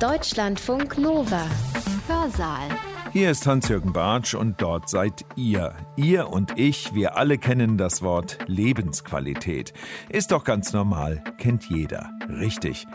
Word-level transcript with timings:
Deutschlandfunk 0.00 0.98
Nova. 0.98 1.46
Hörsaal. 2.08 2.68
Hier 3.12 3.30
ist 3.30 3.46
Hans-Jürgen 3.46 3.92
Bartsch 3.92 4.34
und 4.34 4.60
dort 4.60 4.88
seid 4.88 5.24
ihr. 5.36 5.74
Ihr 5.94 6.30
und 6.30 6.58
ich, 6.58 6.94
wir 6.94 7.16
alle 7.16 7.38
kennen 7.38 7.78
das 7.78 8.02
Wort 8.02 8.38
Lebensqualität. 8.46 9.72
Ist 10.08 10.32
doch 10.32 10.42
ganz 10.42 10.72
normal, 10.72 11.22
kennt 11.38 11.70
jeder. 11.70 12.10
Richtig. 12.28 12.86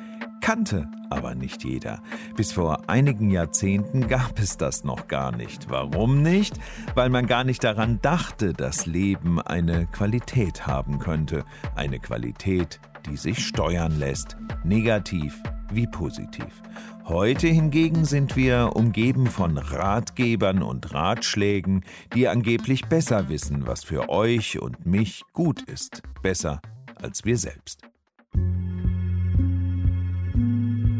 Kannte 0.41 0.89
aber 1.09 1.35
nicht 1.35 1.63
jeder. 1.63 2.01
Bis 2.35 2.51
vor 2.51 2.90
einigen 2.90 3.29
Jahrzehnten 3.29 4.08
gab 4.08 4.38
es 4.38 4.58
das 4.58 4.84
noch 4.84 5.08
gar 5.08 5.31
nicht. 5.31 5.70
Warum 5.70 6.22
nicht? 6.22 6.56
Weil 6.96 7.10
man 7.10 7.28
gar 7.28 7.44
nicht 7.44 7.63
daran 7.63 8.00
dachte, 8.02 8.54
dass 8.54 8.86
Leben 8.86 9.42
eine 9.42 9.88
Qualität 9.88 10.68
haben 10.68 11.00
könnte. 11.00 11.46
Eine 11.76 12.00
Qualität, 12.00 12.79
die 13.06 13.18
sich 13.18 13.46
steuern 13.46 14.00
lässt. 14.00 14.38
Negativ 14.63 15.42
wie 15.72 15.88
positiv. 15.88 16.62
Heute 17.05 17.48
hingegen 17.48 18.05
sind 18.05 18.35
wir 18.35 18.71
umgeben 18.76 19.27
von 19.27 19.57
Ratgebern 19.57 20.62
und 20.62 20.94
Ratschlägen, 20.94 21.84
die 22.13 22.27
angeblich 22.27 22.85
besser 22.85 23.30
wissen, 23.30 23.66
was 23.66 23.84
für 23.84 24.09
euch 24.09 24.59
und 24.59 24.85
mich 24.85 25.23
gut 25.34 25.62
ist. 25.63 26.04
Besser 26.21 26.62
als 26.95 27.26
wir 27.26 27.38
selbst. 27.38 27.81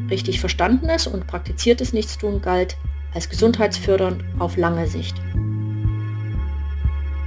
Richtig 0.10 0.40
verstandenes 0.40 1.06
und 1.06 1.28
praktiziertes 1.28 1.94
Nichtstun 1.94 2.42
galt 2.42 2.76
als 3.14 3.30
gesundheitsfördernd 3.30 4.24
auf 4.40 4.58
lange 4.58 4.88
Sicht. 4.88 5.16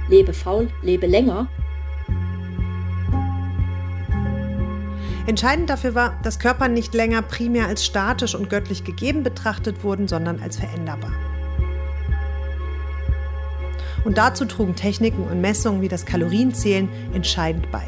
Lebe 0.09 0.33
faul, 0.33 0.69
lebe 0.81 1.07
länger 1.07 1.47
Entscheidend 5.25 5.69
dafür 5.69 5.95
war, 5.95 6.19
dass 6.21 6.39
Körper 6.39 6.67
nicht 6.67 6.93
länger 6.93 7.21
primär 7.21 7.67
als 7.67 7.85
statisch 7.85 8.35
und 8.35 8.49
göttlich 8.49 8.83
gegeben 8.83 9.23
betrachtet 9.23 9.83
wurden, 9.83 10.07
sondern 10.07 10.41
als 10.41 10.57
veränderbar. 10.57 11.13
Und 14.03 14.17
dazu 14.17 14.43
trugen 14.43 14.75
Techniken 14.75 15.23
und 15.23 15.39
Messungen 15.39 15.81
wie 15.81 15.87
das 15.87 16.05
Kalorienzählen 16.05 16.89
entscheidend 17.13 17.71
bei. 17.71 17.83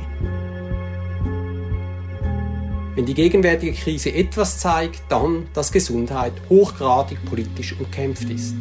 Wenn 2.96 3.06
die 3.06 3.14
gegenwärtige 3.14 3.74
Krise 3.74 4.14
etwas 4.14 4.60
zeigt, 4.60 5.02
dann, 5.10 5.48
dass 5.54 5.74
Gesundheit 5.74 6.32
hochgradig 6.48 7.18
politisch 7.26 7.78
umkämpft 7.78 8.30
ist. 8.30 8.56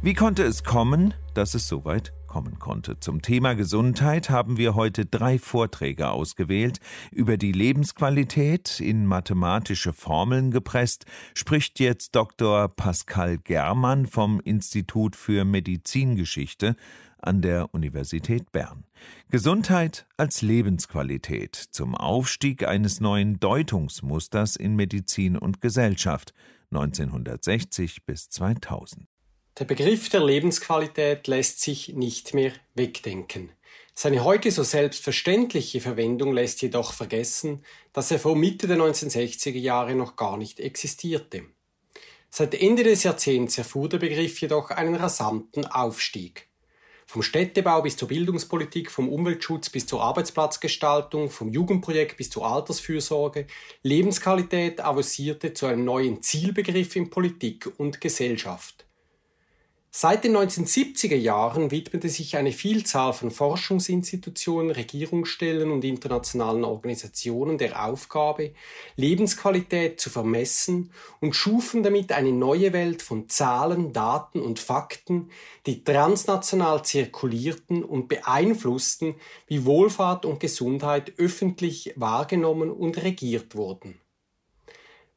Wie 0.00 0.14
konnte 0.14 0.44
es 0.44 0.62
kommen, 0.62 1.14
dass 1.34 1.54
es 1.54 1.66
so 1.66 1.84
weit 1.84 2.12
kommen 2.28 2.60
konnte. 2.60 3.00
Zum 3.00 3.22
Thema 3.22 3.54
Gesundheit 3.54 4.30
haben 4.30 4.56
wir 4.56 4.76
heute 4.76 5.04
drei 5.06 5.40
Vorträge 5.40 6.10
ausgewählt. 6.10 6.78
Über 7.10 7.36
die 7.36 7.50
Lebensqualität 7.50 8.78
in 8.78 9.06
mathematische 9.06 9.92
Formeln 9.92 10.52
gepresst 10.52 11.06
spricht 11.34 11.80
jetzt 11.80 12.14
Dr. 12.14 12.68
Pascal 12.68 13.38
Germann 13.38 14.06
vom 14.06 14.38
Institut 14.38 15.16
für 15.16 15.44
Medizingeschichte 15.44 16.76
an 17.20 17.42
der 17.42 17.74
Universität 17.74 18.52
Bern. 18.52 18.84
Gesundheit 19.28 20.06
als 20.16 20.42
Lebensqualität 20.42 21.56
zum 21.56 21.94
Aufstieg 21.94 22.66
eines 22.66 23.00
neuen 23.00 23.40
Deutungsmusters 23.40 24.56
in 24.56 24.76
Medizin 24.76 25.36
und 25.36 25.60
Gesellschaft 25.60 26.32
1960 26.70 28.04
bis 28.04 28.28
2000. 28.28 29.08
Der 29.58 29.64
Begriff 29.64 30.08
der 30.08 30.24
Lebensqualität 30.24 31.26
lässt 31.26 31.60
sich 31.60 31.88
nicht 31.88 32.32
mehr 32.32 32.52
wegdenken. 32.74 33.50
Seine 33.92 34.22
heute 34.22 34.52
so 34.52 34.62
selbstverständliche 34.62 35.80
Verwendung 35.80 36.32
lässt 36.32 36.62
jedoch 36.62 36.92
vergessen, 36.92 37.64
dass 37.92 38.12
er 38.12 38.20
vor 38.20 38.36
Mitte 38.36 38.68
der 38.68 38.76
1960er 38.76 39.58
Jahre 39.58 39.96
noch 39.96 40.14
gar 40.14 40.36
nicht 40.36 40.60
existierte. 40.60 41.42
Seit 42.30 42.54
Ende 42.54 42.84
des 42.84 43.02
Jahrzehnts 43.02 43.58
erfuhr 43.58 43.88
der 43.88 43.98
Begriff 43.98 44.40
jedoch 44.40 44.70
einen 44.70 44.94
rasanten 44.94 45.66
Aufstieg. 45.66 46.46
Vom 47.04 47.22
Städtebau 47.22 47.82
bis 47.82 47.96
zur 47.96 48.06
Bildungspolitik, 48.06 48.92
vom 48.92 49.08
Umweltschutz 49.08 49.70
bis 49.70 49.86
zur 49.86 50.04
Arbeitsplatzgestaltung, 50.04 51.30
vom 51.30 51.50
Jugendprojekt 51.50 52.16
bis 52.16 52.30
zur 52.30 52.46
Altersfürsorge, 52.46 53.48
Lebensqualität 53.82 54.80
avancierte 54.80 55.52
zu 55.52 55.66
einem 55.66 55.84
neuen 55.84 56.22
Zielbegriff 56.22 56.94
in 56.94 57.10
Politik 57.10 57.68
und 57.78 58.00
Gesellschaft. 58.00 58.87
Seit 59.90 60.22
den 60.22 60.36
1970er 60.36 61.16
Jahren 61.16 61.70
widmete 61.70 62.10
sich 62.10 62.36
eine 62.36 62.52
Vielzahl 62.52 63.14
von 63.14 63.30
Forschungsinstitutionen, 63.30 64.70
Regierungsstellen 64.70 65.70
und 65.70 65.82
internationalen 65.82 66.64
Organisationen 66.64 67.56
der 67.56 67.82
Aufgabe, 67.86 68.52
Lebensqualität 68.96 69.98
zu 69.98 70.10
vermessen 70.10 70.92
und 71.20 71.34
schufen 71.34 71.82
damit 71.82 72.12
eine 72.12 72.32
neue 72.32 72.74
Welt 72.74 73.00
von 73.00 73.30
Zahlen, 73.30 73.94
Daten 73.94 74.42
und 74.42 74.58
Fakten, 74.58 75.30
die 75.64 75.82
transnational 75.82 76.84
zirkulierten 76.84 77.82
und 77.82 78.08
beeinflussten, 78.08 79.14
wie 79.46 79.64
Wohlfahrt 79.64 80.26
und 80.26 80.38
Gesundheit 80.38 81.14
öffentlich 81.16 81.94
wahrgenommen 81.96 82.70
und 82.70 83.02
regiert 83.02 83.56
wurden. 83.56 83.98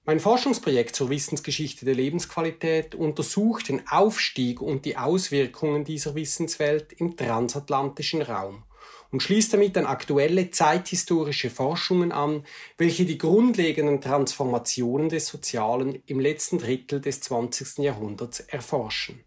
Mein 0.03 0.19
Forschungsprojekt 0.19 0.95
zur 0.95 1.11
Wissensgeschichte 1.11 1.85
der 1.85 1.93
Lebensqualität 1.93 2.95
untersucht 2.95 3.69
den 3.69 3.87
Aufstieg 3.87 4.59
und 4.59 4.85
die 4.85 4.97
Auswirkungen 4.97 5.83
dieser 5.83 6.15
Wissenswelt 6.15 6.91
im 6.93 7.15
transatlantischen 7.15 8.23
Raum 8.23 8.63
und 9.11 9.21
schließt 9.21 9.53
damit 9.53 9.77
an 9.77 9.85
aktuelle 9.85 10.49
zeithistorische 10.49 11.51
Forschungen 11.51 12.11
an, 12.11 12.45
welche 12.79 13.05
die 13.05 13.19
grundlegenden 13.19 14.01
Transformationen 14.01 15.09
des 15.09 15.27
Sozialen 15.27 16.01
im 16.07 16.19
letzten 16.19 16.57
Drittel 16.57 16.99
des 16.99 17.21
20. 17.21 17.77
Jahrhunderts 17.79 18.39
erforschen. 18.39 19.23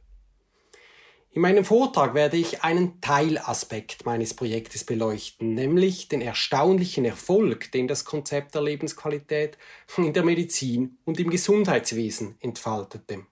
In 1.35 1.41
meinem 1.41 1.65
Vortrag 1.65 2.15
werde 2.15 2.37
ich 2.37 2.63
einen 2.63 3.01
Teilaspekt 3.01 4.07
meines 4.07 4.35
Projektes 4.35 4.85
beleuchten, 4.85 5.53
nämlich 5.55 6.07
den 6.07 6.21
erstaunlichen 6.21 7.05
Erfolg, 7.05 7.73
den 7.73 7.89
das 7.89 8.05
Konzept 8.05 8.55
der 8.55 8.63
Lebensqualität 8.63 9.59
in 9.97 10.13
der 10.13 10.23
Medizin 10.23 10.99
und 11.05 11.19
im 11.19 11.31
Gesundheitswesen 11.31 12.37
entfaltete. 12.39 13.27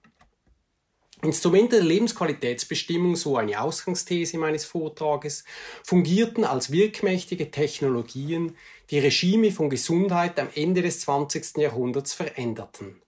Instrumente 1.22 1.76
der 1.76 1.84
Lebensqualitätsbestimmung, 1.84 3.14
so 3.14 3.36
eine 3.36 3.60
Ausgangsthese 3.60 4.36
meines 4.36 4.64
Vortrages, 4.64 5.44
fungierten 5.84 6.42
als 6.42 6.72
wirkmächtige 6.72 7.52
Technologien, 7.52 8.56
die 8.90 8.98
Regime 8.98 9.52
von 9.52 9.70
Gesundheit 9.70 10.40
am 10.40 10.48
Ende 10.56 10.82
des 10.82 10.98
20. 11.02 11.58
Jahrhunderts 11.58 12.14
veränderten. 12.14 13.00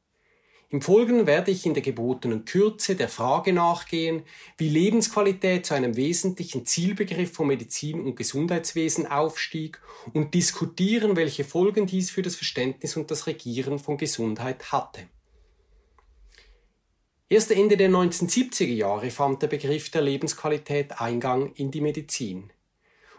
Im 0.75 0.81
Folgenden 0.81 1.29
werde 1.29 1.53
ich 1.53 1.67
in 1.67 1.75
der 1.75 1.85
gebotenen 1.85 2.45
Kürze 2.47 2.97
der 2.97 3.09
Frage 3.09 3.53
nachgehen, 3.53 4.25
wie 4.57 4.69
Lebensqualität 4.69 5.65
zu 5.65 5.75
einem 5.75 5.95
wesentlichen 5.95 6.67
Zielbegriff 6.67 7.33
vom 7.33 7.47
Medizin- 7.47 8.05
und 8.05 8.17
Gesundheitswesen 8.17 9.07
aufstieg 9.07 9.81
und 10.15 10.35
diskutieren, 10.35 11.15
welche 11.15 11.45
Folgen 11.45 11.87
dies 11.87 12.11
für 12.11 12.23
das 12.23 12.35
Verständnis 12.35 12.97
und 12.97 13.13
das 13.13 13.29
Regieren 13.29 13.79
von 13.79 13.99
Gesundheit 13.99 14.73
hatte. 14.73 15.03
Erst 17.29 17.53
Ende 17.53 17.77
der 17.77 17.91
1970er 17.91 18.65
Jahre 18.65 19.11
fand 19.11 19.43
der 19.43 19.47
Begriff 19.47 19.91
der 19.91 20.03
Lebensqualität 20.03 21.01
Eingang 21.01 21.53
in 21.55 21.71
die 21.71 21.83
Medizin. 21.83 22.51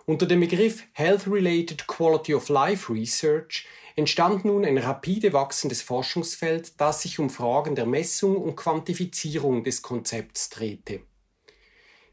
Unter 0.08 0.28
dem 0.28 0.42
Begriff 0.42 0.84
Health-Related 0.94 1.88
Quality 1.88 2.36
of 2.36 2.50
Life 2.50 2.94
Research 2.94 3.66
entstand 3.96 4.46
nun 4.46 4.64
ein 4.64 4.78
rapide 4.78 5.34
wachsendes 5.34 5.82
Forschungsfeld, 5.82 6.80
das 6.80 7.02
sich 7.02 7.18
um 7.18 7.32
Fragen 7.32 7.74
der 7.74 7.88
Messung 7.88 8.38
und 8.38 8.56
Quantifizierung 8.56 9.64
des 9.64 9.82
Konzepts 9.82 10.52
drehte. 10.52 11.00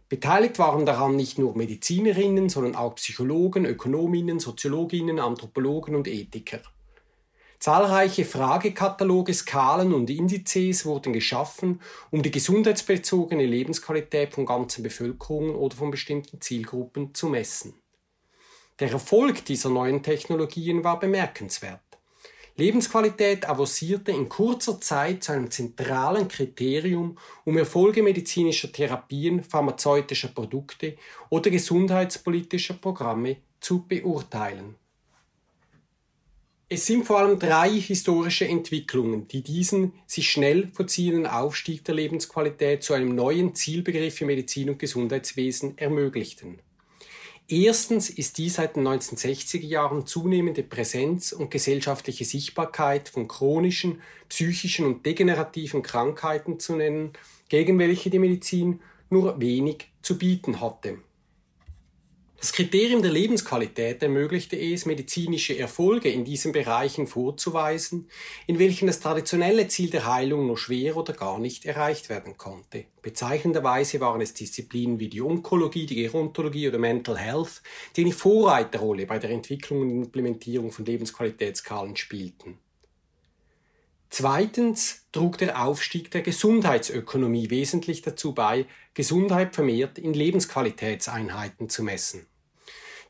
Beteiligt 0.08 0.58
waren 0.58 0.86
daran 0.86 1.16
nicht 1.16 1.38
nur 1.38 1.54
Medizinerinnen, 1.54 2.48
sondern 2.48 2.76
auch 2.76 2.94
Psychologen, 2.94 3.66
Ökonominnen, 3.66 4.40
Soziologinnen, 4.40 5.18
Anthropologen 5.18 5.94
und 5.94 6.08
Ethiker. 6.08 6.62
Zahlreiche 7.58 8.24
Fragekataloge, 8.24 9.34
Skalen 9.34 9.92
und 9.92 10.08
Indizes 10.08 10.86
wurden 10.86 11.12
geschaffen, 11.12 11.82
um 12.10 12.22
die 12.22 12.30
gesundheitsbezogene 12.30 13.44
Lebensqualität 13.44 14.32
von 14.32 14.46
ganzen 14.46 14.82
Bevölkerungen 14.82 15.54
oder 15.54 15.76
von 15.76 15.90
bestimmten 15.90 16.40
Zielgruppen 16.40 17.14
zu 17.14 17.28
messen. 17.28 17.74
Der 18.82 18.90
Erfolg 18.90 19.44
dieser 19.44 19.68
neuen 19.68 20.02
Technologien 20.02 20.82
war 20.82 20.98
bemerkenswert. 20.98 21.78
Lebensqualität 22.56 23.48
avancierte 23.48 24.10
in 24.10 24.28
kurzer 24.28 24.80
Zeit 24.80 25.22
zu 25.22 25.30
einem 25.30 25.52
zentralen 25.52 26.26
Kriterium, 26.26 27.16
um 27.44 27.56
Erfolge 27.56 28.02
medizinischer 28.02 28.72
Therapien, 28.72 29.44
pharmazeutischer 29.44 30.30
Produkte 30.34 30.96
oder 31.30 31.48
gesundheitspolitischer 31.52 32.74
Programme 32.74 33.36
zu 33.60 33.86
beurteilen. 33.86 34.74
Es 36.68 36.84
sind 36.84 37.06
vor 37.06 37.20
allem 37.20 37.38
drei 37.38 37.70
historische 37.70 38.48
Entwicklungen, 38.48 39.28
die 39.28 39.44
diesen 39.44 39.92
sich 40.08 40.28
schnell 40.28 40.72
vollziehenden 40.72 41.28
Aufstieg 41.28 41.84
der 41.84 41.94
Lebensqualität 41.94 42.82
zu 42.82 42.94
einem 42.94 43.14
neuen 43.14 43.54
Zielbegriff 43.54 44.20
im 44.22 44.26
Medizin- 44.26 44.70
und 44.70 44.80
Gesundheitswesen 44.80 45.78
ermöglichten. 45.78 46.58
Erstens 47.52 48.08
ist 48.08 48.38
die 48.38 48.48
seit 48.48 48.76
den 48.76 48.88
1960er 48.88 49.66
Jahren 49.66 50.06
zunehmende 50.06 50.62
Präsenz 50.62 51.32
und 51.32 51.50
gesellschaftliche 51.50 52.24
Sichtbarkeit 52.24 53.10
von 53.10 53.28
chronischen, 53.28 54.00
psychischen 54.30 54.86
und 54.86 55.04
degenerativen 55.04 55.82
Krankheiten 55.82 56.58
zu 56.58 56.74
nennen, 56.76 57.12
gegen 57.50 57.78
welche 57.78 58.08
die 58.08 58.18
Medizin 58.18 58.80
nur 59.10 59.38
wenig 59.38 59.92
zu 60.00 60.16
bieten 60.16 60.62
hatte. 60.62 60.96
Das 62.42 62.52
Kriterium 62.52 63.02
der 63.02 63.12
Lebensqualität 63.12 64.02
ermöglichte 64.02 64.56
es, 64.56 64.84
medizinische 64.84 65.56
Erfolge 65.56 66.08
in 66.08 66.24
diesen 66.24 66.50
Bereichen 66.50 67.06
vorzuweisen, 67.06 68.08
in 68.48 68.58
welchen 68.58 68.88
das 68.88 68.98
traditionelle 68.98 69.68
Ziel 69.68 69.90
der 69.90 70.12
Heilung 70.12 70.48
nur 70.48 70.58
schwer 70.58 70.96
oder 70.96 71.12
gar 71.12 71.38
nicht 71.38 71.66
erreicht 71.66 72.08
werden 72.08 72.36
konnte. 72.36 72.86
Bezeichnenderweise 73.00 74.00
waren 74.00 74.20
es 74.20 74.34
Disziplinen 74.34 74.98
wie 74.98 75.08
die 75.08 75.22
Onkologie, 75.22 75.86
die 75.86 75.94
Gerontologie 75.94 76.66
oder 76.66 76.78
Mental 76.78 77.16
Health, 77.16 77.62
die 77.94 78.00
eine 78.00 78.12
Vorreiterrolle 78.12 79.06
bei 79.06 79.20
der 79.20 79.30
Entwicklung 79.30 79.82
und 79.82 79.90
Implementierung 79.90 80.72
von 80.72 80.84
Lebensqualitätsskalen 80.84 81.94
spielten. 81.94 82.58
Zweitens 84.10 85.06
trug 85.12 85.38
der 85.38 85.64
Aufstieg 85.64 86.10
der 86.10 86.22
Gesundheitsökonomie 86.22 87.50
wesentlich 87.50 88.02
dazu 88.02 88.34
bei, 88.34 88.66
Gesundheit 88.94 89.54
vermehrt 89.54 89.96
in 89.96 90.12
Lebensqualitätseinheiten 90.12 91.68
zu 91.68 91.84
messen. 91.84 92.26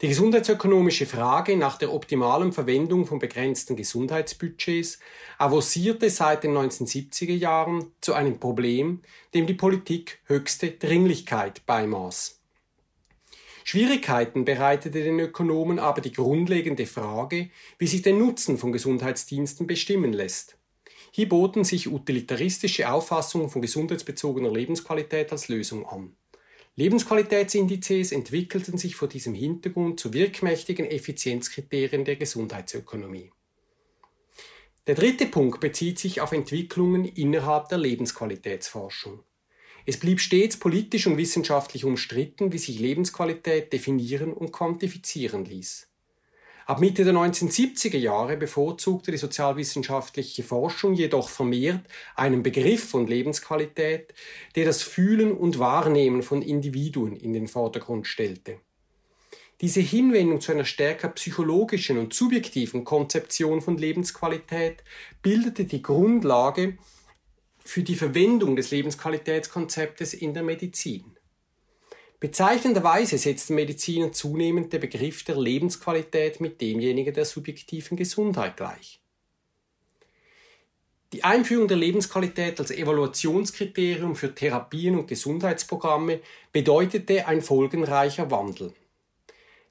Die 0.03 0.09
gesundheitsökonomische 0.09 1.07
Frage 1.07 1.57
nach 1.57 1.79
der 1.79 1.93
optimalen 1.93 2.53
Verwendung 2.53 3.07
von 3.07 3.21
begrenzten 3.21 3.77
Gesundheitsbudgets 3.77 4.99
avancierte 5.39 6.11
seit 6.11 6.43
den 6.43 6.57
1970er 6.57 7.37
Jahren 7.37 7.93
zu 8.01 8.13
einem 8.13 8.41
Problem, 8.41 9.03
dem 9.33 9.47
die 9.47 9.55
Politik 9.55 10.19
höchste 10.25 10.73
Dringlichkeit 10.73 11.65
beimaß. 11.67 12.41
Schwierigkeiten 13.63 14.45
bereitete 14.45 15.05
den 15.05 15.21
Ökonomen 15.21 15.79
aber 15.79 16.01
die 16.01 16.13
grundlegende 16.13 16.87
Frage, 16.87 17.51
wie 17.79 17.87
sich 17.87 18.03
der 18.03 18.15
Nutzen 18.15 18.59
von 18.59 18.73
Gesundheitsdiensten 18.73 19.69
bestimmen 19.69 20.13
lässt. 20.13 20.59
Hier 21.13 21.29
boten 21.29 21.63
sich 21.63 21.89
utilitaristische 21.89 22.91
Auffassungen 22.91 23.51
von 23.51 23.63
gesundheitsbezogener 23.63 24.51
Lebensqualität 24.51 25.31
als 25.31 25.47
Lösung 25.47 25.87
an. 25.87 26.17
Lebensqualitätsindizes 26.75 28.13
entwickelten 28.13 28.79
sich 28.79 28.97
vor 28.97 29.09
diesem 29.09 29.35
Hintergrund 29.35 30.01
zu 30.01 30.15
wirkmächtigen 30.15 30.87
Effizienzkriterien 30.87 32.07
der 32.07 32.17
Gesundheitsökonomie. 32.17 33.31
Der 34.87 34.95
dritte 34.95 35.27
Punkt 35.27 35.61
bezieht 35.61 35.99
sich 35.99 36.23
auf 36.23 36.33
Entwicklungen 36.33 37.05
innerhalb 37.05 37.69
der 37.69 37.79
Lebensqualitätsforschung. 37.79 39.23
Es 39.85 39.99
blieb 39.99 40.21
stets 40.21 40.57
politisch 40.57 41.07
und 41.07 41.19
wissenschaftlich 41.19 41.85
umstritten, 41.85 42.53
wie 42.53 42.59
sich 42.59 42.79
Lebensqualität 42.79 43.73
definieren 43.73 44.33
und 44.33 44.51
quantifizieren 44.51 45.45
ließ. 45.45 45.92
Ab 46.67 46.81
Mitte 46.81 47.05
der 47.05 47.15
1970er 47.15 47.99
Jahre 47.99 48.37
bevorzugte 48.37 49.11
die 49.11 49.17
sozialwissenschaftliche 49.17 50.45
Forschung 50.45 50.95
jedoch 50.95 51.29
vermehrt 51.29 51.81
einen 52.15 52.43
Begriff 52.43 52.89
von 52.89 53.07
Lebensqualität, 53.07 54.15
der 54.55 54.67
das 54.67 54.83
Fühlen 54.83 55.33
und 55.33 55.59
Wahrnehmen 55.59 56.23
von 56.23 56.41
Individuen 56.41 57.17
in 57.17 57.33
den 57.33 57.49
Vordergrund 57.49 58.07
stellte. 58.07 58.61
Diese 59.61 59.81
Hinwendung 59.81 60.41
zu 60.41 60.53
einer 60.53 60.65
stärker 60.65 61.09
psychologischen 61.09 61.99
und 61.99 62.15
subjektiven 62.15 62.85
Konzeption 62.85 63.61
von 63.61 63.77
Lebensqualität 63.77 64.83
bildete 65.23 65.65
die 65.65 65.83
Grundlage 65.83 66.79
für 67.65 67.83
die 67.83 67.95
Verwendung 67.95 68.57
des 68.57 68.71
Lebensqualitätskonzeptes 68.73 70.15
in 70.15 70.35
der 70.35 70.43
Medizin. 70.43 71.17
Bezeichnenderweise 72.23 73.19
setzten 73.19 73.57
Mediziner 73.57 74.13
zunehmend 74.13 74.73
der 74.73 74.79
Begriff 74.79 75.25
der 75.25 75.35
Lebensqualität 75.35 76.41
mit 76.41 76.61
demjenigen 76.61 77.13
der 77.13 77.25
subjektiven 77.25 77.97
Gesundheit 77.97 78.57
gleich. 78.57 79.01
Die 81.13 81.25
Einführung 81.25 81.67
der 81.67 81.79
Lebensqualität 81.79 82.61
als 82.61 82.71
Evaluationskriterium 82.71 84.15
für 84.15 84.33
Therapien 84.33 84.97
und 85.01 85.09
Gesundheitsprogramme 85.09 86.21
bedeutete 86.53 87.27
ein 87.27 87.43
folgenreicher 87.43 88.31
Wandel. 88.31 88.73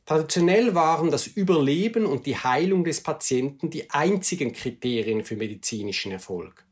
Traditionell 0.06 0.76
waren 0.76 1.10
das 1.10 1.28
Überleben 1.28 2.06
und 2.06 2.26
die 2.26 2.36
Heilung 2.36 2.84
des 2.84 3.00
Patienten 3.02 3.70
die 3.70 3.90
einzigen 3.92 4.52
Kriterien 4.52 5.24
für 5.24 5.38
medizinischen 5.38 6.12
Erfolg. 6.12 6.66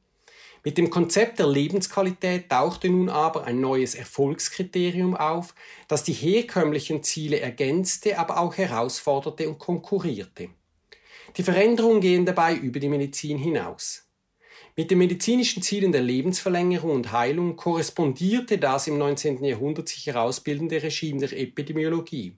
Mit 0.69 0.77
dem 0.77 0.91
Konzept 0.91 1.39
der 1.39 1.47
Lebensqualität 1.47 2.47
tauchte 2.49 2.91
nun 2.91 3.09
aber 3.09 3.45
ein 3.45 3.59
neues 3.59 3.95
Erfolgskriterium 3.95 5.15
auf, 5.15 5.55
das 5.87 6.03
die 6.03 6.13
herkömmlichen 6.13 7.01
Ziele 7.01 7.39
ergänzte, 7.39 8.19
aber 8.19 8.37
auch 8.37 8.55
herausforderte 8.55 9.49
und 9.49 9.57
konkurrierte. 9.57 10.49
Die 11.35 11.41
Veränderungen 11.41 12.01
gehen 12.01 12.23
dabei 12.23 12.53
über 12.53 12.79
die 12.79 12.87
Medizin 12.87 13.39
hinaus. 13.39 14.05
Mit 14.75 14.91
den 14.91 14.99
medizinischen 14.99 15.63
Zielen 15.63 15.91
der 15.91 16.03
Lebensverlängerung 16.03 16.91
und 16.91 17.11
Heilung 17.11 17.55
korrespondierte 17.55 18.59
das 18.59 18.85
im 18.85 18.99
19. 18.99 19.43
Jahrhundert 19.43 19.87
sich 19.87 20.05
herausbildende 20.05 20.83
Regime 20.83 21.19
der 21.19 21.35
Epidemiologie. 21.35 22.35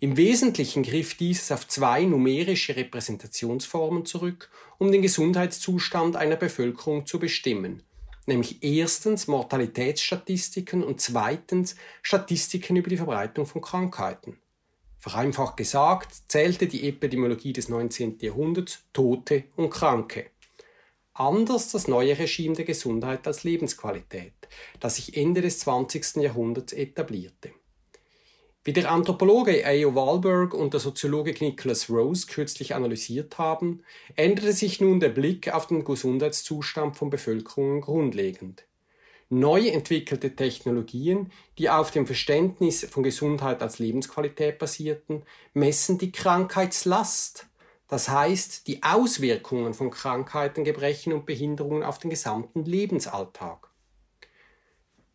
Im 0.00 0.16
Wesentlichen 0.16 0.84
griff 0.84 1.16
dieses 1.16 1.50
auf 1.50 1.66
zwei 1.66 2.04
numerische 2.04 2.76
Repräsentationsformen 2.76 4.04
zurück, 4.06 4.50
um 4.78 4.92
den 4.92 5.02
Gesundheitszustand 5.02 6.16
einer 6.16 6.36
Bevölkerung 6.36 7.04
zu 7.04 7.18
bestimmen, 7.18 7.82
nämlich 8.26 8.62
erstens 8.62 9.26
Mortalitätsstatistiken 9.26 10.84
und 10.84 11.00
zweitens 11.00 11.76
Statistiken 12.02 12.76
über 12.76 12.88
die 12.88 12.96
Verbreitung 12.96 13.46
von 13.46 13.60
Krankheiten. 13.60 14.38
Vereinfacht 14.98 15.56
gesagt 15.56 16.12
zählte 16.28 16.66
die 16.66 16.88
Epidemiologie 16.88 17.52
des 17.52 17.68
19. 17.68 18.18
Jahrhunderts 18.20 18.84
Tote 18.92 19.44
und 19.56 19.70
Kranke. 19.70 20.30
Anders 21.14 21.72
das 21.72 21.88
neue 21.88 22.16
Regime 22.18 22.54
der 22.54 22.64
Gesundheit 22.64 23.26
als 23.26 23.42
Lebensqualität, 23.42 24.34
das 24.78 24.96
sich 24.96 25.16
Ende 25.16 25.40
des 25.40 25.60
20. 25.60 26.16
Jahrhunderts 26.16 26.72
etablierte. 26.72 27.52
Wie 28.64 28.72
der 28.72 28.90
Anthropologe 28.90 29.64
A.O. 29.64 29.94
Wahlberg 29.94 30.52
und 30.52 30.74
der 30.74 30.80
Soziologe 30.80 31.32
Nicholas 31.32 31.88
Rose 31.88 32.26
kürzlich 32.26 32.74
analysiert 32.74 33.38
haben, 33.38 33.82
änderte 34.16 34.52
sich 34.52 34.80
nun 34.80 35.00
der 35.00 35.08
Blick 35.10 35.52
auf 35.54 35.68
den 35.68 35.84
Gesundheitszustand 35.84 36.96
von 36.96 37.08
Bevölkerungen 37.08 37.80
grundlegend. 37.80 38.64
Neu 39.30 39.68
entwickelte 39.68 40.34
Technologien, 40.34 41.30
die 41.58 41.68
auf 41.68 41.90
dem 41.90 42.06
Verständnis 42.06 42.84
von 42.90 43.02
Gesundheit 43.02 43.62
als 43.62 43.78
Lebensqualität 43.78 44.58
basierten, 44.58 45.22
messen 45.52 45.98
die 45.98 46.12
Krankheitslast, 46.12 47.46
das 47.88 48.08
heißt 48.08 48.66
die 48.66 48.82
Auswirkungen 48.82 49.74
von 49.74 49.90
Krankheiten, 49.90 50.64
Gebrechen 50.64 51.12
und 51.12 51.26
Behinderungen 51.26 51.82
auf 51.82 51.98
den 51.98 52.10
gesamten 52.10 52.64
Lebensalltag. 52.64 53.68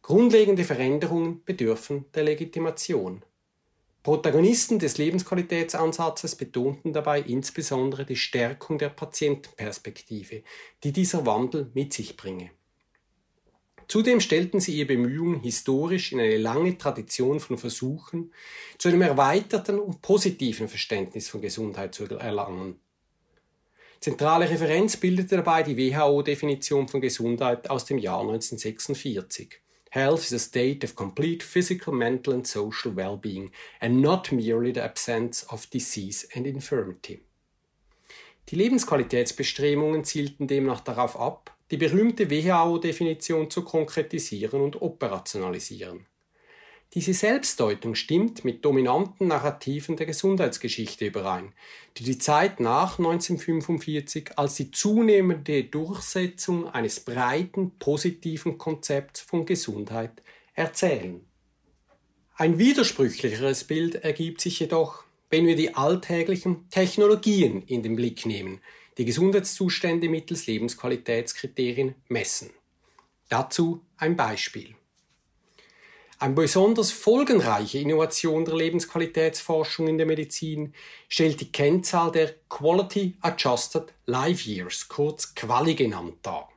Grundlegende 0.01 0.63
Veränderungen 0.63 1.43
bedürfen 1.43 2.05
der 2.13 2.23
Legitimation. 2.23 3.23
Protagonisten 4.03 4.79
des 4.79 4.97
Lebensqualitätsansatzes 4.97 6.35
betonten 6.35 6.91
dabei 6.91 7.21
insbesondere 7.21 8.05
die 8.05 8.17
Stärkung 8.17 8.77
der 8.77 8.89
Patientenperspektive, 8.89 10.43
die 10.83 10.91
dieser 10.91 11.25
Wandel 11.25 11.71
mit 11.73 11.93
sich 11.93 12.17
bringe. 12.17 12.51
Zudem 13.87 14.19
stellten 14.19 14.59
sie 14.59 14.75
ihre 14.75 14.87
Bemühungen 14.87 15.39
historisch 15.39 16.11
in 16.11 16.19
eine 16.19 16.37
lange 16.37 16.77
Tradition 16.77 17.39
von 17.39 17.57
Versuchen 17.57 18.33
zu 18.77 18.89
einem 18.89 19.03
erweiterten 19.03 19.79
und 19.79 20.01
positiven 20.01 20.67
Verständnis 20.67 21.29
von 21.29 21.41
Gesundheit 21.41 21.95
zu 21.95 22.03
erlangen. 22.05 22.79
Zentrale 24.01 24.49
Referenz 24.49 24.97
bildete 24.97 25.37
dabei 25.37 25.63
die 25.63 25.77
WHO-Definition 25.77 26.89
von 26.89 26.99
Gesundheit 26.99 27.69
aus 27.69 27.85
dem 27.85 27.99
Jahr 27.99 28.19
1946. 28.19 29.62
Health 29.93 30.23
is 30.23 30.33
a 30.33 30.39
state 30.39 30.83
of 30.83 30.95
complete 30.95 31.43
physical, 31.43 31.93
mental 31.93 32.33
and 32.33 32.47
social 32.47 32.91
well-being 32.95 33.51
and 33.79 34.01
not 34.01 34.31
merely 34.31 34.71
the 34.71 34.83
absence 34.83 35.43
of 35.51 35.69
disease 35.69 36.27
and 36.33 36.47
infirmity. 36.47 37.21
Die 38.49 38.55
Lebensqualitätsbestrebungen 38.55 40.03
zielten 40.03 40.47
demnach 40.47 40.79
darauf 40.79 41.15
ab, 41.15 41.55
die 41.69 41.77
berühmte 41.77 42.31
WHO-Definition 42.31 43.51
zu 43.51 43.63
konkretisieren 43.63 44.61
und 44.61 44.81
operationalisieren. 44.81 46.07
Diese 46.93 47.15
Selbstdeutung 47.15 47.95
stimmt 47.95 48.45
mit 48.45 48.63
dominanten 48.63 49.27
Narrativen 49.27 49.97
der 49.97 50.05
Gesundheitsgeschichte 50.05 51.07
überein, 51.07 51.51
die 51.97 52.03
die 52.03 52.19
Zeit 52.19 52.59
nach 52.59 52.99
1945 52.99 54.37
als 54.37 54.55
die 54.55 54.69
zunehmende 54.69 55.63
Durchsetzung 55.63 56.67
eines 56.67 56.99
breiten 56.99 57.71
positiven 57.79 58.59
Konzepts 58.59 59.21
von 59.21 59.47
Gesundheit 59.47 60.21
erzählen. 60.53 61.25
Ein 62.35 62.59
widersprüchlicheres 62.59 63.63
Bild 63.63 63.95
ergibt 63.95 64.41
sich 64.41 64.59
jedoch, 64.59 65.03
wenn 65.31 65.47
wir 65.47 65.55
die 65.55 65.73
alltäglichen 65.73 66.69
Technologien 66.69 67.63
in 67.63 67.81
den 67.81 67.95
Blick 67.95 68.27
nehmen, 68.27 68.61
die 68.99 69.05
Gesundheitszustände 69.05 70.09
mittels 70.09 70.45
Lebensqualitätskriterien 70.45 71.95
messen. 72.07 72.51
Dazu 73.29 73.81
ein 73.97 74.15
Beispiel. 74.15 74.75
Eine 76.23 76.35
besonders 76.35 76.93
folgenreiche 76.93 77.79
Innovation 77.79 78.45
der 78.45 78.55
Lebensqualitätsforschung 78.55 79.89
in 79.89 79.97
der 79.97 80.07
Medizin 80.07 80.73
stellt 81.09 81.41
die 81.41 81.51
Kennzahl 81.51 82.13
der 82.13 82.35
Quality 82.47 83.17
Adjusted 83.19 83.93
Life 84.05 84.49
Years, 84.49 84.87
kurz 84.87 85.35
QALY 85.35 85.75
genannt, 85.75 86.19
dar. 86.21 86.47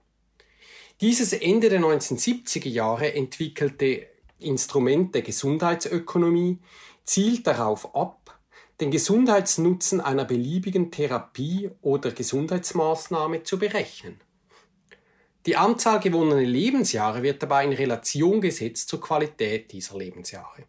Dieses 1.00 1.32
Ende 1.32 1.68
der 1.68 1.80
1970er 1.80 2.68
Jahre 2.68 3.12
entwickelte 3.14 4.06
Instrument 4.38 5.16
der 5.16 5.22
Gesundheitsökonomie 5.22 6.58
zielt 7.02 7.48
darauf 7.48 7.92
ab, 7.96 8.38
den 8.80 8.92
Gesundheitsnutzen 8.92 10.00
einer 10.00 10.26
beliebigen 10.26 10.92
Therapie 10.92 11.72
oder 11.82 12.12
Gesundheitsmaßnahme 12.12 13.42
zu 13.42 13.58
berechnen. 13.58 14.20
Die 15.46 15.54
Anzahl 15.54 16.00
gewonnener 16.00 16.40
Lebensjahre 16.40 17.22
wird 17.22 17.40
dabei 17.40 17.64
in 17.64 17.72
Relation 17.72 18.40
gesetzt 18.40 18.88
zur 18.88 19.00
Qualität 19.00 19.70
dieser 19.70 19.96
Lebensjahre. 19.96 20.64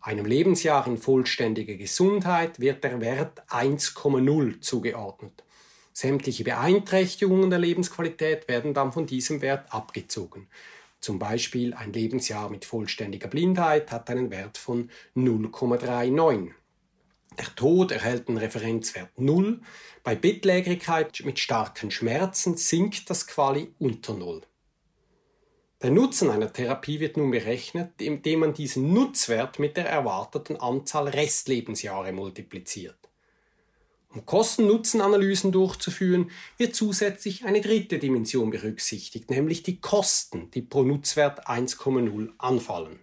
Einem 0.00 0.24
Lebensjahr 0.24 0.86
in 0.86 0.96
vollständiger 0.96 1.74
Gesundheit 1.74 2.58
wird 2.58 2.82
der 2.84 3.02
Wert 3.02 3.42
1,0 3.50 4.60
zugeordnet. 4.62 5.44
Sämtliche 5.92 6.42
Beeinträchtigungen 6.44 7.50
der 7.50 7.58
Lebensqualität 7.58 8.48
werden 8.48 8.72
dann 8.72 8.92
von 8.92 9.04
diesem 9.04 9.42
Wert 9.42 9.70
abgezogen. 9.74 10.48
Zum 11.00 11.18
Beispiel 11.18 11.74
ein 11.74 11.92
Lebensjahr 11.92 12.48
mit 12.48 12.64
vollständiger 12.64 13.28
Blindheit 13.28 13.92
hat 13.92 14.08
einen 14.08 14.30
Wert 14.30 14.56
von 14.56 14.88
0,39. 15.16 16.52
Der 17.38 17.54
Tod 17.54 17.92
erhält 17.92 18.28
einen 18.28 18.38
Referenzwert 18.38 19.16
0. 19.16 19.60
Bei 20.02 20.16
Bettlägerigkeit 20.16 21.22
mit 21.24 21.38
starken 21.38 21.92
Schmerzen 21.92 22.56
sinkt 22.56 23.08
das 23.10 23.28
Quali 23.28 23.72
unter 23.78 24.14
0. 24.14 24.42
Der 25.80 25.92
Nutzen 25.92 26.30
einer 26.30 26.52
Therapie 26.52 26.98
wird 26.98 27.16
nun 27.16 27.30
berechnet, 27.30 28.02
indem 28.02 28.40
man 28.40 28.54
diesen 28.54 28.92
Nutzwert 28.92 29.60
mit 29.60 29.76
der 29.76 29.88
erwarteten 29.88 30.56
Anzahl 30.56 31.06
Restlebensjahre 31.06 32.10
multipliziert. 32.10 32.98
Um 34.12 34.26
Kosten-Nutzen-Analysen 34.26 35.52
durchzuführen, 35.52 36.32
wird 36.56 36.74
zusätzlich 36.74 37.44
eine 37.44 37.60
dritte 37.60 38.00
Dimension 38.00 38.50
berücksichtigt, 38.50 39.30
nämlich 39.30 39.62
die 39.62 39.80
Kosten, 39.80 40.50
die 40.50 40.62
pro 40.62 40.82
Nutzwert 40.82 41.46
1,0 41.46 42.30
anfallen. 42.38 42.98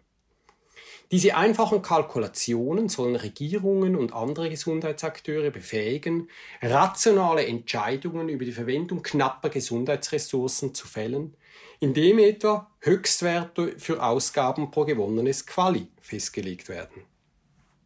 Diese 1.12 1.36
einfachen 1.36 1.84
Kalkulationen 1.84 2.90
sollen 2.90 3.16
Regierungen 3.16 3.96
und 3.96 4.14
andere 4.14 4.50
Gesundheitsakteure 4.50 5.52
befähigen, 5.52 6.30
rationale 6.62 7.46
Entscheidungen 7.46 8.28
über 8.28 8.44
die 8.44 8.52
Verwendung 8.52 9.04
knapper 9.04 9.50
Gesundheitsressourcen 9.50 10.74
zu 10.74 10.88
fällen, 10.88 11.36
indem 11.80 12.18
etwa 12.18 12.72
Höchstwerte 12.80 13.76
für 13.78 14.02
Ausgaben 14.02 14.72
pro 14.72 14.86
gewonnenes 14.86 15.46
Quali 15.46 15.88
festgelegt 16.02 16.70
werden. 16.70 17.04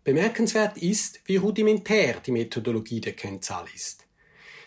Bemerkenswert 0.06 0.78
ist, 0.78 1.20
wie 1.26 1.36
rudimentär 1.36 2.22
die 2.26 2.32
Methodologie 2.32 3.02
der 3.02 3.14
Kennzahl 3.14 3.66
ist. 3.76 4.06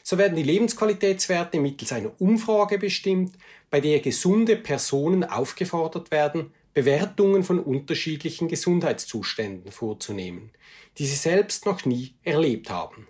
So 0.02 0.18
werden 0.18 0.36
die 0.36 0.42
Lebensqualitätswerte 0.42 1.58
mittels 1.58 1.92
einer 1.92 2.12
Umfrage 2.20 2.78
bestimmt, 2.78 3.36
bei 3.70 3.80
der 3.80 4.00
gesunde 4.00 4.56
Personen 4.56 5.24
aufgefordert 5.24 6.10
werden, 6.10 6.52
Bewertungen 6.74 7.44
von 7.44 7.60
unterschiedlichen 7.60 8.48
Gesundheitszuständen 8.48 9.70
vorzunehmen, 9.72 10.52
die 10.96 11.06
sie 11.06 11.16
selbst 11.16 11.66
noch 11.66 11.84
nie 11.84 12.14
erlebt 12.22 12.70
haben. 12.70 13.06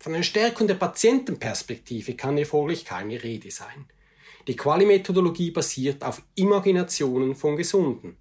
Von 0.00 0.14
einer 0.14 0.24
Stärkung 0.24 0.66
der 0.66 0.74
Patientenperspektive 0.74 2.14
kann 2.14 2.36
hier 2.36 2.46
folglich 2.46 2.84
keine 2.84 3.22
Rede 3.22 3.52
sein. 3.52 3.86
Die 4.48 4.56
Quali-Methodologie 4.56 5.52
basiert 5.52 6.02
auf 6.02 6.22
Imaginationen 6.34 7.36
von 7.36 7.56
Gesunden. 7.56 8.16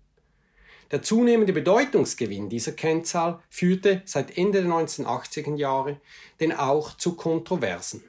Der 0.92 1.02
zunehmende 1.02 1.54
Bedeutungsgewinn 1.54 2.50
dieser 2.50 2.74
Kennzahl 2.74 3.42
führte 3.50 4.04
seit 4.06 4.38
Ende 4.38 4.62
der 4.62 4.70
1980er 4.70 5.56
Jahre 5.56 6.00
denn 6.40 6.52
auch 6.52 6.96
zu 6.98 7.16
Kontroversen. 7.16 8.04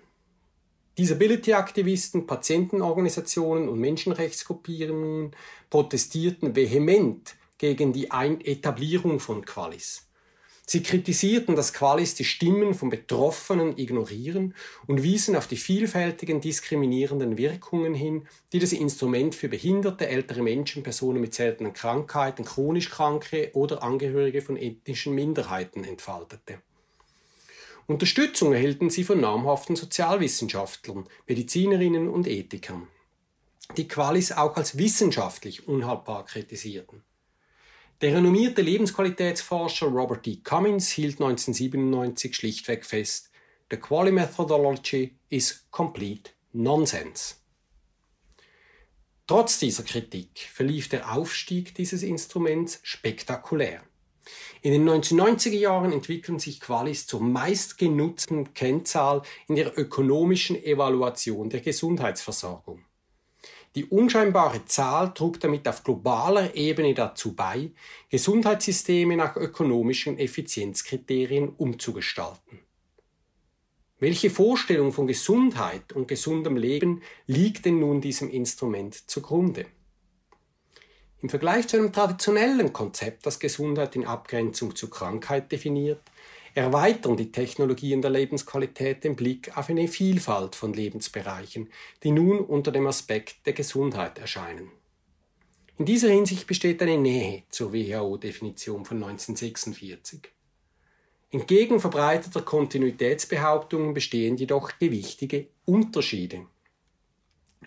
Disability-Aktivisten, 0.99 2.27
Patientenorganisationen 2.27 3.69
und 3.69 3.81
Menschenrechtsgruppierungen 3.81 5.35
protestierten 5.71 6.55
vehement 6.55 7.35
gegen 7.57 7.93
die 7.93 8.09
Etablierung 8.11 9.19
von 9.19 9.45
Qualis. 9.45 10.07
Sie 10.67 10.83
kritisierten, 10.83 11.57
dass 11.57 11.73
Qualis 11.73 12.15
die 12.15 12.25
Stimmen 12.25 12.75
von 12.75 12.89
Betroffenen 12.89 13.77
ignorieren 13.79 14.55
und 14.87 15.03
wiesen 15.03 15.35
auf 15.35 15.47
die 15.47 15.57
vielfältigen 15.57 16.41
diskriminierenden 16.41 17.37
Wirkungen 17.37 17.95
hin, 17.95 18.27
die 18.53 18.59
das 18.59 18.73
Instrument 18.73 19.35
für 19.35 19.49
behinderte 19.49 20.09
ältere 20.09 20.43
Menschen, 20.43 20.83
Personen 20.83 21.21
mit 21.21 21.35
seltenen 21.35 21.73
Krankheiten, 21.73 22.45
chronisch 22.45 22.91
Kranke 22.91 23.51
oder 23.55 23.83
Angehörige 23.83 24.41
von 24.41 24.57
ethnischen 24.57 25.15
Minderheiten 25.15 25.85
entfaltete. 25.85 26.59
Unterstützung 27.93 28.55
erhielten 28.55 28.89
sie 28.89 29.05
von 29.05 29.21
namhaften 29.21 29.77
Sozialwissenschaftlern, 29.77 31.07
Medizinerinnen 31.27 32.09
und 32.09 32.27
Ethikern, 32.27 32.89
die 33.77 33.87
Qualis 33.87 34.33
auch 34.33 34.57
als 34.57 34.79
wissenschaftlich 34.79 35.69
unhaltbar 35.69 36.25
kritisierten. 36.25 37.03
Der 38.01 38.17
renommierte 38.17 38.63
Lebensqualitätsforscher 38.63 39.89
Robert 39.89 40.25
D. 40.25 40.37
Cummins 40.43 40.91
hielt 40.91 41.21
1997 41.21 42.35
schlichtweg 42.35 42.87
fest, 42.87 43.31
The 43.71 43.77
Quali 43.77 44.11
Methodology 44.11 45.15
is 45.29 45.67
complete 45.71 46.31
nonsense. 46.53 47.37
Trotz 49.27 49.59
dieser 49.59 49.83
Kritik 49.83 50.49
verlief 50.53 50.89
der 50.89 51.13
Aufstieg 51.13 51.75
dieses 51.75 52.03
Instruments 52.03 52.81
spektakulär. 52.83 53.83
In 54.63 54.73
den 54.73 54.89
1990er 54.89 55.57
Jahren 55.57 55.93
entwickeln 55.93 56.39
sich 56.39 56.61
Qualis 56.61 57.07
zur 57.07 57.21
meistgenutzten 57.21 58.55
Kennzahl 58.55 59.23
in 59.49 59.57
der 59.57 59.77
ökonomischen 59.79 60.63
Evaluation 60.63 61.51
der 61.51 61.61
Gesundheitsversorgung. 61.61 62.85
Die 63.75 63.87
unscheinbare 63.87 64.67
Zahl 64.67 65.15
trug 65.15 65.41
damit 65.41 65.67
auf 65.67 65.83
globaler 65.83 66.55
Ebene 66.55 66.93
dazu 66.93 67.35
bei, 67.35 67.71
Gesundheitssysteme 68.11 69.17
nach 69.17 69.37
ökonomischen 69.37 70.19
Effizienzkriterien 70.19 71.49
umzugestalten. 71.49 72.61
Welche 73.99 74.31
Vorstellung 74.31 74.93
von 74.93 75.07
Gesundheit 75.07 75.93
und 75.93 76.09
gesundem 76.09 76.57
Leben 76.57 77.03
liegt 77.27 77.65
denn 77.65 77.79
nun 77.79 78.01
diesem 78.01 78.29
Instrument 78.31 79.09
zugrunde? 79.09 79.65
Im 81.23 81.29
Vergleich 81.29 81.69
zu 81.69 81.77
einem 81.77 81.93
traditionellen 81.93 82.73
Konzept, 82.73 83.25
das 83.27 83.39
Gesundheit 83.39 83.95
in 83.95 84.05
Abgrenzung 84.05 84.75
zu 84.75 84.91
Krankheit 84.91 85.53
definiert, 85.53 86.01
erweitern 86.55 87.17
die 87.17 87.31
Technologien 87.31 88.03
der 88.03 88.11
Lebensqualität 88.11 89.05
den 89.05 89.15
Blick 89.15 89.57
auf 89.57 89.71
eine 89.71 89.87
Vielfalt 89.87 90.57
von 90.57 90.73
Lebensbereichen, 90.73 91.71
die 92.03 92.11
nun 92.11 92.41
unter 92.41 92.73
dem 92.73 92.89
Aspekt 92.89 93.47
der 93.47 93.53
Gesundheit 93.53 94.19
erscheinen. 94.19 94.73
In 95.79 95.87
dieser 95.87 96.09
Hinsicht 96.09 96.49
besteht 96.49 96.83
eine 96.83 96.99
Nähe 96.99 97.45
zur 97.51 97.73
WHO-Definition 97.73 98.85
von 98.85 98.97
1946. 98.97 100.23
Entgegen 101.31 101.79
verbreiteter 101.79 102.43
Kontinuitätsbehauptungen 102.43 103.95
bestehen 103.95 104.37
jedoch 104.37 104.73
gewichtige 104.79 105.47
Unterschiede. 105.65 106.47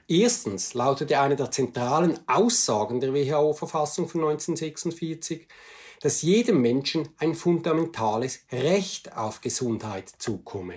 Erstens 0.07 0.75
lautete 0.75 1.19
eine 1.19 1.35
der 1.35 1.49
zentralen 1.49 2.19
Aussagen 2.27 2.99
der 2.99 3.13
WHO-Verfassung 3.13 4.07
von 4.07 4.21
1946, 4.21 5.47
dass 6.01 6.21
jedem 6.21 6.61
Menschen 6.61 7.09
ein 7.17 7.33
fundamentales 7.33 8.45
Recht 8.51 9.17
auf 9.17 9.41
Gesundheit 9.41 10.09
zukomme. 10.19 10.75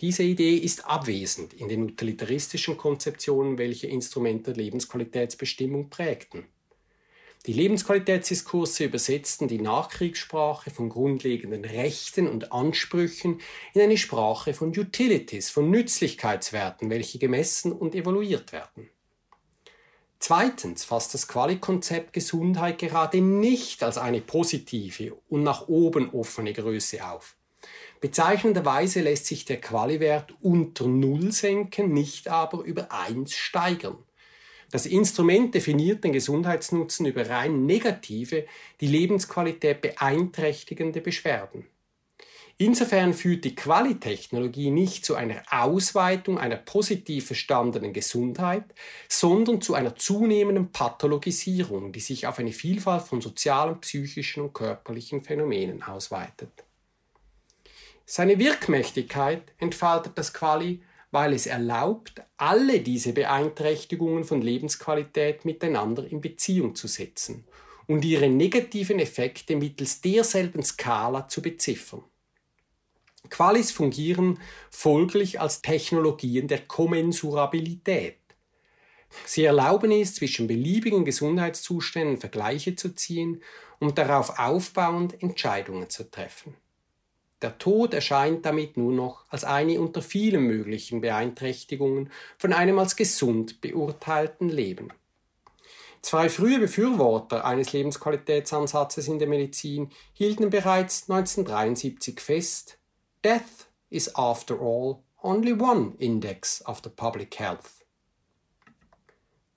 Diese 0.00 0.24
Idee 0.24 0.56
ist 0.56 0.84
abwesend 0.84 1.54
in 1.54 1.68
den 1.68 1.84
utilitaristischen 1.84 2.76
Konzeptionen, 2.76 3.56
welche 3.56 3.86
Instrumente 3.86 4.52
der 4.52 4.64
Lebensqualitätsbestimmung 4.64 5.88
prägten. 5.88 6.44
Die 7.46 7.52
Lebensqualitätsdiskurse 7.52 8.84
übersetzten 8.84 9.48
die 9.48 9.60
Nachkriegssprache 9.60 10.70
von 10.70 10.88
grundlegenden 10.88 11.62
Rechten 11.66 12.26
und 12.26 12.52
Ansprüchen 12.52 13.40
in 13.74 13.82
eine 13.82 13.98
Sprache 13.98 14.54
von 14.54 14.70
Utilities, 14.70 15.50
von 15.50 15.70
Nützlichkeitswerten, 15.70 16.88
welche 16.88 17.18
gemessen 17.18 17.72
und 17.72 17.94
evaluiert 17.94 18.52
werden. 18.52 18.88
Zweitens 20.18 20.84
fasst 20.84 21.12
das 21.12 21.28
Quali-Konzept 21.28 22.14
Gesundheit 22.14 22.78
gerade 22.78 23.20
nicht 23.20 23.82
als 23.82 23.98
eine 23.98 24.22
positive 24.22 25.14
und 25.28 25.42
nach 25.42 25.68
oben 25.68 26.08
offene 26.14 26.54
Größe 26.54 27.06
auf. 27.06 27.36
Bezeichnenderweise 28.00 29.02
lässt 29.02 29.26
sich 29.26 29.44
der 29.44 29.60
Quali-Wert 29.60 30.34
unter 30.40 30.86
Null 30.86 31.30
senken, 31.30 31.92
nicht 31.92 32.28
aber 32.28 32.62
über 32.62 32.90
1 32.90 33.34
steigern. 33.34 33.98
Das 34.74 34.86
Instrument 34.86 35.54
definiert 35.54 36.02
den 36.02 36.12
Gesundheitsnutzen 36.12 37.06
über 37.06 37.30
rein 37.30 37.64
negative, 37.64 38.44
die 38.80 38.88
Lebensqualität 38.88 39.80
beeinträchtigende 39.80 41.00
Beschwerden. 41.00 41.68
Insofern 42.58 43.14
führt 43.14 43.44
die 43.44 43.54
Qualitechnologie 43.54 44.72
nicht 44.72 45.04
zu 45.04 45.14
einer 45.14 45.42
Ausweitung 45.48 46.40
einer 46.40 46.56
positiv 46.56 47.26
verstandenen 47.26 47.92
Gesundheit, 47.92 48.64
sondern 49.08 49.60
zu 49.60 49.74
einer 49.74 49.94
zunehmenden 49.94 50.72
Pathologisierung, 50.72 51.92
die 51.92 52.00
sich 52.00 52.26
auf 52.26 52.40
eine 52.40 52.50
Vielfalt 52.50 53.02
von 53.02 53.20
sozialen, 53.20 53.80
psychischen 53.80 54.42
und 54.42 54.54
körperlichen 54.54 55.22
Phänomenen 55.22 55.84
ausweitet. 55.84 56.64
Seine 58.06 58.40
Wirkmächtigkeit 58.40 59.52
entfaltet 59.58 60.18
das 60.18 60.34
Quali, 60.34 60.82
weil 61.14 61.32
es 61.32 61.46
erlaubt, 61.46 62.22
alle 62.38 62.80
diese 62.80 63.12
Beeinträchtigungen 63.12 64.24
von 64.24 64.42
Lebensqualität 64.42 65.44
miteinander 65.44 66.04
in 66.04 66.20
Beziehung 66.20 66.74
zu 66.74 66.88
setzen 66.88 67.44
und 67.86 68.04
ihre 68.04 68.28
negativen 68.28 68.98
Effekte 68.98 69.54
mittels 69.54 70.00
derselben 70.00 70.64
Skala 70.64 71.28
zu 71.28 71.40
beziffern. 71.40 72.02
Qualis 73.30 73.70
fungieren 73.70 74.40
folglich 74.72 75.40
als 75.40 75.62
Technologien 75.62 76.48
der 76.48 76.66
Kommensurabilität. 76.66 78.18
Sie 79.24 79.44
erlauben 79.44 79.92
es, 79.92 80.16
zwischen 80.16 80.48
beliebigen 80.48 81.04
Gesundheitszuständen 81.04 82.18
Vergleiche 82.18 82.74
zu 82.74 82.92
ziehen 82.92 83.40
und 83.78 83.98
darauf 83.98 84.40
aufbauend 84.40 85.22
Entscheidungen 85.22 85.88
zu 85.88 86.10
treffen. 86.10 86.56
Der 87.44 87.58
Tod 87.58 87.92
erscheint 87.92 88.46
damit 88.46 88.78
nur 88.78 88.90
noch 88.90 89.26
als 89.28 89.44
eine 89.44 89.78
unter 89.78 90.00
vielen 90.00 90.44
möglichen 90.44 91.02
Beeinträchtigungen 91.02 92.10
von 92.38 92.54
einem 92.54 92.78
als 92.78 92.96
gesund 92.96 93.60
beurteilten 93.60 94.48
Leben. 94.48 94.88
Zwei 96.00 96.30
frühe 96.30 96.58
Befürworter 96.58 97.44
eines 97.44 97.74
Lebensqualitätsansatzes 97.74 99.08
in 99.08 99.18
der 99.18 99.28
Medizin 99.28 99.90
hielten 100.14 100.48
bereits 100.48 101.10
1973 101.10 102.18
fest, 102.18 102.78
Death 103.22 103.68
is 103.90 104.14
after 104.14 104.58
all 104.58 105.02
only 105.22 105.52
one 105.52 105.92
index 105.98 106.64
of 106.64 106.80
the 106.82 106.88
public 106.88 107.38
health. 107.38 107.84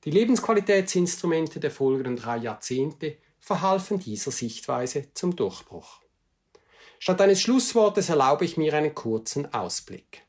Die 0.03 0.11
Lebensqualitätsinstrumente 0.11 1.61
der 1.61 1.71
folgenden 1.71 2.17
drei 2.17 2.35
Jahrzehnte 2.35 3.15
verhalfen 3.39 3.99
dieser 3.99 4.31
Sichtweise 4.31 5.13
zum 5.13 5.37
Durchbruch. 5.37 6.01
Statt 6.99 7.21
eines 7.21 7.41
Schlusswortes 7.41 8.09
erlaube 8.09 8.45
ich 8.45 8.57
mir 8.57 8.73
einen 8.73 8.95
kurzen 8.95 9.53
Ausblick. 9.53 10.23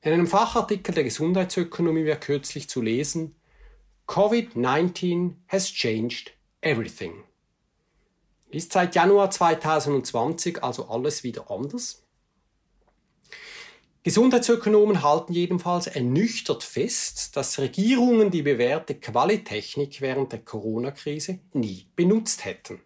In 0.00 0.12
einem 0.12 0.26
Fachartikel 0.26 0.94
der 0.94 1.04
Gesundheitsökonomie 1.04 2.06
war 2.06 2.16
kürzlich 2.16 2.68
zu 2.68 2.80
lesen, 2.80 3.36
COVID-19 4.06 5.34
has 5.48 5.72
changed 5.72 6.32
everything. 6.60 7.24
Ist 8.50 8.72
seit 8.72 8.94
Januar 8.94 9.30
2020 9.30 10.62
also 10.62 10.88
alles 10.88 11.24
wieder 11.24 11.50
anders? 11.50 12.04
Gesundheitsökonomen 14.04 15.02
halten 15.02 15.32
jedenfalls 15.32 15.88
ernüchtert 15.88 16.62
fest, 16.62 17.36
dass 17.36 17.58
Regierungen 17.58 18.30
die 18.30 18.42
bewährte 18.42 18.94
Qualitechnik 18.94 20.00
während 20.00 20.30
der 20.30 20.38
Corona-Krise 20.38 21.40
nie 21.52 21.88
benutzt 21.96 22.44
hätten. 22.44 22.80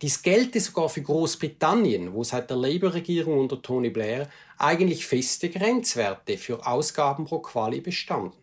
Dies 0.00 0.22
gelte 0.22 0.60
sogar 0.60 0.88
für 0.88 1.02
Großbritannien, 1.02 2.12
wo 2.12 2.22
seit 2.22 2.50
der 2.50 2.56
Labour-Regierung 2.56 3.38
unter 3.38 3.60
Tony 3.60 3.90
Blair 3.90 4.30
eigentlich 4.56 5.06
feste 5.06 5.48
Grenzwerte 5.50 6.38
für 6.38 6.66
Ausgaben 6.66 7.24
pro 7.24 7.40
Quali 7.40 7.80
bestanden. 7.80 8.38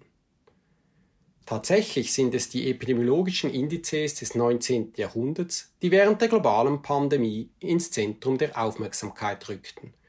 Tatsächlich 1.45 2.11
sind 2.11 2.33
es 2.33 2.49
die 2.49 2.69
epidemiologischen 2.69 3.53
Indizes 3.53 4.15
des 4.15 4.35
19. 4.35 4.93
Jahrhunderts, 4.97 5.73
die 5.81 5.91
während 5.91 6.19
der 6.21 6.27
globalen 6.27 6.81
Pandemie 6.81 7.49
ins 7.59 7.91
Zentrum 7.91 8.37
der 8.37 8.57
Aufmerksamkeit 8.61 9.47
rückten– 9.47 9.93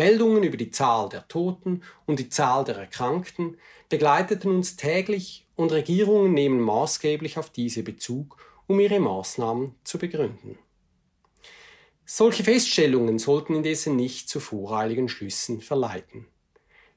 Meldungen 0.00 0.42
über 0.44 0.56
die 0.56 0.70
Zahl 0.70 1.08
der 1.08 1.28
Toten 1.28 1.82
und 2.06 2.18
die 2.18 2.30
Zahl 2.30 2.64
der 2.64 2.76
Erkrankten 2.76 3.58
begleiteten 3.90 4.50
uns 4.50 4.76
täglich 4.76 5.46
und 5.56 5.72
Regierungen 5.72 6.32
nehmen 6.32 6.60
maßgeblich 6.60 7.36
auf 7.36 7.50
diese 7.50 7.82
Bezug, 7.82 8.36
um 8.66 8.80
ihre 8.80 9.00
Maßnahmen 9.00 9.74
zu 9.84 9.98
begründen. 9.98 10.58
Solche 12.12 12.42
Feststellungen 12.42 13.20
sollten 13.20 13.54
indessen 13.54 13.94
nicht 13.94 14.28
zu 14.28 14.40
voreiligen 14.40 15.08
Schlüssen 15.08 15.60
verleiten. 15.60 16.26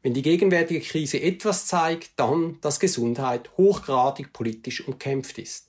Wenn 0.01 0.15
die 0.15 0.23
gegenwärtige 0.23 0.79
Krise 0.79 1.21
etwas 1.21 1.67
zeigt, 1.67 2.13
dann, 2.15 2.57
dass 2.61 2.79
Gesundheit 2.79 3.55
hochgradig 3.55 4.33
politisch 4.33 4.87
umkämpft 4.87 5.37
ist. 5.37 5.67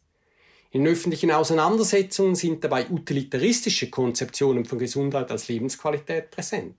In 0.70 0.86
öffentlichen 0.86 1.30
Auseinandersetzungen 1.30 2.36
sind 2.36 2.64
dabei 2.64 2.88
utilitaristische 2.88 3.90
Konzeptionen 3.90 4.64
von 4.64 4.78
Gesundheit 4.78 5.30
als 5.30 5.48
Lebensqualität 5.48 6.30
präsent. 6.30 6.78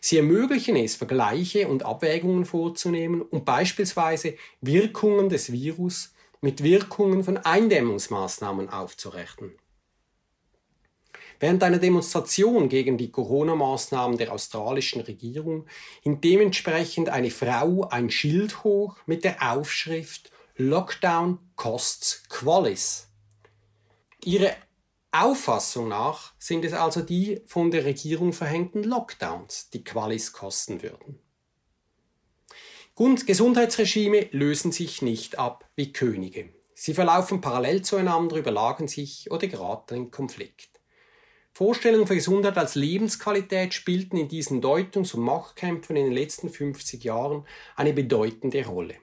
Sie 0.00 0.18
ermöglichen 0.18 0.76
es, 0.76 0.94
Vergleiche 0.94 1.66
und 1.66 1.84
Abwägungen 1.84 2.44
vorzunehmen 2.44 3.22
und 3.22 3.44
beispielsweise 3.44 4.36
Wirkungen 4.60 5.30
des 5.30 5.50
Virus 5.50 6.14
mit 6.40 6.62
Wirkungen 6.62 7.24
von 7.24 7.38
Eindämmungsmaßnahmen 7.38 8.68
aufzurechnen. 8.68 9.56
Während 11.42 11.64
einer 11.64 11.78
Demonstration 11.78 12.68
gegen 12.68 12.96
die 12.96 13.10
Corona-Maßnahmen 13.10 14.16
der 14.16 14.32
australischen 14.32 15.00
Regierung 15.00 15.66
hing 16.00 16.20
dementsprechend 16.20 17.08
eine 17.08 17.32
Frau 17.32 17.88
ein 17.90 18.10
Schild 18.10 18.62
hoch 18.62 18.96
mit 19.06 19.24
der 19.24 19.52
Aufschrift 19.52 20.30
Lockdown 20.56 21.40
costs 21.56 22.22
Qualis. 22.28 23.08
Ihre 24.22 24.54
Auffassung 25.10 25.88
nach 25.88 26.32
sind 26.38 26.64
es 26.64 26.74
also 26.74 27.02
die 27.02 27.40
von 27.46 27.72
der 27.72 27.86
Regierung 27.86 28.32
verhängten 28.32 28.84
Lockdowns, 28.84 29.68
die 29.70 29.82
Qualis 29.82 30.32
kosten 30.32 30.80
würden. 30.80 31.18
Und 32.94 33.26
Gesundheitsregime 33.26 34.28
lösen 34.30 34.70
sich 34.70 35.02
nicht 35.02 35.40
ab 35.40 35.68
wie 35.74 35.92
Könige. 35.92 36.50
Sie 36.76 36.94
verlaufen 36.94 37.40
parallel 37.40 37.82
zueinander, 37.82 38.36
überlagen 38.36 38.86
sich 38.86 39.28
oder 39.32 39.48
geraten 39.48 39.96
in 39.96 40.10
Konflikt. 40.12 40.71
Vorstellungen 41.54 42.06
von 42.06 42.16
Gesundheit 42.16 42.56
als 42.56 42.76
Lebensqualität 42.76 43.74
spielten 43.74 44.16
in 44.16 44.26
diesen 44.26 44.62
Deutungs- 44.62 45.12
und 45.14 45.22
Machtkämpfen 45.22 45.96
in 45.96 46.06
den 46.06 46.14
letzten 46.14 46.48
50 46.48 47.04
Jahren 47.04 47.44
eine 47.76 47.92
bedeutende 47.92 48.64
Rolle. 48.64 48.94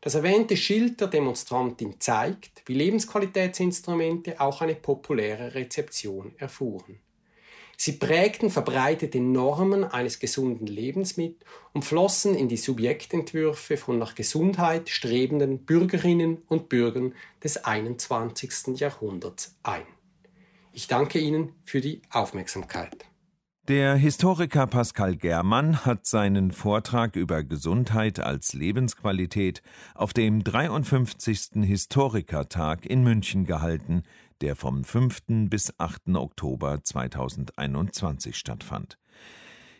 Das 0.00 0.16
erwähnte 0.16 0.56
Schild 0.56 1.00
der 1.00 1.06
Demonstrantin 1.06 2.00
zeigt, 2.00 2.62
wie 2.66 2.74
Lebensqualitätsinstrumente 2.74 4.40
auch 4.40 4.62
eine 4.62 4.74
populäre 4.74 5.54
Rezeption 5.54 6.34
erfuhren. 6.38 6.98
Sie 7.76 7.92
prägten 7.92 8.50
verbreitete 8.50 9.20
Normen 9.20 9.84
eines 9.84 10.18
gesunden 10.18 10.66
Lebens 10.66 11.16
mit 11.16 11.44
und 11.72 11.84
flossen 11.84 12.34
in 12.34 12.48
die 12.48 12.56
Subjektentwürfe 12.56 13.76
von 13.76 13.98
nach 13.98 14.16
Gesundheit 14.16 14.88
strebenden 14.88 15.64
Bürgerinnen 15.64 16.42
und 16.48 16.68
Bürgern 16.68 17.14
des 17.44 17.64
21. 17.64 18.78
Jahrhunderts 18.78 19.56
ein. 19.62 19.86
Ich 20.72 20.86
danke 20.86 21.18
Ihnen 21.18 21.52
für 21.64 21.80
die 21.80 22.02
Aufmerksamkeit. 22.10 23.06
Der 23.68 23.94
Historiker 23.94 24.66
Pascal 24.66 25.16
Germann 25.16 25.84
hat 25.84 26.06
seinen 26.06 26.50
Vortrag 26.50 27.14
über 27.14 27.44
Gesundheit 27.44 28.18
als 28.18 28.52
Lebensqualität 28.52 29.62
auf 29.94 30.12
dem 30.12 30.42
53. 30.42 31.62
Historikertag 31.62 32.86
in 32.86 33.04
München 33.04 33.44
gehalten, 33.44 34.02
der 34.40 34.56
vom 34.56 34.82
5. 34.82 35.48
bis 35.48 35.72
8. 35.78 36.08
Oktober 36.14 36.82
2021 36.82 38.36
stattfand. 38.36 38.99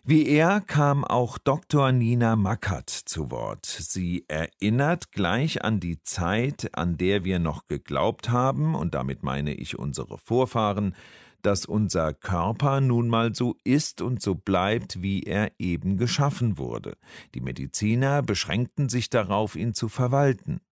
Wie 0.02 0.26
er 0.26 0.62
kam 0.62 1.04
auch 1.04 1.36
Dr. 1.36 1.92
Nina 1.92 2.34
Mackert 2.34 2.88
zu 2.88 3.30
Wort. 3.30 3.66
Sie 3.66 4.24
erinnert 4.28 5.12
gleich 5.12 5.62
an 5.62 5.78
die 5.78 6.00
Zeit, 6.00 6.70
an 6.72 6.96
der 6.96 7.22
wir 7.24 7.38
noch 7.38 7.68
geglaubt 7.68 8.30
haben, 8.30 8.74
und 8.74 8.94
damit 8.94 9.22
meine 9.22 9.52
ich 9.52 9.78
unsere 9.78 10.16
Vorfahren, 10.16 10.94
dass 11.42 11.66
unser 11.66 12.14
Körper 12.14 12.80
nun 12.80 13.08
mal 13.08 13.34
so 13.34 13.56
ist 13.62 14.00
und 14.00 14.22
so 14.22 14.34
bleibt, 14.34 15.02
wie 15.02 15.22
er 15.22 15.52
eben 15.58 15.98
geschaffen 15.98 16.56
wurde. 16.56 16.96
Die 17.34 17.42
Mediziner 17.42 18.22
beschränkten 18.22 18.88
sich 18.88 19.10
darauf, 19.10 19.54
ihn 19.54 19.74
zu 19.74 19.90
verwalten. 19.90 20.62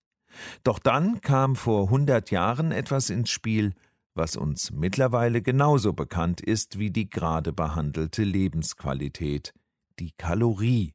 Doch 0.64 0.78
dann 0.78 1.20
kam 1.20 1.54
vor 1.54 1.90
hundert 1.90 2.30
Jahren 2.30 2.72
etwas 2.72 3.10
ins 3.10 3.28
Spiel, 3.28 3.74
was 4.18 4.36
uns 4.36 4.70
mittlerweile 4.72 5.40
genauso 5.40 5.94
bekannt 5.94 6.42
ist 6.42 6.78
wie 6.78 6.90
die 6.90 7.08
gerade 7.08 7.52
behandelte 7.54 8.24
Lebensqualität, 8.24 9.54
die 9.98 10.10
Kalorie. 10.18 10.92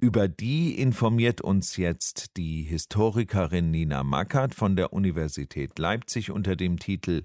Über 0.00 0.28
die 0.28 0.78
informiert 0.78 1.40
uns 1.40 1.76
jetzt 1.76 2.36
die 2.36 2.62
Historikerin 2.62 3.70
Nina 3.70 4.04
Mackert 4.04 4.54
von 4.54 4.76
der 4.76 4.92
Universität 4.92 5.78
Leipzig 5.78 6.30
unter 6.30 6.56
dem 6.56 6.78
Titel 6.78 7.24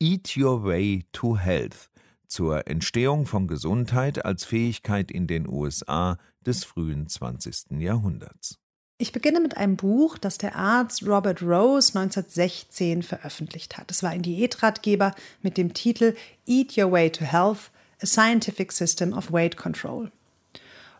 Eat 0.00 0.36
Your 0.36 0.64
Way 0.64 1.04
to 1.12 1.38
Health 1.38 1.90
zur 2.26 2.66
Entstehung 2.68 3.26
von 3.26 3.46
Gesundheit 3.46 4.24
als 4.24 4.44
Fähigkeit 4.44 5.10
in 5.10 5.26
den 5.26 5.48
USA 5.48 6.18
des 6.44 6.64
frühen 6.64 7.08
20. 7.08 7.80
Jahrhunderts. 7.80 8.59
Ich 9.02 9.12
beginne 9.12 9.40
mit 9.40 9.56
einem 9.56 9.76
Buch, 9.76 10.18
das 10.18 10.36
der 10.36 10.56
Arzt 10.56 11.06
Robert 11.06 11.40
Rose 11.40 11.98
1916 11.98 13.02
veröffentlicht 13.02 13.78
hat. 13.78 13.90
Es 13.90 14.02
war 14.02 14.10
ein 14.10 14.20
Diätratgeber 14.20 15.14
mit 15.40 15.56
dem 15.56 15.72
Titel 15.72 16.14
Eat 16.46 16.76
Your 16.76 16.92
Way 16.92 17.10
to 17.10 17.24
Health, 17.24 17.70
A 18.02 18.06
Scientific 18.06 18.72
System 18.72 19.14
of 19.14 19.32
Weight 19.32 19.56
Control. 19.56 20.10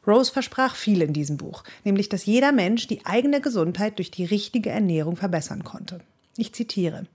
Rose 0.07 0.33
versprach 0.33 0.77
viel 0.77 1.03
in 1.03 1.13
diesem 1.13 1.37
Buch, 1.37 1.63
nämlich 1.85 2.09
dass 2.09 2.25
jeder 2.25 2.53
Mensch 2.53 2.87
die 2.87 3.05
eigene 3.05 3.43
Gesundheit 3.43 3.99
durch 3.99 4.11
die 4.11 4.25
richtige 4.25 4.71
Ernährung 4.71 5.17
verbessern 5.17 5.63
konnte. 5.63 6.01
Ich 6.39 6.55
zitiere 6.55 7.07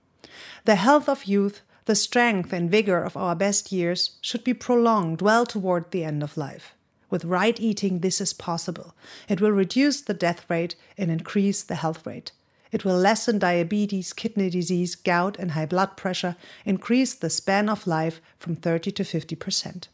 The 0.66 0.74
health 0.74 1.08
of 1.08 1.24
youth, 1.24 1.64
the 1.88 1.96
strength 1.96 2.54
and 2.54 2.70
vigor 2.70 3.04
of 3.04 3.16
our 3.16 3.34
best 3.34 3.72
years 3.72 4.20
should 4.22 4.44
be 4.44 4.54
prolonged 4.54 5.20
well 5.20 5.44
toward 5.44 5.86
the 5.90 6.02
end 6.02 6.22
of 6.22 6.36
life. 6.36 6.76
With 7.10 7.24
right 7.24 7.58
eating, 7.60 8.00
this 8.00 8.20
is 8.20 8.34
possible. 8.34 8.94
It 9.28 9.40
will 9.40 9.52
reduce 9.52 10.00
the 10.00 10.14
death 10.14 10.48
rate 10.48 10.76
and 10.98 11.10
increase 11.10 11.62
the 11.62 11.76
health 11.76 12.06
rate. 12.06 12.32
It 12.72 12.84
will 12.84 12.98
lessen 12.98 13.38
diabetes, 13.38 14.12
kidney 14.12 14.50
disease, 14.50 14.96
gout, 14.96 15.38
and 15.38 15.52
high 15.52 15.66
blood 15.66 15.96
pressure, 15.96 16.36
increase 16.64 17.14
the 17.14 17.30
span 17.30 17.68
of 17.68 17.86
life 17.86 18.20
from 18.38 18.56
30 18.56 18.92
to 18.92 19.04
50 19.04 19.36
percent. 19.36 19.88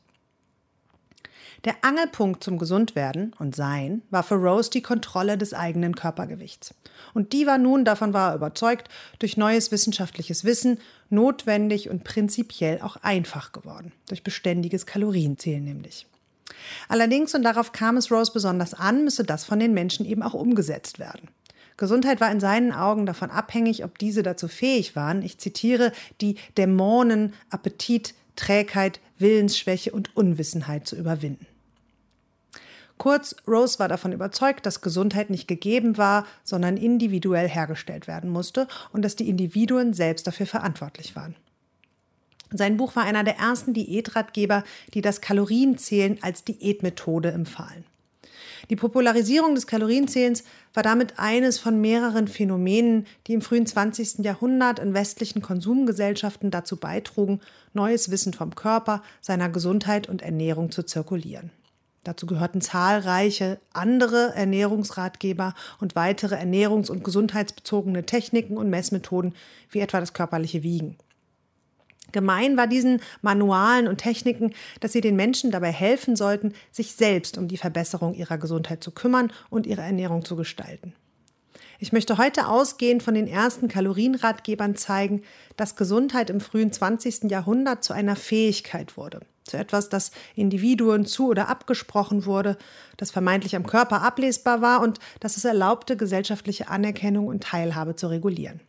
Der 1.64 1.76
Angelpunkt 1.84 2.42
zum 2.42 2.58
Gesundwerden 2.58 3.34
und 3.38 3.54
Sein 3.54 4.02
war 4.10 4.24
für 4.24 4.34
Rose 4.34 4.70
die 4.70 4.82
Kontrolle 4.82 5.38
des 5.38 5.54
eigenen 5.54 5.94
Körpergewichts. 5.94 6.74
Und 7.14 7.32
die 7.32 7.46
war 7.46 7.58
nun, 7.58 7.84
davon 7.84 8.12
war 8.12 8.30
er 8.30 8.36
überzeugt, 8.36 8.88
durch 9.20 9.36
neues 9.36 9.70
wissenschaftliches 9.70 10.44
Wissen 10.44 10.80
notwendig 11.08 11.88
und 11.88 12.02
prinzipiell 12.02 12.80
auch 12.80 12.96
einfach 12.96 13.52
geworden. 13.52 13.92
Durch 14.08 14.24
beständiges 14.24 14.86
Kalorienzählen 14.86 15.62
nämlich. 15.62 16.06
Allerdings, 16.88 17.34
und 17.34 17.42
darauf 17.42 17.72
kam 17.72 17.96
es 17.96 18.10
Rose 18.10 18.32
besonders 18.32 18.74
an, 18.74 19.04
müsse 19.04 19.24
das 19.24 19.44
von 19.44 19.58
den 19.58 19.74
Menschen 19.74 20.06
eben 20.06 20.22
auch 20.22 20.34
umgesetzt 20.34 20.98
werden. 20.98 21.28
Gesundheit 21.76 22.20
war 22.20 22.30
in 22.30 22.40
seinen 22.40 22.72
Augen 22.72 23.06
davon 23.06 23.30
abhängig, 23.30 23.84
ob 23.84 23.98
diese 23.98 24.22
dazu 24.22 24.46
fähig 24.48 24.94
waren, 24.94 25.22
ich 25.22 25.38
zitiere, 25.38 25.92
die 26.20 26.36
Dämonen, 26.56 27.34
Appetit, 27.50 28.14
Trägheit, 28.36 29.00
Willensschwäche 29.18 29.92
und 29.92 30.16
Unwissenheit 30.16 30.86
zu 30.86 30.96
überwinden. 30.96 31.46
Kurz, 32.98 33.34
Rose 33.48 33.80
war 33.80 33.88
davon 33.88 34.12
überzeugt, 34.12 34.64
dass 34.64 34.80
Gesundheit 34.80 35.28
nicht 35.28 35.48
gegeben 35.48 35.98
war, 35.98 36.24
sondern 36.44 36.76
individuell 36.76 37.48
hergestellt 37.48 38.06
werden 38.06 38.30
musste 38.30 38.68
und 38.92 39.02
dass 39.02 39.16
die 39.16 39.28
Individuen 39.28 39.92
selbst 39.92 40.26
dafür 40.26 40.46
verantwortlich 40.46 41.16
waren. 41.16 41.34
Sein 42.52 42.76
Buch 42.76 42.96
war 42.96 43.04
einer 43.04 43.24
der 43.24 43.38
ersten 43.38 43.74
Diätratgeber, 43.74 44.64
die 44.94 45.00
das 45.00 45.20
Kalorienzählen 45.20 46.18
als 46.22 46.44
Diätmethode 46.44 47.30
empfahlen. 47.32 47.84
Die 48.70 48.76
Popularisierung 48.76 49.54
des 49.54 49.66
Kalorienzählens 49.66 50.44
war 50.72 50.82
damit 50.82 51.18
eines 51.18 51.58
von 51.58 51.80
mehreren 51.80 52.28
Phänomenen, 52.28 53.06
die 53.26 53.34
im 53.34 53.40
frühen 53.40 53.66
20. 53.66 54.20
Jahrhundert 54.24 54.78
in 54.78 54.94
westlichen 54.94 55.42
Konsumgesellschaften 55.42 56.50
dazu 56.50 56.76
beitrugen, 56.76 57.40
neues 57.72 58.10
Wissen 58.10 58.32
vom 58.32 58.54
Körper, 58.54 59.02
seiner 59.20 59.48
Gesundheit 59.48 60.08
und 60.08 60.22
Ernährung 60.22 60.70
zu 60.70 60.84
zirkulieren. 60.84 61.50
Dazu 62.04 62.26
gehörten 62.26 62.60
zahlreiche 62.60 63.60
andere 63.72 64.32
Ernährungsratgeber 64.34 65.54
und 65.80 65.94
weitere 65.94 66.34
ernährungs- 66.34 66.90
und 66.90 67.04
gesundheitsbezogene 67.04 68.04
Techniken 68.04 68.56
und 68.56 68.70
Messmethoden, 68.70 69.34
wie 69.70 69.80
etwa 69.80 70.00
das 70.00 70.12
körperliche 70.12 70.62
Wiegen. 70.64 70.96
Gemein 72.12 72.56
war 72.56 72.66
diesen 72.66 73.00
Manualen 73.22 73.88
und 73.88 73.98
Techniken, 73.98 74.52
dass 74.80 74.92
sie 74.92 75.00
den 75.00 75.16
Menschen 75.16 75.50
dabei 75.50 75.72
helfen 75.72 76.16
sollten, 76.16 76.52
sich 76.70 76.92
selbst 76.92 77.38
um 77.38 77.48
die 77.48 77.56
Verbesserung 77.56 78.14
ihrer 78.14 78.38
Gesundheit 78.38 78.84
zu 78.84 78.90
kümmern 78.90 79.32
und 79.50 79.66
ihre 79.66 79.82
Ernährung 79.82 80.24
zu 80.24 80.36
gestalten. 80.36 80.94
Ich 81.82 81.90
möchte 81.90 82.16
heute 82.16 82.46
ausgehend 82.46 83.02
von 83.02 83.14
den 83.14 83.26
ersten 83.26 83.66
Kalorienratgebern 83.66 84.76
zeigen, 84.76 85.22
dass 85.56 85.74
Gesundheit 85.74 86.30
im 86.30 86.40
frühen 86.40 86.70
20. 86.70 87.24
Jahrhundert 87.24 87.82
zu 87.82 87.92
einer 87.92 88.14
Fähigkeit 88.14 88.96
wurde, 88.96 89.18
zu 89.42 89.56
etwas, 89.56 89.88
das 89.88 90.12
Individuen 90.36 91.06
zu 91.06 91.26
oder 91.26 91.48
abgesprochen 91.48 92.24
wurde, 92.24 92.56
das 92.98 93.10
vermeintlich 93.10 93.56
am 93.56 93.66
Körper 93.66 94.02
ablesbar 94.02 94.62
war 94.62 94.80
und 94.80 95.00
das 95.18 95.36
es 95.36 95.44
erlaubte, 95.44 95.96
gesellschaftliche 95.96 96.68
Anerkennung 96.68 97.26
und 97.26 97.42
Teilhabe 97.42 97.96
zu 97.96 98.06
regulieren. 98.06 98.60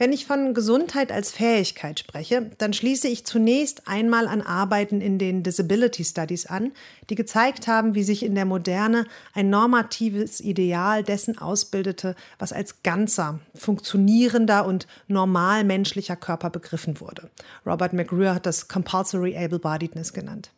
Wenn 0.00 0.14
ich 0.14 0.24
von 0.24 0.54
Gesundheit 0.54 1.12
als 1.12 1.30
Fähigkeit 1.30 1.98
spreche, 1.98 2.52
dann 2.56 2.72
schließe 2.72 3.06
ich 3.06 3.26
zunächst 3.26 3.86
einmal 3.86 4.28
an 4.28 4.40
Arbeiten 4.40 5.02
in 5.02 5.18
den 5.18 5.42
Disability 5.42 6.06
Studies 6.06 6.46
an, 6.46 6.72
die 7.10 7.16
gezeigt 7.16 7.66
haben, 7.66 7.94
wie 7.94 8.02
sich 8.02 8.22
in 8.22 8.34
der 8.34 8.46
Moderne 8.46 9.04
ein 9.34 9.50
normatives 9.50 10.40
Ideal 10.40 11.02
dessen 11.02 11.36
ausbildete, 11.36 12.16
was 12.38 12.54
als 12.54 12.82
ganzer, 12.82 13.40
funktionierender 13.54 14.64
und 14.64 14.86
normal 15.06 15.64
menschlicher 15.64 16.16
Körper 16.16 16.48
begriffen 16.48 16.98
wurde. 16.98 17.28
Robert 17.66 17.92
McGrew 17.92 18.32
hat 18.32 18.46
das 18.46 18.68
Compulsory 18.68 19.36
Able-Bodiedness 19.36 20.14
genannt. 20.14 20.50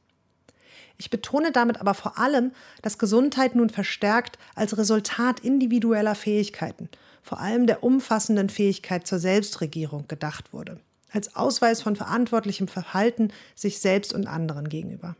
Ich 0.99 1.11
betone 1.11 1.51
damit 1.51 1.81
aber 1.81 1.95
vor 1.95 2.17
allem, 2.17 2.53
dass 2.81 2.97
Gesundheit 2.97 3.57
nun 3.57 3.71
verstärkt 3.71 4.39
als 4.55 4.79
Resultat 4.79 5.41
individueller 5.41 6.15
Fähigkeiten 6.15 6.89
vor 7.23 7.41
allem 7.41 7.67
der 7.67 7.83
umfassenden 7.83 8.49
Fähigkeit 8.49 9.07
zur 9.07 9.19
Selbstregierung 9.19 10.09
gedacht 10.09 10.53
wurde, 10.53 10.81
als 11.11 11.37
Ausweis 11.37 11.81
von 11.81 11.97
verantwortlichem 11.97 12.69
Verhalten 12.69 13.33
sich 13.55 13.79
selbst 13.79 14.13
und 14.13 14.27
anderen 14.27 14.69
gegenüber. 14.69 15.17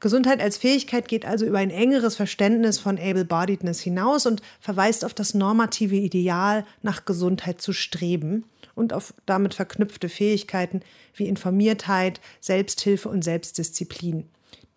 Gesundheit 0.00 0.40
als 0.40 0.56
Fähigkeit 0.56 1.06
geht 1.06 1.24
also 1.24 1.46
über 1.46 1.58
ein 1.58 1.70
engeres 1.70 2.16
Verständnis 2.16 2.80
von 2.80 2.98
Able-Bodiedness 2.98 3.78
hinaus 3.78 4.26
und 4.26 4.42
verweist 4.58 5.04
auf 5.04 5.14
das 5.14 5.32
normative 5.32 5.94
Ideal, 5.94 6.64
nach 6.82 7.04
Gesundheit 7.04 7.60
zu 7.62 7.72
streben 7.72 8.44
und 8.74 8.92
auf 8.92 9.14
damit 9.26 9.54
verknüpfte 9.54 10.08
Fähigkeiten 10.08 10.80
wie 11.14 11.28
Informiertheit, 11.28 12.20
Selbsthilfe 12.40 13.08
und 13.08 13.22
Selbstdisziplin, 13.22 14.28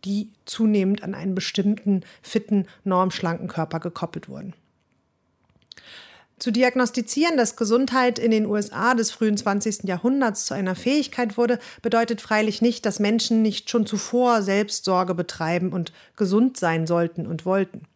die 0.03 0.29
zunehmend 0.45 1.01
an 1.01 1.15
einen 1.15 1.33
bestimmten, 1.33 2.01
fitten, 2.21 2.67
normschlanken 2.83 3.47
Körper 3.47 3.79
gekoppelt 3.79 4.29
wurden. 4.29 4.53
Zu 6.37 6.51
diagnostizieren, 6.51 7.37
dass 7.37 7.55
Gesundheit 7.55 8.19
in 8.19 8.31
den 8.31 8.45
USA 8.45 8.93
des 8.93 9.11
frühen 9.11 9.37
20. 9.37 9.83
Jahrhunderts 9.83 10.45
zu 10.45 10.53
einer 10.53 10.75
Fähigkeit 10.75 11.37
wurde, 11.37 11.59
bedeutet 11.81 12.19
freilich 12.19 12.61
nicht, 12.61 12.85
dass 12.85 12.99
Menschen 12.99 13.41
nicht 13.41 13.69
schon 13.69 13.85
zuvor 13.85 14.41
Selbstsorge 14.41 15.15
betreiben 15.15 15.71
und 15.71 15.93
gesund 16.17 16.57
sein 16.57 16.87
sollten 16.87 17.25
und 17.25 17.45
wollten. 17.45 17.87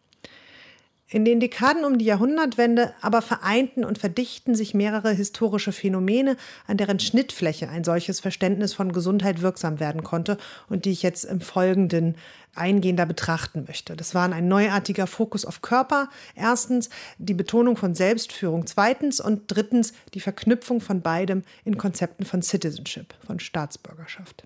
In 1.12 1.24
den 1.24 1.40
Dekaden 1.40 1.84
um 1.84 1.98
die 1.98 2.04
Jahrhundertwende 2.04 2.94
aber 3.00 3.20
vereinten 3.20 3.84
und 3.84 3.98
verdichten 3.98 4.54
sich 4.54 4.74
mehrere 4.74 5.10
historische 5.10 5.72
Phänomene, 5.72 6.36
an 6.68 6.76
deren 6.76 7.00
Schnittfläche 7.00 7.68
ein 7.68 7.82
solches 7.82 8.20
Verständnis 8.20 8.74
von 8.74 8.92
Gesundheit 8.92 9.42
wirksam 9.42 9.80
werden 9.80 10.04
konnte 10.04 10.38
und 10.68 10.84
die 10.84 10.92
ich 10.92 11.02
jetzt 11.02 11.24
im 11.24 11.40
Folgenden 11.40 12.14
eingehender 12.54 13.06
betrachten 13.06 13.64
möchte. 13.66 13.96
Das 13.96 14.14
waren 14.14 14.32
ein 14.32 14.46
neuartiger 14.46 15.08
Fokus 15.08 15.44
auf 15.44 15.62
Körper, 15.62 16.08
erstens 16.36 16.90
die 17.18 17.34
Betonung 17.34 17.76
von 17.76 17.96
Selbstführung, 17.96 18.68
zweitens 18.68 19.20
und 19.20 19.42
drittens 19.48 19.94
die 20.14 20.20
Verknüpfung 20.20 20.80
von 20.80 21.02
beidem 21.02 21.42
in 21.64 21.76
Konzepten 21.76 22.24
von 22.24 22.40
Citizenship, 22.40 23.14
von 23.26 23.40
Staatsbürgerschaft. 23.40 24.44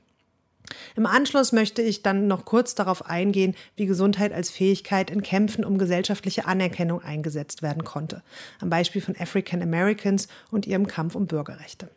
Im 0.96 1.06
Anschluss 1.06 1.52
möchte 1.52 1.82
ich 1.82 2.02
dann 2.02 2.26
noch 2.26 2.44
kurz 2.44 2.74
darauf 2.74 3.06
eingehen, 3.06 3.54
wie 3.76 3.86
Gesundheit 3.86 4.32
als 4.32 4.50
Fähigkeit 4.50 5.10
in 5.10 5.22
Kämpfen 5.22 5.64
um 5.64 5.78
gesellschaftliche 5.78 6.46
Anerkennung 6.46 7.02
eingesetzt 7.02 7.62
werden 7.62 7.84
konnte, 7.84 8.22
am 8.60 8.70
Beispiel 8.70 9.02
von 9.02 9.16
African 9.18 9.62
Americans 9.62 10.28
und 10.50 10.66
ihrem 10.66 10.86
Kampf 10.86 11.14
um 11.14 11.26
Bürgerrechte. 11.26 11.90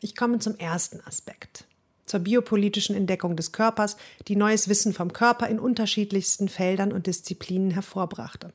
Ich 0.00 0.14
komme 0.14 0.38
zum 0.40 0.56
ersten 0.56 1.00
Aspekt, 1.06 1.64
zur 2.04 2.20
biopolitischen 2.20 2.94
Entdeckung 2.94 3.34
des 3.34 3.52
Körpers, 3.52 3.96
die 4.28 4.36
neues 4.36 4.68
Wissen 4.68 4.92
vom 4.92 5.12
Körper 5.12 5.48
in 5.48 5.58
unterschiedlichsten 5.58 6.48
Feldern 6.48 6.92
und 6.92 7.06
Disziplinen 7.06 7.70
hervorbrachte. 7.70 8.52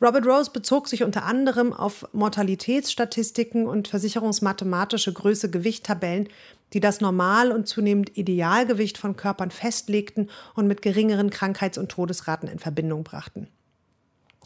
Robert 0.00 0.26
Rose 0.26 0.50
bezog 0.52 0.86
sich 0.86 1.02
unter 1.02 1.24
anderem 1.24 1.72
auf 1.72 2.06
Mortalitätsstatistiken 2.12 3.66
und 3.66 3.88
versicherungsmathematische 3.88 5.12
Größe-Gewicht-Tabellen, 5.12 6.28
die 6.72 6.80
das 6.80 7.00
Normal- 7.00 7.52
und 7.52 7.66
zunehmend 7.66 8.16
Idealgewicht 8.16 8.98
von 8.98 9.16
Körpern 9.16 9.50
festlegten 9.50 10.30
und 10.54 10.66
mit 10.66 10.82
geringeren 10.82 11.30
Krankheits- 11.30 11.78
und 11.78 11.90
Todesraten 11.90 12.48
in 12.48 12.58
Verbindung 12.58 13.04
brachten. 13.04 13.48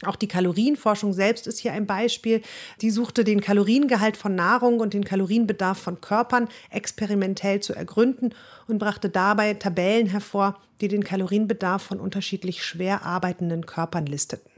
Auch 0.05 0.15
die 0.15 0.27
Kalorienforschung 0.27 1.13
selbst 1.13 1.47
ist 1.47 1.59
hier 1.59 1.71
ein 1.71 1.85
Beispiel. 1.85 2.41
Die 2.81 2.89
suchte 2.89 3.23
den 3.23 3.41
Kaloriengehalt 3.41 4.17
von 4.17 4.35
Nahrung 4.35 4.79
und 4.79 4.93
den 4.93 5.05
Kalorienbedarf 5.05 5.77
von 5.77 6.01
Körpern 6.01 6.49
experimentell 6.69 7.61
zu 7.61 7.73
ergründen 7.73 8.33
und 8.67 8.79
brachte 8.79 9.09
dabei 9.09 9.53
Tabellen 9.53 10.07
hervor, 10.07 10.59
die 10.81 10.87
den 10.87 11.03
Kalorienbedarf 11.03 11.83
von 11.83 11.99
unterschiedlich 11.99 12.65
schwer 12.65 13.05
arbeitenden 13.05 13.65
Körpern 13.65 14.05
listeten 14.05 14.49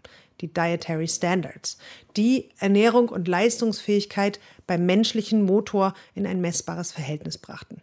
die 0.41 0.53
Dietary 0.53 1.07
Standards, 1.07 1.77
die 2.17 2.49
Ernährung 2.59 3.09
und 3.09 3.27
Leistungsfähigkeit 3.27 4.39
beim 4.67 4.85
menschlichen 4.85 5.43
Motor 5.43 5.93
in 6.13 6.25
ein 6.25 6.41
messbares 6.41 6.91
Verhältnis 6.91 7.37
brachten. 7.37 7.81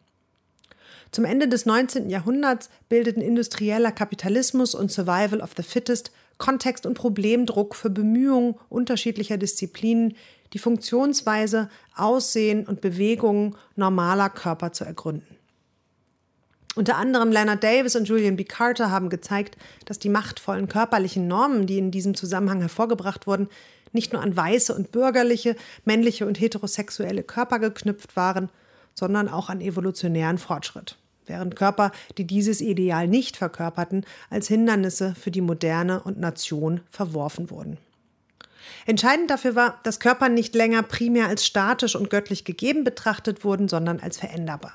Zum 1.11 1.25
Ende 1.27 1.47
des 1.47 1.67
19. 1.67 2.09
Jahrhunderts 2.09 2.71
bildeten 2.89 3.21
industrieller 3.21 3.93
Kapitalismus 3.93 4.75
und 4.75 4.91
Survival 4.91 5.41
of 5.41 5.53
the 5.57 5.63
Fittest 5.63 6.11
Kontext 6.39 6.87
und 6.87 6.95
Problemdruck 6.95 7.77
für 7.77 7.91
Bemühungen 7.91 8.57
unterschiedlicher 8.69 9.37
Disziplinen, 9.37 10.17
die 10.55 10.59
Funktionsweise, 10.59 11.69
Aussehen 11.95 12.67
und 12.67 12.81
Bewegungen 12.81 13.55
normaler 13.77 14.29
Körper 14.29 14.73
zu 14.73 14.85
ergründen. 14.85 15.37
Unter 16.75 16.97
anderem 16.97 17.31
Leonard 17.31 17.63
Davis 17.63 17.97
und 17.97 18.09
Julian 18.09 18.37
B. 18.37 18.45
Carter 18.45 18.91
haben 18.91 19.11
gezeigt, 19.11 19.59
dass 19.85 19.99
die 19.99 20.09
machtvollen 20.09 20.69
körperlichen 20.69 21.29
Normen, 21.29 21.67
die 21.67 21.79
in 21.79 21.91
diesem 21.91 22.15
Zusammenhang 22.15 22.61
hervorgebracht 22.61 23.27
wurden, 23.27 23.49
nicht 23.93 24.13
nur 24.13 24.23
an 24.23 24.37
weiße 24.37 24.75
und 24.75 24.93
bürgerliche, 24.93 25.57
männliche 25.85 26.27
und 26.27 26.41
heterosexuelle 26.41 27.23
Körper 27.23 27.59
geknüpft 27.59 28.17
waren, 28.17 28.51
sondern 28.95 29.29
auch 29.29 29.49
an 29.49 29.61
evolutionären 29.61 30.39
Fortschritt, 30.39 30.97
während 31.27 31.57
Körper, 31.57 31.93
die 32.19 32.27
dieses 32.27 32.61
Ideal 32.61 33.09
nicht 33.09 33.37
verkörperten, 33.37 34.05
als 34.31 34.49
Hindernisse 34.49 35.15
für 35.15 35.31
die 35.31 35.41
Moderne 35.41 36.03
und 36.03 36.19
Nation 36.19 36.81
verworfen 36.91 37.51
wurden. 37.51 37.79
Entscheidend 38.87 39.31
dafür 39.31 39.55
war, 39.55 39.81
dass 39.83 40.01
Körper 40.01 40.29
nicht 40.29 40.55
länger 40.55 40.83
primär 40.83 41.29
als 41.29 41.45
statisch 41.47 41.97
und 41.97 42.11
göttlich 42.11 42.45
gegeben 42.45 42.85
betrachtet 42.85 43.45
wurden, 43.45 43.69
sondern 43.69 44.01
als 44.01 44.19
veränderbar. 44.19 44.75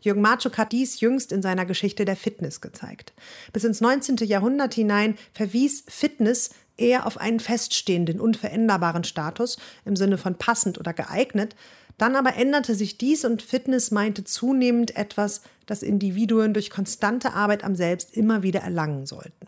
Jürgen 0.00 0.20
Marczuk 0.20 0.56
hat 0.56 0.72
dies 0.72 1.00
jüngst 1.00 1.32
in 1.32 1.42
seiner 1.42 1.66
Geschichte 1.66 2.04
der 2.04 2.16
Fitness 2.16 2.60
gezeigt. 2.60 3.12
Bis 3.52 3.64
ins 3.64 3.80
19. 3.80 4.16
Jahrhundert 4.18 4.74
hinein 4.74 5.16
verwies 5.32 5.84
Fitness 5.88 6.50
eher 6.76 7.06
auf 7.06 7.18
einen 7.18 7.40
feststehenden, 7.40 8.20
unveränderbaren 8.20 9.04
Status 9.04 9.58
im 9.84 9.96
Sinne 9.96 10.18
von 10.18 10.36
passend 10.36 10.78
oder 10.78 10.92
geeignet. 10.92 11.56
Dann 11.98 12.16
aber 12.16 12.36
änderte 12.36 12.74
sich 12.74 12.98
dies 12.98 13.24
und 13.24 13.42
Fitness 13.42 13.90
meinte 13.90 14.24
zunehmend 14.24 14.96
etwas, 14.96 15.42
das 15.64 15.82
Individuen 15.82 16.52
durch 16.54 16.70
konstante 16.70 17.32
Arbeit 17.32 17.64
am 17.64 17.74
Selbst 17.74 18.16
immer 18.16 18.42
wieder 18.42 18.60
erlangen 18.60 19.06
sollten. 19.06 19.46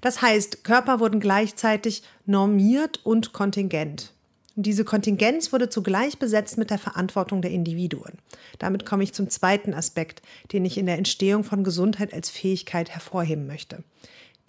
Das 0.00 0.20
heißt, 0.20 0.64
Körper 0.64 0.98
wurden 0.98 1.20
gleichzeitig 1.20 2.02
normiert 2.26 3.00
und 3.04 3.32
kontingent. 3.32 4.12
Diese 4.54 4.84
Kontingenz 4.84 5.52
wurde 5.52 5.70
zugleich 5.70 6.18
besetzt 6.18 6.58
mit 6.58 6.70
der 6.70 6.78
Verantwortung 6.78 7.40
der 7.40 7.52
Individuen. 7.52 8.18
Damit 8.58 8.84
komme 8.84 9.02
ich 9.02 9.14
zum 9.14 9.30
zweiten 9.30 9.72
Aspekt, 9.72 10.20
den 10.52 10.66
ich 10.66 10.76
in 10.76 10.84
der 10.84 10.98
Entstehung 10.98 11.42
von 11.42 11.64
Gesundheit 11.64 12.12
als 12.12 12.28
Fähigkeit 12.28 12.90
hervorheben 12.90 13.46
möchte. 13.46 13.82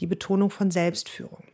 Die 0.04 0.08
Betonung 0.08 0.50
von 0.50 0.70
Selbstführung. 0.70 1.46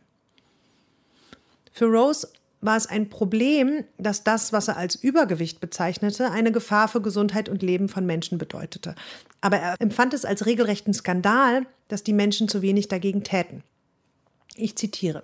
Für 1.70 1.84
Rose 1.84 2.26
war 2.60 2.76
es 2.76 2.88
ein 2.88 3.08
Problem, 3.08 3.84
dass 3.96 4.24
das, 4.24 4.52
was 4.52 4.66
er 4.66 4.76
als 4.76 4.96
Übergewicht 4.96 5.60
bezeichnete, 5.60 6.32
eine 6.32 6.50
Gefahr 6.50 6.88
für 6.88 7.00
Gesundheit 7.00 7.48
und 7.48 7.62
Leben 7.62 7.88
von 7.88 8.06
Menschen 8.06 8.38
bedeutete. 8.38 8.96
Aber 9.40 9.58
er 9.58 9.76
empfand 9.78 10.14
es 10.14 10.24
als 10.24 10.46
regelrechten 10.46 10.92
Skandal, 10.92 11.64
dass 11.86 12.02
die 12.02 12.12
Menschen 12.12 12.48
zu 12.48 12.60
wenig 12.60 12.88
dagegen 12.88 13.22
täten. 13.22 13.62
Ich 14.56 14.74
zitiere. 14.74 15.22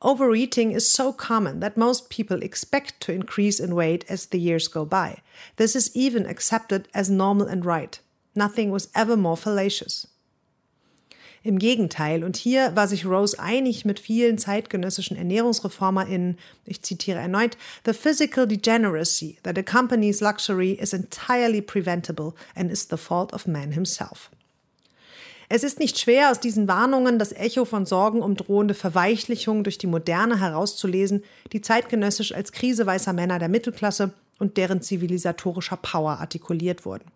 Overeating 0.00 0.72
is 0.72 0.92
so 0.92 1.12
common 1.12 1.60
that 1.60 1.76
most 1.76 2.10
people 2.10 2.42
expect 2.42 2.98
to 2.98 3.12
increase 3.12 3.62
in 3.62 3.76
weight 3.76 4.04
as 4.10 4.30
the 4.32 4.38
years 4.38 4.68
go 4.68 4.84
by. 4.84 5.18
This 5.54 5.76
is 5.76 5.94
even 5.94 6.26
accepted 6.26 6.88
as 6.92 7.08
normal 7.08 7.46
and 7.46 7.64
right. 7.64 8.00
Nothing 8.34 8.72
was 8.72 8.90
ever 8.96 9.16
more 9.16 9.36
fallacious. 9.36 10.08
Im 11.48 11.58
Gegenteil, 11.58 12.24
und 12.24 12.36
hier 12.36 12.76
war 12.76 12.86
sich 12.88 13.06
Rose 13.06 13.38
einig 13.38 13.86
mit 13.86 13.98
vielen 13.98 14.36
zeitgenössischen 14.36 15.16
ErnährungsreformerInnen, 15.16 16.36
ich 16.66 16.82
zitiere 16.82 17.20
erneut, 17.20 17.56
The 17.86 17.94
physical 17.94 18.46
degeneracy 18.46 19.38
that 19.44 19.56
accompanies 19.56 20.20
luxury 20.20 20.72
is 20.72 20.92
entirely 20.92 21.62
preventable 21.62 22.34
and 22.54 22.70
is 22.70 22.88
the 22.90 22.98
fault 22.98 23.32
of 23.32 23.46
man 23.46 23.72
himself. 23.72 24.28
Es 25.48 25.64
ist 25.64 25.78
nicht 25.78 25.98
schwer, 25.98 26.30
aus 26.30 26.38
diesen 26.38 26.68
Warnungen 26.68 27.18
das 27.18 27.32
Echo 27.32 27.64
von 27.64 27.86
Sorgen 27.86 28.20
um 28.20 28.36
drohende 28.36 28.74
Verweichlichung 28.74 29.64
durch 29.64 29.78
die 29.78 29.86
Moderne 29.86 30.40
herauszulesen, 30.40 31.24
die 31.54 31.62
zeitgenössisch 31.62 32.34
als 32.34 32.52
Krise 32.52 32.84
weißer 32.84 33.14
Männer 33.14 33.38
der 33.38 33.48
Mittelklasse 33.48 34.12
und 34.38 34.58
deren 34.58 34.82
zivilisatorischer 34.82 35.78
Power 35.78 36.18
artikuliert 36.18 36.84
wurden. 36.84 37.10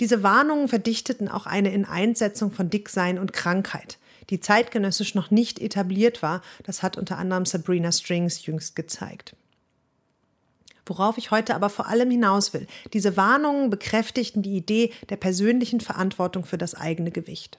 Diese 0.00 0.22
Warnungen 0.22 0.68
verdichteten 0.68 1.28
auch 1.28 1.46
eine 1.46 1.72
Ineinsetzung 1.72 2.52
von 2.52 2.70
Dicksein 2.70 3.18
und 3.18 3.32
Krankheit, 3.32 3.98
die 4.30 4.40
zeitgenössisch 4.40 5.14
noch 5.14 5.30
nicht 5.30 5.58
etabliert 5.58 6.22
war. 6.22 6.42
Das 6.64 6.82
hat 6.82 6.96
unter 6.96 7.18
anderem 7.18 7.46
Sabrina 7.46 7.90
Strings 7.90 8.46
jüngst 8.46 8.76
gezeigt. 8.76 9.34
Worauf 10.86 11.18
ich 11.18 11.30
heute 11.30 11.54
aber 11.54 11.68
vor 11.68 11.86
allem 11.86 12.10
hinaus 12.10 12.54
will, 12.54 12.66
diese 12.94 13.16
Warnungen 13.16 13.68
bekräftigten 13.70 14.42
die 14.42 14.56
Idee 14.56 14.92
der 15.10 15.16
persönlichen 15.16 15.80
Verantwortung 15.80 16.44
für 16.44 16.58
das 16.58 16.74
eigene 16.74 17.10
Gewicht. 17.10 17.58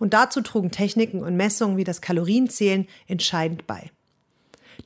Und 0.00 0.14
dazu 0.14 0.40
trugen 0.40 0.72
Techniken 0.72 1.22
und 1.22 1.36
Messungen 1.36 1.76
wie 1.76 1.84
das 1.84 2.00
Kalorienzählen 2.00 2.88
entscheidend 3.06 3.68
bei. 3.68 3.90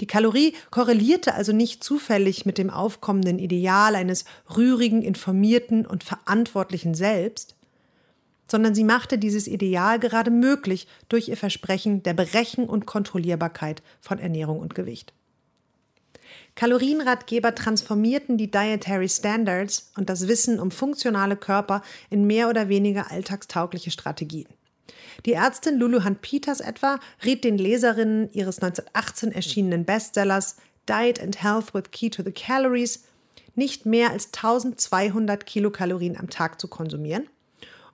Die 0.00 0.06
Kalorie 0.06 0.54
korrelierte 0.70 1.34
also 1.34 1.52
nicht 1.52 1.84
zufällig 1.84 2.46
mit 2.46 2.58
dem 2.58 2.70
aufkommenden 2.70 3.38
Ideal 3.38 3.94
eines 3.94 4.24
rührigen, 4.56 5.02
informierten 5.02 5.86
und 5.86 6.04
verantwortlichen 6.04 6.94
Selbst, 6.94 7.54
sondern 8.46 8.74
sie 8.74 8.84
machte 8.84 9.18
dieses 9.18 9.46
Ideal 9.46 9.98
gerade 9.98 10.30
möglich 10.30 10.86
durch 11.08 11.28
ihr 11.28 11.36
Versprechen 11.36 12.02
der 12.02 12.14
Berechen 12.14 12.68
und 12.68 12.86
Kontrollierbarkeit 12.86 13.82
von 14.00 14.18
Ernährung 14.18 14.58
und 14.58 14.74
Gewicht. 14.74 15.12
Kalorienratgeber 16.54 17.54
transformierten 17.54 18.38
die 18.38 18.50
Dietary 18.50 19.08
Standards 19.08 19.90
und 19.96 20.08
das 20.08 20.28
Wissen 20.28 20.60
um 20.60 20.70
funktionale 20.70 21.36
Körper 21.36 21.82
in 22.10 22.26
mehr 22.26 22.48
oder 22.48 22.68
weniger 22.68 23.10
alltagstaugliche 23.10 23.90
Strategien. 23.90 24.46
Die 25.26 25.32
Ärztin 25.32 25.78
Lulu 25.78 26.04
Hunt 26.04 26.20
Peters 26.20 26.60
etwa 26.60 26.98
riet 27.24 27.44
den 27.44 27.58
Leserinnen 27.58 28.30
ihres 28.32 28.60
1918 28.60 29.32
erschienenen 29.32 29.84
Bestsellers 29.84 30.56
Diet 30.88 31.20
and 31.20 31.42
Health 31.42 31.74
with 31.74 31.90
Key 31.90 32.10
to 32.10 32.22
the 32.22 32.32
Calories 32.32 33.04
nicht 33.54 33.86
mehr 33.86 34.10
als 34.10 34.26
1200 34.26 35.46
Kilokalorien 35.46 36.18
am 36.18 36.28
Tag 36.28 36.60
zu 36.60 36.68
konsumieren 36.68 37.28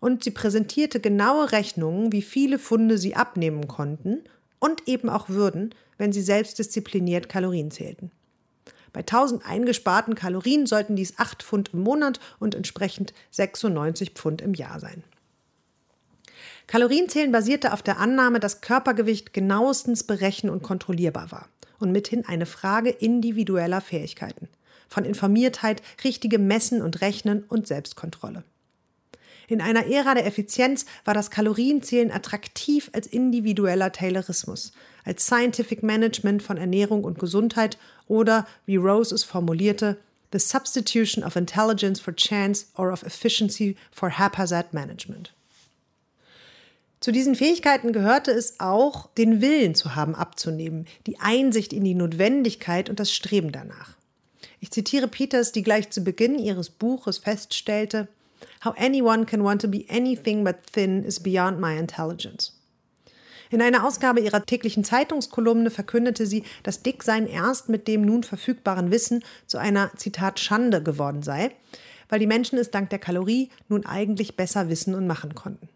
und 0.00 0.24
sie 0.24 0.30
präsentierte 0.30 1.00
genaue 1.00 1.52
Rechnungen, 1.52 2.12
wie 2.12 2.22
viele 2.22 2.58
Funde 2.58 2.98
sie 2.98 3.14
abnehmen 3.14 3.68
konnten 3.68 4.24
und 4.58 4.88
eben 4.88 5.08
auch 5.08 5.28
würden, 5.28 5.74
wenn 5.98 6.12
sie 6.12 6.22
selbstdiszipliniert 6.22 7.28
Kalorien 7.28 7.70
zählten. 7.70 8.10
Bei 8.92 9.00
1000 9.00 9.46
eingesparten 9.46 10.14
Kalorien 10.14 10.66
sollten 10.66 10.96
dies 10.96 11.18
8 11.18 11.42
Pfund 11.42 11.70
im 11.74 11.80
Monat 11.80 12.18
und 12.40 12.54
entsprechend 12.54 13.12
96 13.30 14.10
Pfund 14.10 14.42
im 14.42 14.54
Jahr 14.54 14.80
sein. 14.80 15.04
Kalorienzählen 16.70 17.32
basierte 17.32 17.72
auf 17.72 17.82
der 17.82 17.98
Annahme, 17.98 18.38
dass 18.38 18.60
Körpergewicht 18.60 19.32
genauestens 19.32 20.04
berechen 20.04 20.48
und 20.48 20.62
kontrollierbar 20.62 21.32
war 21.32 21.48
und 21.80 21.90
mithin 21.90 22.24
eine 22.24 22.46
Frage 22.46 22.90
individueller 22.90 23.80
Fähigkeiten, 23.80 24.48
von 24.88 25.04
Informiertheit, 25.04 25.82
richtigem 26.04 26.46
Messen 26.46 26.80
und 26.80 27.00
Rechnen 27.00 27.42
und 27.42 27.66
Selbstkontrolle. 27.66 28.44
In 29.48 29.60
einer 29.60 29.86
Ära 29.86 30.14
der 30.14 30.26
Effizienz 30.26 30.86
war 31.04 31.12
das 31.12 31.32
Kalorienzählen 31.32 32.12
attraktiv 32.12 32.88
als 32.92 33.08
individueller 33.08 33.90
Taylorismus, 33.90 34.70
als 35.04 35.26
Scientific 35.26 35.82
Management 35.82 36.40
von 36.40 36.56
Ernährung 36.56 37.02
und 37.02 37.18
Gesundheit 37.18 37.78
oder, 38.06 38.46
wie 38.64 38.76
Rose 38.76 39.12
es 39.12 39.24
formulierte, 39.24 39.96
the 40.32 40.38
substitution 40.38 41.24
of 41.24 41.34
intelligence 41.34 41.98
for 41.98 42.14
chance 42.14 42.66
or 42.76 42.92
of 42.92 43.02
efficiency 43.02 43.76
for 43.90 44.16
haphazard 44.16 44.72
management. 44.72 45.32
Zu 47.00 47.12
diesen 47.12 47.34
Fähigkeiten 47.34 47.92
gehörte 47.92 48.30
es 48.30 48.60
auch, 48.60 49.06
den 49.14 49.40
Willen 49.40 49.74
zu 49.74 49.94
haben 49.94 50.14
abzunehmen, 50.14 50.86
die 51.06 51.18
Einsicht 51.18 51.72
in 51.72 51.82
die 51.82 51.94
Notwendigkeit 51.94 52.90
und 52.90 53.00
das 53.00 53.10
Streben 53.10 53.52
danach. 53.52 53.96
Ich 54.60 54.70
zitiere 54.70 55.08
Peters, 55.08 55.52
die 55.52 55.62
gleich 55.62 55.88
zu 55.88 56.02
Beginn 56.02 56.38
ihres 56.38 56.68
Buches 56.68 57.16
feststellte, 57.16 58.08
How 58.64 58.74
anyone 58.78 59.24
can 59.24 59.42
want 59.42 59.62
to 59.62 59.68
be 59.68 59.84
anything 59.88 60.44
but 60.44 60.56
thin 60.72 61.02
is 61.02 61.20
beyond 61.20 61.58
my 61.58 61.78
intelligence. 61.78 62.52
In 63.50 63.62
einer 63.62 63.86
Ausgabe 63.86 64.20
ihrer 64.20 64.44
täglichen 64.44 64.84
Zeitungskolumne 64.84 65.70
verkündete 65.70 66.26
sie, 66.26 66.44
dass 66.62 66.82
Dicksein 66.82 67.26
erst 67.26 67.70
mit 67.70 67.88
dem 67.88 68.02
nun 68.02 68.22
verfügbaren 68.22 68.90
Wissen 68.90 69.24
zu 69.46 69.58
einer, 69.58 69.90
Zitat, 69.96 70.38
Schande 70.38 70.82
geworden 70.82 71.22
sei, 71.22 71.50
weil 72.10 72.20
die 72.20 72.26
Menschen 72.26 72.58
es 72.58 72.70
dank 72.70 72.90
der 72.90 72.98
Kalorie 72.98 73.48
nun 73.68 73.86
eigentlich 73.86 74.36
besser 74.36 74.68
wissen 74.68 74.94
und 74.94 75.06
machen 75.06 75.34
konnten. 75.34 75.68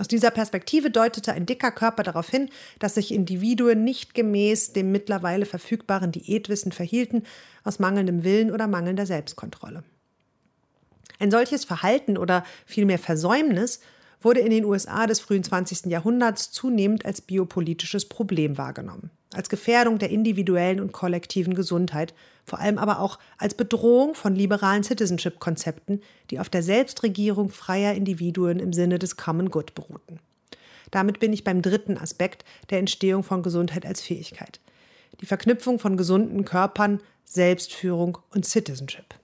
Aus 0.00 0.08
dieser 0.08 0.30
Perspektive 0.30 0.90
deutete 0.90 1.34
ein 1.34 1.44
dicker 1.44 1.70
Körper 1.70 2.02
darauf 2.02 2.30
hin, 2.30 2.48
dass 2.78 2.94
sich 2.94 3.12
Individuen 3.12 3.84
nicht 3.84 4.14
gemäß 4.14 4.72
dem 4.72 4.90
mittlerweile 4.90 5.44
verfügbaren 5.44 6.10
Diätwissen 6.10 6.72
verhielten, 6.72 7.24
aus 7.64 7.80
mangelndem 7.80 8.24
Willen 8.24 8.50
oder 8.50 8.66
mangelnder 8.66 9.04
Selbstkontrolle. 9.04 9.84
Ein 11.18 11.30
solches 11.30 11.66
Verhalten 11.66 12.16
oder 12.16 12.44
vielmehr 12.64 12.98
Versäumnis 12.98 13.80
wurde 14.22 14.40
in 14.40 14.48
den 14.48 14.64
USA 14.64 15.06
des 15.06 15.20
frühen 15.20 15.44
20. 15.44 15.90
Jahrhunderts 15.90 16.50
zunehmend 16.50 17.04
als 17.04 17.20
biopolitisches 17.20 18.08
Problem 18.08 18.56
wahrgenommen, 18.56 19.10
als 19.32 19.48
Gefährdung 19.48 19.98
der 19.98 20.10
individuellen 20.10 20.80
und 20.80 20.92
kollektiven 20.92 21.54
Gesundheit, 21.54 22.14
vor 22.44 22.58
allem 22.58 22.78
aber 22.78 23.00
auch 23.00 23.18
als 23.38 23.54
Bedrohung 23.54 24.14
von 24.14 24.34
liberalen 24.34 24.82
Citizenship-Konzepten, 24.82 26.00
die 26.30 26.40
auf 26.40 26.48
der 26.48 26.62
Selbstregierung 26.62 27.50
freier 27.50 27.94
Individuen 27.94 28.58
im 28.58 28.72
Sinne 28.72 28.98
des 28.98 29.16
Common 29.16 29.50
Good 29.50 29.74
beruhten. 29.74 30.18
Damit 30.90 31.20
bin 31.20 31.32
ich 31.32 31.44
beim 31.44 31.62
dritten 31.62 31.96
Aspekt 31.96 32.44
der 32.70 32.78
Entstehung 32.78 33.22
von 33.22 33.42
Gesundheit 33.42 33.86
als 33.86 34.00
Fähigkeit. 34.00 34.58
Die 35.20 35.26
Verknüpfung 35.26 35.78
von 35.78 35.96
gesunden 35.96 36.44
Körpern, 36.44 37.00
Selbstführung 37.24 38.18
und 38.34 38.44
Citizenship. 38.44 39.19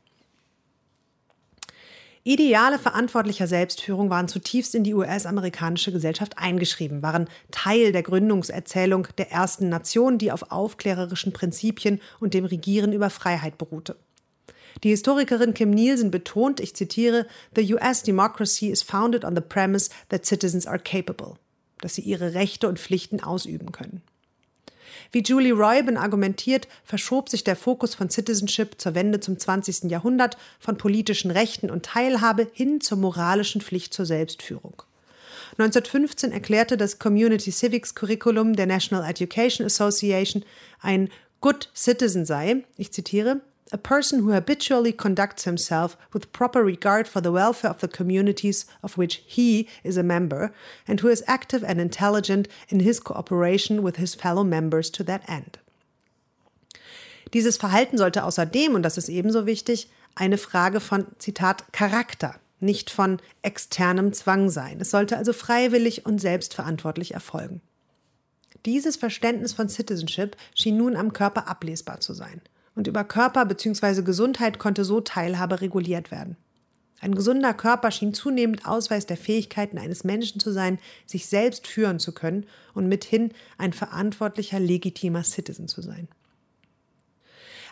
Ideale 2.26 2.80
verantwortlicher 2.80 3.46
Selbstführung 3.46 4.10
waren 4.10 4.26
zutiefst 4.26 4.74
in 4.74 4.82
die 4.82 4.94
US-amerikanische 4.94 5.92
Gesellschaft 5.92 6.36
eingeschrieben, 6.38 7.00
waren 7.00 7.28
Teil 7.52 7.92
der 7.92 8.02
Gründungserzählung 8.02 9.06
der 9.16 9.30
ersten 9.30 9.68
Nation, 9.68 10.18
die 10.18 10.32
auf 10.32 10.50
aufklärerischen 10.50 11.32
Prinzipien 11.32 12.00
und 12.18 12.34
dem 12.34 12.44
Regieren 12.44 12.92
über 12.92 13.10
Freiheit 13.10 13.58
beruhte. 13.58 13.94
Die 14.82 14.88
Historikerin 14.88 15.54
Kim 15.54 15.70
Nielsen 15.70 16.10
betont, 16.10 16.58
ich 16.58 16.74
zitiere, 16.74 17.28
The 17.54 17.74
US 17.74 18.02
democracy 18.02 18.70
is 18.70 18.82
founded 18.82 19.24
on 19.24 19.36
the 19.36 19.40
premise 19.40 19.88
that 20.08 20.26
citizens 20.26 20.66
are 20.66 20.80
capable, 20.80 21.34
dass 21.80 21.94
sie 21.94 22.02
ihre 22.02 22.34
Rechte 22.34 22.68
und 22.68 22.80
Pflichten 22.80 23.22
ausüben 23.22 23.70
können. 23.70 24.02
Wie 25.16 25.22
Julie 25.22 25.55
Reuben 25.55 25.96
argumentiert, 25.96 26.68
verschob 26.85 27.31
sich 27.31 27.42
der 27.42 27.57
Fokus 27.57 27.94
von 27.94 28.11
Citizenship 28.11 28.79
zur 28.79 28.94
Wende 28.94 29.18
zum 29.18 29.38
20. 29.38 29.90
Jahrhundert 29.90 30.37
von 30.61 30.76
politischen 30.76 31.31
Rechten 31.31 31.70
und 31.70 31.87
Teilhabe 31.87 32.50
hin 32.52 32.83
zur 32.83 32.98
moralischen 32.98 33.62
Pflicht 33.62 33.94
zur 33.94 34.05
Selbstführung. 34.05 34.83
1915 35.52 36.33
erklärte 36.33 36.76
das 36.76 36.98
Community 36.98 37.50
Civics 37.50 37.94
Curriculum 37.94 38.57
der 38.57 38.66
National 38.66 39.09
Education 39.09 39.64
Association, 39.64 40.44
ein 40.83 41.09
Good 41.40 41.70
Citizen 41.74 42.26
sei, 42.26 42.64
ich 42.76 42.92
zitiere, 42.92 43.40
a 43.72 43.79
person 43.79 44.20
who 44.20 44.33
habitually 44.33 44.92
conducts 44.92 45.44
himself 45.44 45.96
with 46.12 46.33
proper 46.33 46.62
regard 46.62 47.09
for 47.09 47.20
the 47.20 47.33
welfare 47.33 47.70
of 47.70 47.81
the 47.81 47.88
communities 47.88 48.66
of 48.83 48.96
which 48.96 49.22
he 49.26 49.68
is 49.83 49.96
a 49.96 50.02
member, 50.02 50.52
and 50.87 51.00
who 51.00 51.09
is 51.09 51.24
active 51.26 51.64
and 51.64 51.81
intelligent 51.81 52.48
in 52.68 52.81
his 52.81 53.00
cooperation 53.00 53.83
with 53.83 53.96
his 53.96 54.14
fellow 54.14 54.44
members 54.44 54.88
to 54.90 55.02
that 55.02 55.29
end. 55.29 55.59
Dieses 57.35 57.57
Verhalten 57.57 57.98
sollte 57.98 58.22
außerdem, 58.22 58.74
und 58.74 58.83
das 58.83 58.98
ist 58.98 59.09
ebenso 59.09 59.46
wichtig, 59.46 59.90
eine 60.14 60.38
Frage 60.38 60.79
von, 60.79 61.07
Zitat, 61.18 61.72
Charakter, 61.72 62.37
nicht 62.61 62.88
von 62.88 63.20
externem 63.42 64.12
Zwang 64.12 64.48
sein. 64.48 64.81
Es 64.81 64.92
sollte 64.92 65.16
also 65.16 65.33
freiwillig 65.33 66.07
und 66.07 66.20
selbstverantwortlich 66.20 67.14
erfolgen. 67.14 67.61
Dieses 68.64 68.96
Verständnis 68.96 69.52
von 69.52 69.68
Citizenship 69.68 70.37
schien 70.55 70.76
nun 70.76 70.96
am 70.96 71.12
Körper 71.12 71.48
ablesbar 71.48 72.00
zu 72.00 72.14
sein 72.14 72.40
und 72.76 72.86
über 72.86 73.02
Körper 73.02 73.44
bzw. 73.44 74.02
Gesundheit 74.02 74.60
konnte 74.60 74.84
so 74.84 75.00
Teilhabe 75.00 75.60
reguliert 75.60 76.12
werden. 76.12 76.36
Ein 77.00 77.14
gesunder 77.14 77.52
Körper 77.52 77.90
schien 77.90 78.14
zunehmend 78.14 78.66
Ausweis 78.66 79.06
der 79.06 79.16
Fähigkeiten 79.16 79.78
eines 79.78 80.04
Menschen 80.04 80.40
zu 80.40 80.52
sein, 80.52 80.78
sich 81.04 81.26
selbst 81.26 81.66
führen 81.66 81.98
zu 81.98 82.12
können 82.12 82.46
und 82.72 82.88
mithin 82.88 83.32
ein 83.58 83.72
verantwortlicher, 83.72 84.60
legitimer 84.60 85.24
Citizen 85.24 85.68
zu 85.68 85.82
sein. 85.82 86.08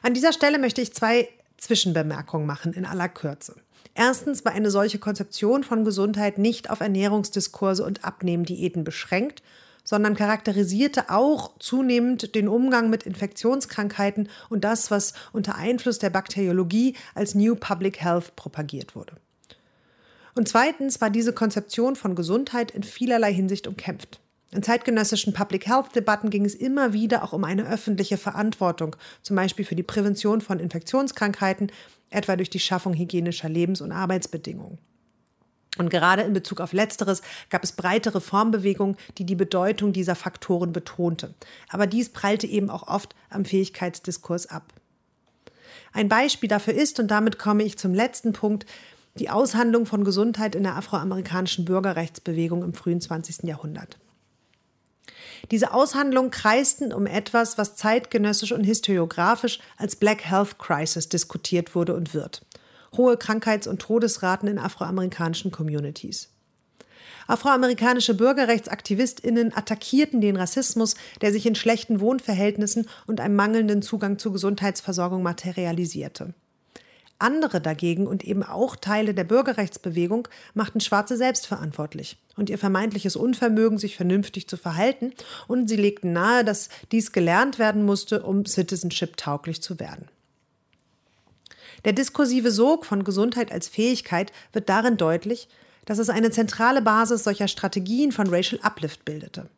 An 0.02 0.12
dieser 0.12 0.32
Stelle 0.32 0.58
möchte 0.58 0.82
ich 0.82 0.92
zwei 0.92 1.28
Zwischenbemerkungen 1.56 2.46
machen 2.46 2.74
in 2.74 2.84
aller 2.84 3.08
Kürze. 3.08 3.56
Erstens 3.94 4.44
war 4.44 4.52
eine 4.52 4.70
solche 4.70 4.98
Konzeption 4.98 5.64
von 5.64 5.84
Gesundheit 5.84 6.36
nicht 6.36 6.68
auf 6.68 6.80
Ernährungsdiskurse 6.80 7.84
und 7.84 8.04
Abnehmdiäten 8.04 8.84
beschränkt, 8.84 9.42
sondern 9.84 10.16
charakterisierte 10.16 11.10
auch 11.10 11.52
zunehmend 11.58 12.34
den 12.34 12.48
Umgang 12.48 12.90
mit 12.90 13.04
Infektionskrankheiten 13.04 14.28
und 14.48 14.64
das, 14.64 14.90
was 14.90 15.12
unter 15.32 15.54
Einfluss 15.56 15.98
der 15.98 16.10
Bakteriologie 16.10 16.96
als 17.14 17.34
New 17.34 17.54
Public 17.54 18.00
Health 18.00 18.34
propagiert 18.34 18.96
wurde. 18.96 19.12
Und 20.34 20.48
zweitens 20.48 21.00
war 21.00 21.10
diese 21.10 21.32
Konzeption 21.32 21.94
von 21.94 22.16
Gesundheit 22.16 22.72
in 22.72 22.82
vielerlei 22.82 23.32
Hinsicht 23.32 23.66
umkämpft. 23.68 24.20
In 24.50 24.62
zeitgenössischen 24.62 25.32
Public 25.32 25.66
Health 25.66 25.94
Debatten 25.96 26.30
ging 26.30 26.44
es 26.44 26.54
immer 26.54 26.92
wieder 26.92 27.24
auch 27.24 27.32
um 27.32 27.44
eine 27.44 27.68
öffentliche 27.68 28.16
Verantwortung, 28.16 28.96
zum 29.22 29.36
Beispiel 29.36 29.64
für 29.64 29.74
die 29.74 29.82
Prävention 29.82 30.40
von 30.40 30.60
Infektionskrankheiten, 30.60 31.72
etwa 32.10 32.36
durch 32.36 32.50
die 32.50 32.60
Schaffung 32.60 32.94
hygienischer 32.94 33.48
Lebens- 33.48 33.80
und 33.80 33.90
Arbeitsbedingungen. 33.90 34.78
Und 35.76 35.90
gerade 35.90 36.22
in 36.22 36.32
Bezug 36.32 36.60
auf 36.60 36.72
Letzteres 36.72 37.22
gab 37.50 37.64
es 37.64 37.72
breite 37.72 38.14
Reformbewegungen, 38.14 38.96
die 39.18 39.26
die 39.26 39.34
Bedeutung 39.34 39.92
dieser 39.92 40.14
Faktoren 40.14 40.72
betonte. 40.72 41.34
Aber 41.68 41.86
dies 41.86 42.10
prallte 42.10 42.46
eben 42.46 42.70
auch 42.70 42.86
oft 42.86 43.14
am 43.30 43.44
Fähigkeitsdiskurs 43.44 44.46
ab. 44.46 44.72
Ein 45.92 46.08
Beispiel 46.08 46.48
dafür 46.48 46.74
ist, 46.74 47.00
und 47.00 47.08
damit 47.08 47.38
komme 47.38 47.62
ich 47.62 47.78
zum 47.78 47.94
letzten 47.94 48.32
Punkt, 48.32 48.66
die 49.16 49.30
Aushandlung 49.30 49.86
von 49.86 50.04
Gesundheit 50.04 50.54
in 50.54 50.64
der 50.64 50.76
afroamerikanischen 50.76 51.64
Bürgerrechtsbewegung 51.64 52.64
im 52.64 52.74
frühen 52.74 53.00
20. 53.00 53.44
Jahrhundert. 53.44 53.98
Diese 55.50 55.72
Aushandlungen 55.72 56.30
kreisten 56.30 56.92
um 56.92 57.06
etwas, 57.06 57.58
was 57.58 57.76
zeitgenössisch 57.76 58.52
und 58.52 58.64
historiografisch 58.64 59.60
als 59.76 59.94
Black 59.96 60.24
Health 60.24 60.58
Crisis 60.58 61.08
diskutiert 61.08 61.74
wurde 61.74 61.94
und 61.94 62.14
wird 62.14 62.42
hohe 62.96 63.16
Krankheits- 63.16 63.66
und 63.66 63.80
Todesraten 63.80 64.48
in 64.48 64.58
afroamerikanischen 64.58 65.50
Communities. 65.50 66.30
Afroamerikanische 67.26 68.14
Bürgerrechtsaktivistinnen 68.14 69.56
attackierten 69.56 70.20
den 70.20 70.36
Rassismus, 70.36 70.94
der 71.22 71.32
sich 71.32 71.46
in 71.46 71.54
schlechten 71.54 72.00
Wohnverhältnissen 72.00 72.86
und 73.06 73.20
einem 73.20 73.36
mangelnden 73.36 73.82
Zugang 73.82 74.18
zur 74.18 74.32
Gesundheitsversorgung 74.32 75.22
materialisierte. 75.22 76.34
Andere 77.18 77.60
dagegen 77.60 78.06
und 78.06 78.24
eben 78.24 78.42
auch 78.42 78.76
Teile 78.76 79.14
der 79.14 79.24
Bürgerrechtsbewegung 79.24 80.28
machten 80.52 80.80
Schwarze 80.80 81.16
selbstverantwortlich 81.16 82.18
und 82.36 82.50
ihr 82.50 82.58
vermeintliches 82.58 83.16
Unvermögen, 83.16 83.78
sich 83.78 83.96
vernünftig 83.96 84.48
zu 84.48 84.56
verhalten, 84.56 85.12
und 85.46 85.68
sie 85.68 85.76
legten 85.76 86.12
nahe, 86.12 86.44
dass 86.44 86.68
dies 86.90 87.12
gelernt 87.12 87.58
werden 87.58 87.84
musste, 87.84 88.22
um 88.24 88.44
Citizenship 88.44 89.16
tauglich 89.16 89.62
zu 89.62 89.78
werden. 89.78 90.08
Der 91.84 91.92
diskursive 91.92 92.50
Sog 92.50 92.86
von 92.86 93.04
Gesundheit 93.04 93.52
als 93.52 93.68
Fähigkeit 93.68 94.32
wird 94.52 94.68
darin 94.68 94.96
deutlich, 94.96 95.48
dass 95.84 95.98
es 95.98 96.08
eine 96.08 96.30
zentrale 96.30 96.80
Basis 96.80 97.24
solcher 97.24 97.48
Strategien 97.48 98.10
von 98.10 98.28
Racial 98.28 98.60
Uplift 98.62 99.04
bildete. 99.04 99.50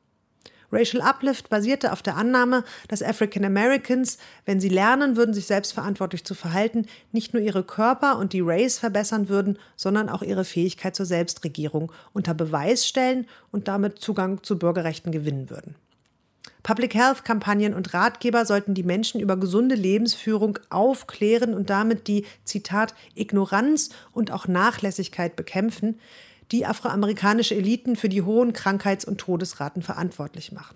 Racial 0.72 1.02
Uplift 1.02 1.48
basierte 1.48 1.92
auf 1.92 2.02
der 2.02 2.16
Annahme, 2.16 2.64
dass 2.88 3.02
African 3.02 3.44
Americans, 3.44 4.18
wenn 4.44 4.58
sie 4.58 4.68
lernen 4.68 5.16
würden, 5.16 5.32
sich 5.32 5.46
selbstverantwortlich 5.46 6.24
zu 6.24 6.34
verhalten, 6.34 6.86
nicht 7.12 7.32
nur 7.32 7.42
ihre 7.42 7.62
Körper 7.62 8.18
und 8.18 8.32
die 8.32 8.40
Race 8.40 8.80
verbessern 8.80 9.28
würden, 9.28 9.58
sondern 9.76 10.08
auch 10.08 10.22
ihre 10.22 10.44
Fähigkeit 10.44 10.96
zur 10.96 11.06
Selbstregierung 11.06 11.92
unter 12.12 12.34
Beweis 12.34 12.86
stellen 12.86 13.26
und 13.52 13.68
damit 13.68 14.00
Zugang 14.00 14.42
zu 14.42 14.58
Bürgerrechten 14.58 15.12
gewinnen 15.12 15.50
würden. 15.50 15.76
Public 16.66 16.96
Health-Kampagnen 16.96 17.74
und 17.74 17.94
Ratgeber 17.94 18.44
sollten 18.44 18.74
die 18.74 18.82
Menschen 18.82 19.20
über 19.20 19.36
gesunde 19.36 19.76
Lebensführung 19.76 20.58
aufklären 20.68 21.54
und 21.54 21.70
damit 21.70 22.08
die, 22.08 22.26
Zitat, 22.42 22.92
Ignoranz 23.14 23.90
und 24.10 24.32
auch 24.32 24.48
Nachlässigkeit 24.48 25.36
bekämpfen, 25.36 26.00
die 26.50 26.66
afroamerikanische 26.66 27.54
Eliten 27.54 27.94
für 27.94 28.08
die 28.08 28.22
hohen 28.22 28.52
Krankheits- 28.52 29.04
und 29.04 29.18
Todesraten 29.18 29.80
verantwortlich 29.80 30.50
machen. 30.50 30.74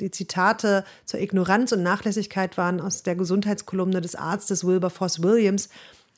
Die 0.00 0.10
Zitate 0.10 0.86
zur 1.04 1.20
Ignoranz 1.20 1.72
und 1.72 1.82
Nachlässigkeit 1.82 2.56
waren 2.56 2.80
aus 2.80 3.02
der 3.02 3.14
Gesundheitskolumne 3.14 4.00
des 4.00 4.14
Arztes 4.14 4.64
Wilberforce 4.64 5.22
Williams. 5.22 5.68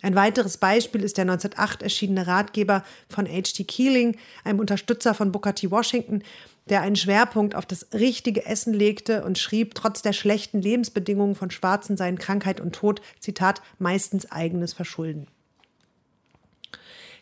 Ein 0.03 0.15
weiteres 0.15 0.57
Beispiel 0.57 1.03
ist 1.03 1.17
der 1.17 1.23
1908 1.23 1.83
erschienene 1.83 2.29
Ratgeber 2.29 2.85
von 3.09 3.27
H.T. 3.27 3.65
Keeling, 3.65 4.17
einem 4.45 4.61
Unterstützer 4.61 5.15
von 5.15 5.33
Booker 5.33 5.57
T. 5.57 5.73
Washington, 5.73 6.23
der 6.71 6.83
einen 6.83 6.97
Schwerpunkt 6.97 7.55
auf 7.55 7.67
das 7.67 7.89
richtige 7.93 8.47
Essen 8.47 8.73
legte 8.73 9.25
und 9.25 9.39
schrieb, 9.39 9.75
trotz 9.75 10.03
der 10.03 10.13
schlechten 10.13 10.63
Lebensbedingungen 10.63 11.35
von 11.35 11.51
Schwarzen 11.51 11.97
seien 11.97 12.19
Krankheit 12.19 12.61
und 12.61 12.75
Tod, 12.75 13.03
Zitat, 13.19 13.61
meistens 13.79 14.31
eigenes 14.31 14.73
Verschulden. 14.73 15.27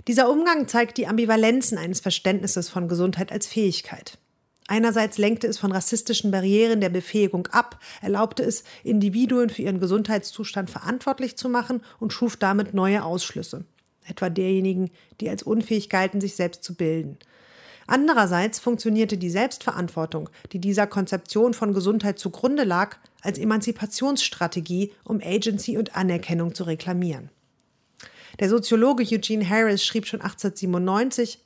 Dieser 0.07 0.31
Umgang 0.31 0.69
zeigt 0.69 0.97
die 0.97 1.07
Ambivalenzen 1.07 1.77
eines 1.77 2.01
Verständnisses 2.01 2.69
von 2.69 2.89
Gesundheit 2.89 3.33
als 3.33 3.47
Fähigkeit. 3.47 4.19
Einerseits 4.67 5.17
lenkte 5.17 5.47
es 5.47 5.59
von 5.59 5.73
rassistischen 5.73 6.31
Barrieren 6.31 6.83
der 6.83 6.91
Befähigung 6.91 7.47
ab, 7.49 7.81
erlaubte 8.03 8.43
es, 8.43 8.65
Individuen 8.85 9.49
für 9.49 9.63
ihren 9.63 9.81
Gesundheitszustand 9.81 10.69
verantwortlich 10.69 11.37
zu 11.39 11.49
machen 11.49 11.81
und 11.99 12.13
schuf 12.13 12.37
damit 12.37 12.75
neue 12.75 13.03
Ausschlüsse, 13.03 13.65
etwa 14.07 14.29
derjenigen, 14.29 14.91
die 15.23 15.31
als 15.31 15.43
unfähig 15.43 15.89
galten, 15.89 16.21
sich 16.21 16.37
selbst 16.37 16.65
zu 16.65 16.75
bilden. 16.75 17.19
Andererseits 17.89 18.59
funktionierte 18.59 19.17
die 19.17 19.31
Selbstverantwortung, 19.31 20.29
die 20.53 20.59
dieser 20.59 20.87
Konzeption 20.87 21.55
von 21.55 21.73
Gesundheit 21.73 22.19
zugrunde 22.19 22.65
lag, 22.65 22.99
als 23.23 23.39
Emanzipationsstrategie, 23.39 24.93
um 25.05 25.23
Agency 25.25 25.79
und 25.79 25.97
Anerkennung 25.97 26.55
zu 26.55 26.65
reklamieren. 26.65 27.31
Der 28.41 28.51
Soziologe 28.51 29.05
Eugene 29.11 29.49
Harris 29.49 29.83
schrieb 29.83 30.07
schon 30.07 30.21
1897, 30.21 31.43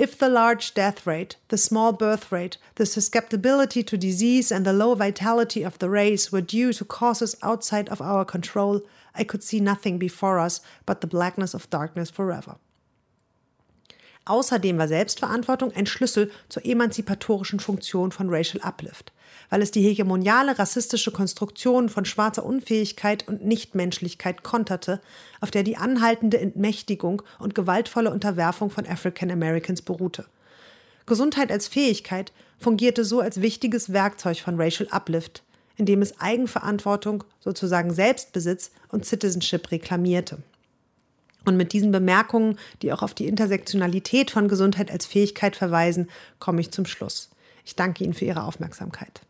If 0.00 0.16
the 0.20 0.26
large 0.26 0.70
death 0.76 1.08
rate, 1.08 1.38
the 1.50 1.58
small 1.58 1.92
birth 1.92 2.30
rate, 2.30 2.58
the 2.76 2.86
susceptibility 2.86 3.82
to 3.82 3.96
disease, 3.96 4.54
and 4.54 4.64
the 4.64 4.72
low 4.72 4.94
vitality 4.94 5.64
of 5.64 5.78
the 5.80 5.90
race 5.90 6.30
were 6.30 6.40
due 6.40 6.72
to 6.72 6.84
causes 6.84 7.36
outside 7.42 7.90
of 7.90 8.00
our 8.00 8.24
control, 8.24 8.82
I 9.12 9.24
could 9.24 9.42
see 9.42 9.58
nothing 9.58 9.98
before 9.98 10.38
us 10.38 10.60
but 10.86 11.00
the 11.00 11.08
blackness 11.08 11.52
of 11.52 11.68
darkness 11.68 12.10
forever. 12.10 12.58
Außerdem 14.28 14.76
war 14.76 14.88
Selbstverantwortung 14.88 15.72
ein 15.74 15.86
Schlüssel 15.86 16.30
zur 16.50 16.64
emanzipatorischen 16.66 17.60
Funktion 17.60 18.12
von 18.12 18.28
Racial 18.28 18.62
Uplift, 18.62 19.10
weil 19.48 19.62
es 19.62 19.70
die 19.70 19.80
hegemoniale 19.80 20.58
rassistische 20.58 21.12
Konstruktion 21.12 21.88
von 21.88 22.04
schwarzer 22.04 22.44
Unfähigkeit 22.44 23.26
und 23.26 23.46
Nichtmenschlichkeit 23.46 24.42
konterte, 24.42 25.00
auf 25.40 25.50
der 25.50 25.62
die 25.62 25.78
anhaltende 25.78 26.38
Entmächtigung 26.38 27.22
und 27.38 27.54
gewaltvolle 27.54 28.10
Unterwerfung 28.10 28.68
von 28.68 28.86
African 28.86 29.30
Americans 29.30 29.80
beruhte. 29.80 30.26
Gesundheit 31.06 31.50
als 31.50 31.66
Fähigkeit 31.66 32.34
fungierte 32.58 33.06
so 33.06 33.20
als 33.20 33.40
wichtiges 33.40 33.94
Werkzeug 33.94 34.40
von 34.40 34.60
Racial 34.60 34.90
Uplift, 34.90 35.42
indem 35.76 36.02
es 36.02 36.20
Eigenverantwortung, 36.20 37.24
sozusagen 37.40 37.94
Selbstbesitz 37.94 38.72
und 38.90 39.06
Citizenship 39.06 39.70
reklamierte. 39.70 40.42
Und 41.44 41.56
mit 41.56 41.72
diesen 41.72 41.92
Bemerkungen, 41.92 42.58
die 42.82 42.92
auch 42.92 43.02
auf 43.02 43.14
die 43.14 43.26
Intersektionalität 43.26 44.30
von 44.30 44.48
Gesundheit 44.48 44.90
als 44.90 45.06
Fähigkeit 45.06 45.56
verweisen, 45.56 46.08
komme 46.38 46.60
ich 46.60 46.70
zum 46.70 46.86
Schluss. 46.86 47.30
Ich 47.64 47.76
danke 47.76 48.04
Ihnen 48.04 48.14
für 48.14 48.24
Ihre 48.24 48.44
Aufmerksamkeit. 48.44 49.22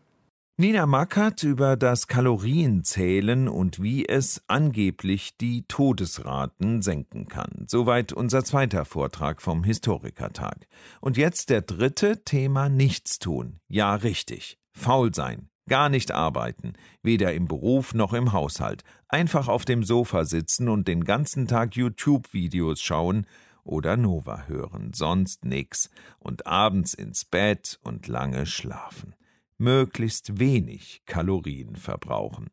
Nina 0.61 0.87
Mackert 0.87 1.45
über 1.45 1.77
das 1.77 2.09
Kalorienzählen 2.09 3.47
und 3.47 3.81
wie 3.81 4.09
es 4.09 4.43
angeblich 4.49 5.37
die 5.37 5.63
Todesraten 5.69 6.83
senken 6.83 7.29
kann. 7.29 7.65
Soweit 7.69 8.13
unser 8.13 8.43
zweiter 8.43 8.85
Vortrag 8.85 9.41
vom 9.41 9.63
Historikertag. 9.63 10.67
Und 11.01 11.17
jetzt 11.17 11.51
der 11.51 11.63
dritte 11.63 12.25
Thema 12.25 12.69
Nichtstun. 12.69 13.61
Ja, 13.69 13.95
richtig. 13.95 14.59
Faul 14.73 15.15
sein. 15.15 15.49
Gar 15.69 15.91
nicht 15.91 16.11
arbeiten, 16.11 16.73
weder 17.05 17.35
im 17.35 17.47
Beruf 17.47 17.95
noch 17.95 18.13
im 18.13 18.33
Haushalt. 18.33 18.83
Einfach 19.09 19.49
auf 19.49 19.65
dem 19.65 19.83
Sofa 19.83 20.25
sitzen 20.25 20.69
und 20.69 20.89
den 20.89 21.05
ganzen 21.05 21.47
Tag 21.47 21.77
YouTube-Videos 21.77 22.81
schauen 22.81 23.27
oder 23.65 23.97
Nova 23.97 24.45
hören, 24.47 24.93
sonst 24.95 25.45
nix. 25.45 25.91
Und 26.19 26.47
abends 26.47 26.95
ins 26.95 27.25
Bett 27.25 27.79
und 27.83 28.07
lange 28.07 28.47
schlafen 28.47 29.15
möglichst 29.59 30.39
wenig 30.39 31.03
Kalorien 31.05 31.77
verbrauchen. 31.77 32.47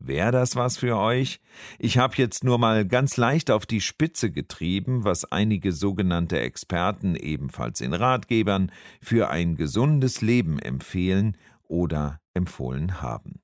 Wäre 0.00 0.30
das 0.30 0.54
was 0.54 0.76
für 0.76 0.96
euch? 0.96 1.40
Ich 1.78 1.98
habe 1.98 2.14
jetzt 2.16 2.44
nur 2.44 2.58
mal 2.58 2.86
ganz 2.86 3.16
leicht 3.16 3.50
auf 3.50 3.66
die 3.66 3.80
Spitze 3.80 4.30
getrieben, 4.30 5.04
was 5.04 5.24
einige 5.24 5.72
sogenannte 5.72 6.38
Experten 6.38 7.16
ebenfalls 7.16 7.80
in 7.80 7.94
Ratgebern 7.94 8.70
für 9.00 9.28
ein 9.28 9.56
gesundes 9.56 10.20
Leben 10.20 10.60
empfehlen 10.60 11.36
oder 11.64 12.20
empfohlen 12.38 13.02
haben. 13.02 13.42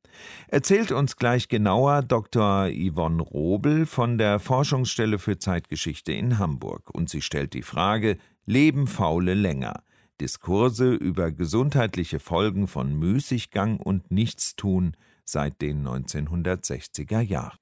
Erzählt 0.49 0.90
uns 0.90 1.16
gleich 1.16 1.49
genauer 1.49 2.01
Dr. 2.01 2.70
Yvonne 2.70 3.22
Robel 3.22 3.84
von 3.84 4.16
der 4.16 4.38
Forschungsstelle 4.38 5.18
für 5.18 5.38
Zeitgeschichte 5.38 6.12
in 6.12 6.38
Hamburg 6.38 6.88
und 6.90 7.11
sie 7.11 7.20
stellt 7.20 7.53
die 7.53 7.62
Frage 7.62 8.16
Leben 8.47 8.86
Faule 8.86 9.34
länger? 9.34 9.84
Diskurse 10.20 10.95
über 10.95 11.32
gesundheitliche 11.32 12.20
Folgen 12.20 12.68
von 12.68 12.95
Müßiggang 12.95 13.78
und 13.78 14.11
Nichtstun 14.11 14.97
seit 15.24 15.61
den 15.61 15.86
1960er 15.86 17.20
Jahren. 17.20 17.59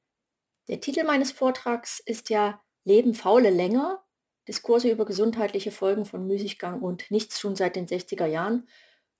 Der 0.68 0.80
Titel 0.80 1.04
meines 1.04 1.32
Vortrags 1.32 2.00
ist 2.00 2.30
ja 2.30 2.60
Leben 2.84 3.14
faule 3.14 3.50
länger, 3.50 4.02
Diskurse 4.48 4.90
über 4.90 5.04
gesundheitliche 5.04 5.70
Folgen 5.70 6.04
von 6.04 6.26
Müßiggang 6.26 6.80
und 6.80 7.10
Nichtstun 7.10 7.56
seit 7.56 7.76
den 7.76 7.86
60er 7.86 8.26
Jahren. 8.26 8.68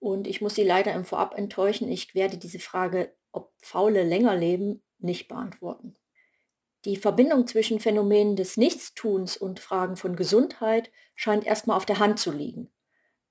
Und 0.02 0.26
ich 0.26 0.40
muss 0.40 0.56
Sie 0.56 0.64
leider 0.64 0.92
im 0.94 1.04
Vorab 1.04 1.38
enttäuschen, 1.38 1.88
ich 1.88 2.12
werde 2.12 2.36
diese 2.36 2.58
Frage, 2.58 3.14
ob 3.30 3.52
faule 3.58 4.02
länger 4.02 4.34
leben, 4.34 4.82
nicht 4.98 5.28
beantworten. 5.28 5.94
Die 6.84 6.96
Verbindung 6.96 7.46
zwischen 7.46 7.78
Phänomenen 7.78 8.34
des 8.34 8.56
Nichtstuns 8.56 9.36
und 9.36 9.60
Fragen 9.60 9.94
von 9.94 10.16
Gesundheit 10.16 10.90
scheint 11.14 11.46
erstmal 11.46 11.76
auf 11.76 11.86
der 11.86 12.00
Hand 12.00 12.18
zu 12.18 12.32
liegen. 12.32 12.72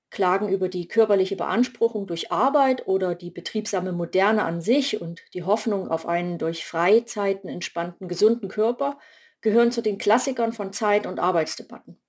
Klagen 0.08 0.48
über 0.48 0.70
die 0.70 0.88
körperliche 0.88 1.36
Beanspruchung 1.36 2.06
durch 2.06 2.32
Arbeit 2.32 2.86
oder 2.86 3.14
die 3.14 3.30
betriebsame 3.30 3.92
Moderne 3.92 4.44
an 4.44 4.62
sich 4.62 4.98
und 4.98 5.20
die 5.34 5.42
Hoffnung 5.42 5.88
auf 5.88 6.08
einen 6.08 6.38
durch 6.38 6.64
Freizeiten 6.64 7.50
entspannten, 7.50 8.08
gesunden 8.08 8.48
Körper 8.48 8.98
gehören 9.42 9.72
zu 9.72 9.82
den 9.82 9.98
Klassikern 9.98 10.54
von 10.54 10.72
Zeit- 10.72 11.06
und 11.06 11.20
Arbeitsdebatten. 11.20 12.01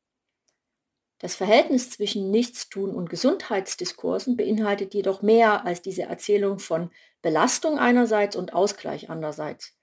Das 1.23 1.35
Verhältnis 1.35 1.89
zwischen 1.89 2.31
Nichtstun 2.31 2.93
und 2.93 3.09
Gesundheitsdiskursen 3.09 4.35
beinhaltet 4.35 4.93
jedoch 4.93 5.21
mehr 5.21 5.65
als 5.65 5.81
diese 5.81 6.01
Erzählung 6.01 6.59
von 6.59 6.91
Belastung 7.21 7.79
einerseits 7.79 8.35
und 8.35 8.53
Ausgleich 8.53 9.09
andererseits. 9.09 9.73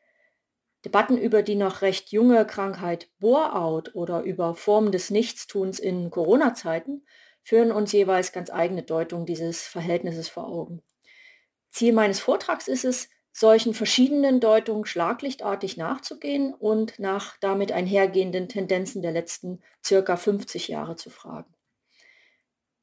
Debatten 0.84 1.16
über 1.16 1.43
die 1.43 1.55
noch 1.55 1.80
recht 1.80 2.12
junge 2.12 2.47
Krankheit 2.47 3.09
Bore-out 3.20 3.95
oder 3.95 4.20
über 4.20 4.55
Formen 4.55 4.93
des 4.93 5.09
Nichtstuns 5.09 5.78
in 5.78 6.11
Corona-Zeiten 6.11 7.07
führen 7.43 7.72
uns 7.72 7.91
jeweils 7.93 8.32
ganz 8.32 8.51
eigene 8.51 8.82
Deutungen 8.82 9.24
dieses 9.24 9.62
Verhältnisses 9.62 10.28
vor 10.28 10.47
Augen. 10.47 10.82
Ziel 11.70 11.95
meines 11.95 12.20
Vortrags 12.20 12.68
ist 12.68 12.84
es, 12.84 13.09
solchen 13.33 13.74
verschiedenen 13.74 14.41
Deutungen 14.41 14.85
schlaglichtartig 14.85 15.76
nachzugehen 15.76 16.53
und 16.55 16.99
nach 16.99 17.37
damit 17.41 17.72
einhergehenden 17.72 18.49
Tendenzen 18.49 19.03
der 19.03 19.12
letzten 19.12 19.61
circa 19.85 20.16
50 20.16 20.68
Jahre 20.68 20.97
zu 20.97 21.11
fragen. 21.11 21.55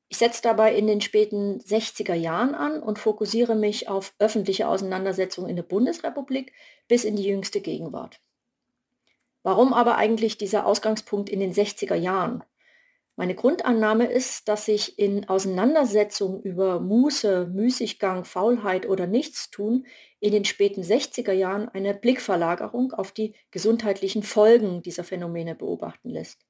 Ich 0.09 0.17
setze 0.17 0.41
dabei 0.41 0.73
in 0.73 0.87
den 0.87 1.01
späten 1.01 1.59
60er 1.59 2.13
Jahren 2.13 2.55
an 2.55 2.81
und 2.81 2.97
fokussiere 2.97 3.55
mich 3.55 3.89
auf 3.89 4.13
öffentliche 4.19 4.67
Auseinandersetzungen 4.67 5.49
in 5.49 5.57
der 5.57 5.63
Bundesrepublik 5.63 6.53
bis 6.87 7.03
in 7.03 7.17
die 7.17 7.25
jüngste 7.25 7.59
Gegenwart. 7.59 8.21
Warum 9.43 9.73
aber 9.73 9.97
eigentlich 9.97 10.37
dieser 10.37 10.65
Ausgangspunkt 10.65 11.29
in 11.29 11.41
den 11.41 11.53
60er 11.53 11.95
Jahren? 11.95 12.43
Meine 13.17 13.33
Grundannahme 13.33 14.05
ist, 14.05 14.47
dass 14.47 14.65
sich 14.65 14.99
in 14.99 15.27
Auseinandersetzungen 15.27 16.39
über 16.41 16.79
Muße, 16.79 17.47
Müßiggang, 17.47 18.25
Faulheit 18.25 18.87
oder 18.87 19.07
Nichtstun 19.07 19.87
in 20.19 20.31
den 20.31 20.45
späten 20.45 20.81
60er 20.81 21.31
Jahren 21.31 21.69
eine 21.69 21.93
Blickverlagerung 21.93 22.93
auf 22.93 23.11
die 23.11 23.35
gesundheitlichen 23.51 24.23
Folgen 24.23 24.81
dieser 24.81 25.03
Phänomene 25.03 25.55
beobachten 25.55 26.09
lässt. 26.09 26.45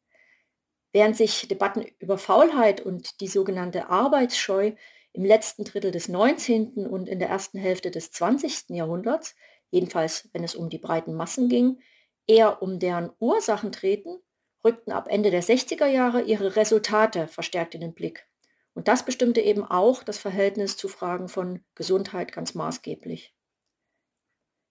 Während 0.93 1.17
sich 1.17 1.47
Debatten 1.47 1.85
über 1.99 2.17
Faulheit 2.17 2.81
und 2.81 3.19
die 3.19 3.27
sogenannte 3.27 3.89
Arbeitsscheu 3.89 4.71
im 5.13 5.25
letzten 5.25 5.63
Drittel 5.63 5.91
des 5.91 6.07
19. 6.07 6.87
und 6.87 7.09
in 7.09 7.19
der 7.19 7.29
ersten 7.29 7.57
Hälfte 7.57 7.91
des 7.91 8.11
20. 8.11 8.69
Jahrhunderts, 8.69 9.35
jedenfalls 9.69 10.29
wenn 10.31 10.43
es 10.43 10.55
um 10.55 10.69
die 10.69 10.77
breiten 10.77 11.13
Massen 11.13 11.49
ging, 11.49 11.79
eher 12.25 12.61
um 12.61 12.79
deren 12.79 13.11
Ursachen 13.19 13.71
treten, 13.71 14.17
rückten 14.63 14.93
ab 14.93 15.07
Ende 15.09 15.31
der 15.31 15.43
60er 15.43 15.87
Jahre 15.87 16.21
ihre 16.21 16.55
Resultate 16.55 17.27
verstärkt 17.27 17.75
in 17.75 17.81
den 17.81 17.93
Blick. 17.93 18.27
Und 18.73 18.87
das 18.87 19.03
bestimmte 19.03 19.41
eben 19.41 19.63
auch 19.63 20.03
das 20.03 20.17
Verhältnis 20.17 20.77
zu 20.77 20.87
Fragen 20.87 21.29
von 21.29 21.63
Gesundheit 21.73 22.31
ganz 22.31 22.53
maßgeblich. 22.53 23.33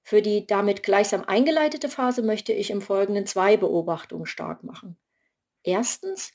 Für 0.06 0.22
die 0.22 0.46
damit 0.46 0.82
gleichsam 0.82 1.24
eingeleitete 1.24 1.88
Phase 1.88 2.22
möchte 2.22 2.52
ich 2.52 2.70
im 2.70 2.80
Folgenden 2.80 3.26
zwei 3.26 3.56
Beobachtungen 3.56 4.26
stark 4.26 4.62
machen. 4.62 4.96
Erstens 5.64 6.32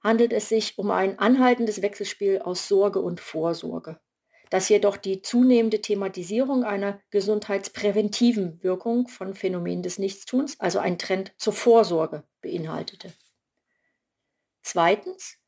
handelt 0.00 0.32
es 0.32 0.48
sich 0.50 0.78
um 0.78 0.90
ein 0.90 1.18
anhaltendes 1.18 1.80
Wechselspiel 1.82 2.40
aus 2.40 2.68
Sorge 2.68 3.00
und 3.00 3.20
Vorsorge 3.20 3.98
das 4.50 4.68
jedoch 4.68 4.96
die 4.96 5.22
zunehmende 5.22 5.80
Thematisierung 5.80 6.64
einer 6.64 7.00
gesundheitspräventiven 7.10 8.62
Wirkung 8.62 9.08
von 9.08 9.34
Phänomenen 9.34 9.82
des 9.82 9.98
Nichtstuns, 9.98 10.58
also 10.60 10.78
ein 10.78 10.98
Trend 10.98 11.32
zur 11.36 11.52
Vorsorge, 11.52 12.22
beinhaltete. 12.42 13.12
Zweitens 14.62 15.38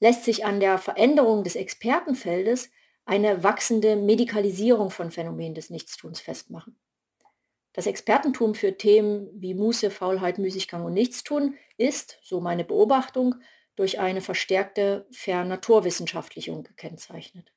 lässt 0.00 0.24
sich 0.24 0.44
an 0.44 0.60
der 0.60 0.78
Veränderung 0.78 1.44
des 1.44 1.56
Expertenfeldes 1.56 2.70
eine 3.04 3.42
wachsende 3.42 3.96
Medikalisierung 3.96 4.90
von 4.90 5.10
Phänomenen 5.10 5.54
des 5.54 5.70
Nichtstuns 5.70 6.20
festmachen. 6.20 6.78
Das 7.72 7.86
Expertentum 7.86 8.54
für 8.54 8.76
Themen 8.76 9.28
wie 9.32 9.54
Muße, 9.54 9.90
Faulheit, 9.90 10.38
Müßiggang 10.38 10.84
und 10.84 10.92
Nichtstun 10.92 11.56
ist, 11.78 12.18
so 12.22 12.40
meine 12.40 12.64
Beobachtung, 12.64 13.36
durch 13.76 13.98
eine 13.98 14.20
verstärkte 14.20 15.06
Vernaturwissenschaftlichung 15.10 16.64
gekennzeichnet. 16.64 17.52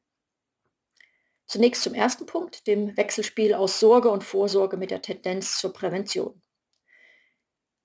Zunächst 1.45 1.83
zum 1.83 1.93
ersten 1.93 2.25
Punkt, 2.25 2.65
dem 2.65 2.95
Wechselspiel 2.97 3.53
aus 3.53 3.79
Sorge 3.79 4.09
und 4.09 4.23
Vorsorge 4.23 4.77
mit 4.77 4.89
der 4.89 5.01
Tendenz 5.01 5.59
zur 5.59 5.73
Prävention. 5.73 6.41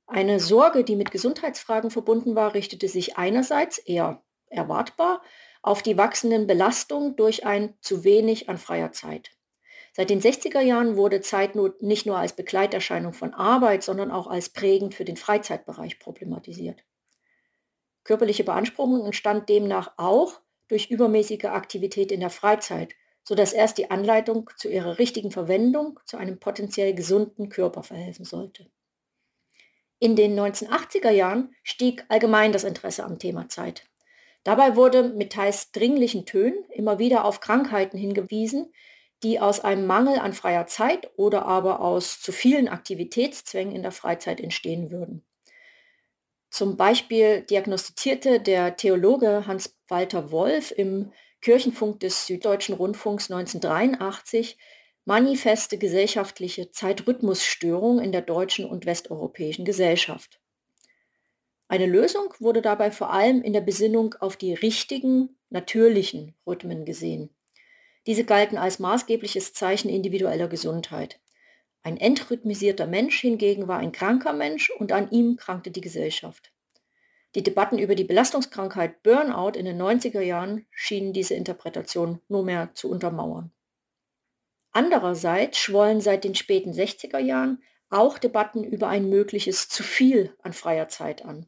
Eine 0.06 0.40
Sorge, 0.40 0.82
die 0.82 0.96
mit 0.96 1.10
Gesundheitsfragen 1.10 1.90
verbunden 1.90 2.34
war, 2.34 2.54
richtete 2.54 2.88
sich 2.88 3.16
einerseits 3.16 3.78
eher 3.78 4.22
erwartbar 4.46 5.22
auf 5.62 5.82
die 5.82 5.98
wachsenden 5.98 6.46
Belastungen 6.46 7.16
durch 7.16 7.44
ein 7.44 7.76
zu 7.80 8.02
wenig 8.02 8.48
an 8.48 8.58
freier 8.58 8.92
Zeit. 8.92 9.30
Seit 9.92 10.10
den 10.10 10.20
60er 10.20 10.60
Jahren 10.60 10.96
wurde 10.96 11.20
Zeitnot 11.20 11.82
nicht 11.82 12.06
nur 12.06 12.16
als 12.16 12.34
Begleiterscheinung 12.34 13.12
von 13.12 13.34
Arbeit, 13.34 13.82
sondern 13.82 14.10
auch 14.10 14.28
als 14.28 14.48
prägend 14.48 14.94
für 14.94 15.04
den 15.04 15.16
Freizeitbereich 15.16 15.98
problematisiert. 15.98 16.84
Körperliche 18.04 18.44
Beanspruchung 18.44 19.04
entstand 19.04 19.48
demnach 19.48 19.92
auch 19.96 20.40
durch 20.68 20.90
übermäßige 20.90 21.46
Aktivität 21.46 22.12
in 22.12 22.20
der 22.20 22.30
Freizeit, 22.30 22.94
sodass 23.24 23.52
erst 23.52 23.78
die 23.78 23.90
Anleitung 23.90 24.48
zu 24.56 24.68
ihrer 24.68 24.98
richtigen 24.98 25.30
Verwendung 25.30 25.98
zu 26.06 26.16
einem 26.16 26.38
potenziell 26.38 26.94
gesunden 26.94 27.48
Körper 27.48 27.82
verhelfen 27.82 28.24
sollte. 28.24 28.70
In 29.98 30.16
den 30.16 30.38
1980er 30.38 31.10
Jahren 31.10 31.54
stieg 31.62 32.04
allgemein 32.08 32.52
das 32.52 32.64
Interesse 32.64 33.04
am 33.04 33.18
Thema 33.18 33.48
Zeit. 33.48 33.84
Dabei 34.44 34.74
wurde 34.74 35.02
mit 35.02 35.32
teils 35.32 35.72
dringlichen 35.72 36.24
Tönen 36.24 36.64
immer 36.70 36.98
wieder 36.98 37.26
auf 37.26 37.40
Krankheiten 37.40 37.98
hingewiesen, 37.98 38.72
die 39.22 39.40
aus 39.40 39.60
einem 39.60 39.86
Mangel 39.86 40.18
an 40.18 40.32
freier 40.32 40.66
Zeit 40.66 41.10
oder 41.16 41.44
aber 41.46 41.80
aus 41.80 42.20
zu 42.20 42.32
vielen 42.32 42.68
Aktivitätszwängen 42.68 43.74
in 43.74 43.82
der 43.82 43.92
Freizeit 43.92 44.40
entstehen 44.40 44.90
würden. 44.90 45.24
Zum 46.50 46.76
Beispiel 46.76 47.42
diagnostizierte 47.42 48.40
der 48.40 48.76
Theologe 48.76 49.46
Hans-Walter 49.46 50.32
Wolf 50.32 50.72
im 50.72 51.12
Kirchenfunk 51.40 52.00
des 52.00 52.26
Süddeutschen 52.26 52.74
Rundfunks 52.74 53.30
1983 53.30 54.58
manifeste 55.04 55.78
gesellschaftliche 55.78 56.70
Zeitrhythmusstörung 56.70 58.00
in 58.00 58.12
der 58.12 58.22
deutschen 58.22 58.64
und 58.64 58.84
westeuropäischen 58.84 59.64
Gesellschaft. 59.64 60.40
Eine 61.68 61.86
Lösung 61.86 62.34
wurde 62.40 62.62
dabei 62.62 62.90
vor 62.90 63.12
allem 63.12 63.42
in 63.42 63.52
der 63.52 63.60
Besinnung 63.60 64.14
auf 64.18 64.36
die 64.36 64.52
richtigen, 64.54 65.38
natürlichen 65.50 66.34
Rhythmen 66.46 66.84
gesehen. 66.84 67.30
Diese 68.06 68.24
galten 68.24 68.56
als 68.56 68.78
maßgebliches 68.78 69.52
Zeichen 69.52 69.88
individueller 69.88 70.48
Gesundheit. 70.48 71.20
Ein 71.82 71.96
entrhythmisierter 71.96 72.86
Mensch 72.86 73.20
hingegen 73.20 73.68
war 73.68 73.78
ein 73.78 73.92
kranker 73.92 74.32
Mensch 74.32 74.70
und 74.70 74.92
an 74.92 75.10
ihm 75.10 75.36
krankte 75.36 75.70
die 75.70 75.80
Gesellschaft. 75.80 76.52
Die 77.34 77.42
Debatten 77.42 77.78
über 77.78 77.94
die 77.94 78.04
Belastungskrankheit 78.04 79.02
Burnout 79.02 79.58
in 79.58 79.64
den 79.64 79.80
90er 79.80 80.20
Jahren 80.20 80.66
schienen 80.70 81.12
diese 81.12 81.34
Interpretation 81.34 82.20
nur 82.28 82.44
mehr 82.44 82.70
zu 82.74 82.90
untermauern. 82.90 83.52
Andererseits 84.72 85.58
schwollen 85.58 86.00
seit 86.00 86.24
den 86.24 86.34
späten 86.34 86.72
60er 86.72 87.18
Jahren 87.18 87.62
auch 87.88 88.18
Debatten 88.18 88.64
über 88.64 88.88
ein 88.88 89.08
mögliches 89.08 89.68
zu 89.68 89.82
viel 89.82 90.34
an 90.42 90.52
freier 90.52 90.88
Zeit 90.88 91.24
an. 91.24 91.46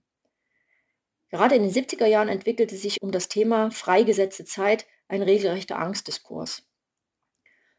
Gerade 1.31 1.55
in 1.55 1.63
den 1.63 1.73
70er 1.73 2.07
Jahren 2.07 2.29
entwickelte 2.29 2.77
sich 2.77 3.01
um 3.01 3.11
das 3.11 3.29
Thema 3.29 3.71
freigesetzte 3.71 4.45
Zeit 4.45 4.87
ein 5.13 5.23
regelrechter 5.23 5.79
Angstdiskurs. 5.79 6.67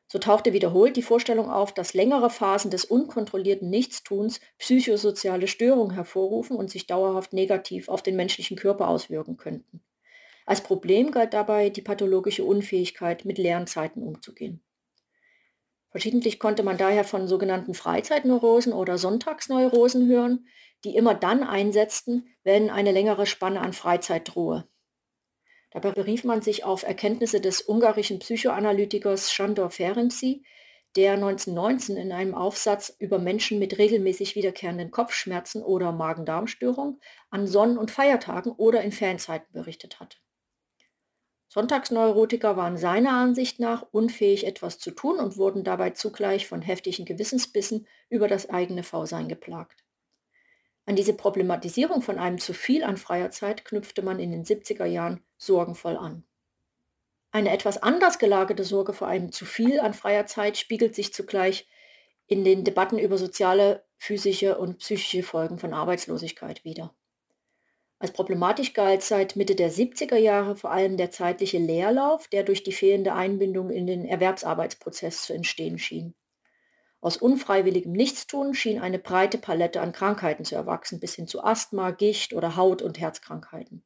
So 0.07 0.19
tauchte 0.19 0.53
wiederholt 0.53 0.95
die 0.95 1.01
Vorstellung 1.01 1.49
auf, 1.49 1.73
dass 1.73 1.95
längere 1.95 2.29
Phasen 2.29 2.69
des 2.69 2.85
unkontrollierten 2.85 3.71
Nichtstuns 3.71 4.39
psychosoziale 4.59 5.47
Störungen 5.47 5.95
hervorrufen 5.95 6.55
und 6.55 6.69
sich 6.69 6.85
dauerhaft 6.85 7.33
negativ 7.33 7.89
auf 7.89 8.03
den 8.03 8.15
menschlichen 8.15 8.55
Körper 8.55 8.87
auswirken 8.87 9.37
könnten. 9.37 9.81
Als 10.45 10.61
Problem 10.61 11.09
galt 11.11 11.33
dabei 11.33 11.71
die 11.71 11.81
pathologische 11.81 12.43
Unfähigkeit, 12.43 13.25
mit 13.25 13.39
leeren 13.39 13.65
Zeiten 13.65 14.03
umzugehen. 14.03 14.61
Verschiedentlich 15.89 16.39
konnte 16.39 16.61
man 16.61 16.77
daher 16.77 17.03
von 17.03 17.27
sogenannten 17.27 17.73
Freizeitneurosen 17.73 18.73
oder 18.73 18.99
Sonntagsneurosen 18.99 20.07
hören, 20.07 20.45
die 20.83 20.95
immer 20.95 21.15
dann 21.15 21.43
einsetzten, 21.43 22.27
wenn 22.43 22.69
eine 22.69 22.91
längere 22.91 23.25
Spanne 23.25 23.61
an 23.61 23.73
Freizeit 23.73 24.35
drohe. 24.35 24.67
Dabei 25.73 25.91
berief 25.91 26.23
man 26.23 26.43
sich 26.43 26.63
auf 26.63 26.83
Erkenntnisse 26.83 27.41
des 27.41 27.67
ungarischen 27.67 28.19
Psychoanalytikers 28.19 29.31
Sándor 29.31 29.71
Ferenczi, 29.71 30.43
der 30.95 31.13
1919 31.13 31.97
in 31.97 32.11
einem 32.11 32.35
Aufsatz 32.35 32.95
über 32.99 33.17
Menschen 33.17 33.57
mit 33.57 33.79
regelmäßig 33.79 34.35
wiederkehrenden 34.35 34.91
Kopfschmerzen 34.91 35.63
oder 35.63 35.91
Magen-Darm-Störung 35.91 36.99
an 37.31 37.47
Sonn- 37.47 37.79
und 37.79 37.89
Feiertagen 37.89 38.51
oder 38.51 38.83
in 38.83 38.91
Ferienzeiten 38.91 39.51
berichtet 39.51 39.99
hatte. 39.99 40.17
Sonntagsneurotiker 41.47 42.55
waren 42.55 42.77
seiner 42.77 43.13
Ansicht 43.13 43.59
nach 43.59 43.83
unfähig, 43.91 44.45
etwas 44.45 44.77
zu 44.77 44.91
tun 44.91 45.17
und 45.17 45.37
wurden 45.37 45.63
dabei 45.63 45.89
zugleich 45.89 46.47
von 46.47 46.61
heftigen 46.61 47.05
Gewissensbissen 47.05 47.87
über 48.09 48.27
das 48.27 48.47
eigene 48.47 48.83
V-Sein 48.83 49.27
geplagt. 49.27 49.82
An 50.85 50.95
diese 50.95 51.13
Problematisierung 51.13 52.01
von 52.01 52.19
einem 52.19 52.39
zu 52.39 52.53
viel 52.53 52.83
an 52.83 52.97
freier 52.97 53.31
Zeit 53.31 53.63
knüpfte 53.63 54.01
man 54.01 54.19
in 54.19 54.31
den 54.31 54.43
70er 54.43 54.85
Jahren 54.85 55.23
sorgenvoll 55.37 55.95
an. 55.95 56.23
Eine 57.31 57.51
etwas 57.51 57.81
anders 57.81 58.19
gelagerte 58.19 58.63
Sorge 58.63 58.93
vor 58.93 59.07
einem 59.07 59.31
zu 59.31 59.45
viel 59.45 59.79
an 59.79 59.93
freier 59.93 60.27
Zeit 60.27 60.57
spiegelt 60.57 60.93
sich 60.93 61.13
zugleich 61.13 61.67
in 62.27 62.43
den 62.43 62.63
Debatten 62.63 62.99
über 62.99 63.17
soziale, 63.17 63.85
physische 63.97 64.57
und 64.57 64.79
psychische 64.79 65.23
Folgen 65.23 65.57
von 65.57 65.73
Arbeitslosigkeit 65.73 66.63
wider. 66.63 66.93
Als 67.99 68.11
problematisch 68.11 68.73
galt 68.73 69.01
seit 69.01 69.37
Mitte 69.37 69.55
der 69.55 69.71
70er 69.71 70.17
Jahre 70.17 70.57
vor 70.57 70.71
allem 70.71 70.97
der 70.97 71.09
zeitliche 71.09 71.57
Leerlauf, 71.57 72.27
der 72.27 72.43
durch 72.43 72.63
die 72.63 72.73
fehlende 72.73 73.13
Einbindung 73.13 73.69
in 73.69 73.87
den 73.87 74.05
Erwerbsarbeitsprozess 74.05 75.23
zu 75.23 75.33
entstehen 75.33 75.79
schien. 75.79 76.13
Aus 77.03 77.17
unfreiwilligem 77.17 77.91
Nichtstun 77.91 78.53
schien 78.53 78.79
eine 78.79 78.97
breite 78.97 79.37
Palette 79.37 79.81
an 79.81 79.91
Krankheiten 79.91 80.45
zu 80.45 80.55
erwachsen, 80.55 81.01
bis 81.01 81.15
hin 81.15 81.27
zu 81.27 81.43
Asthma, 81.43 81.91
Gicht 81.91 82.31
oder 82.31 82.55
Haut- 82.55 82.81
und 82.81 82.97
Herzkrankheiten. 82.97 83.83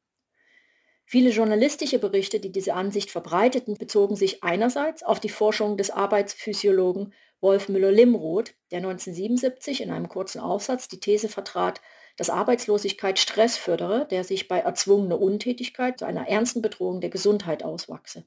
Viele 1.04 1.30
journalistische 1.30 1.98
Berichte, 1.98 2.38
die 2.38 2.52
diese 2.52 2.74
Ansicht 2.74 3.10
verbreiteten, 3.10 3.74
bezogen 3.74 4.14
sich 4.14 4.44
einerseits 4.44 5.02
auf 5.02 5.18
die 5.18 5.30
Forschung 5.30 5.76
des 5.76 5.90
Arbeitsphysiologen 5.90 7.12
Wolf 7.40 7.68
Müller-Limroth, 7.68 8.54
der 8.70 8.78
1977 8.78 9.80
in 9.80 9.90
einem 9.90 10.08
kurzen 10.08 10.38
Aufsatz 10.38 10.86
die 10.86 11.00
These 11.00 11.28
vertrat, 11.28 11.80
dass 12.16 12.30
Arbeitslosigkeit 12.30 13.18
Stress 13.18 13.56
fördere, 13.56 14.06
der 14.06 14.22
sich 14.22 14.46
bei 14.46 14.60
erzwungener 14.60 15.20
Untätigkeit 15.20 15.98
zu 15.98 16.04
einer 16.04 16.28
ernsten 16.28 16.62
Bedrohung 16.62 17.00
der 17.00 17.10
Gesundheit 17.10 17.64
auswachse. 17.64 18.26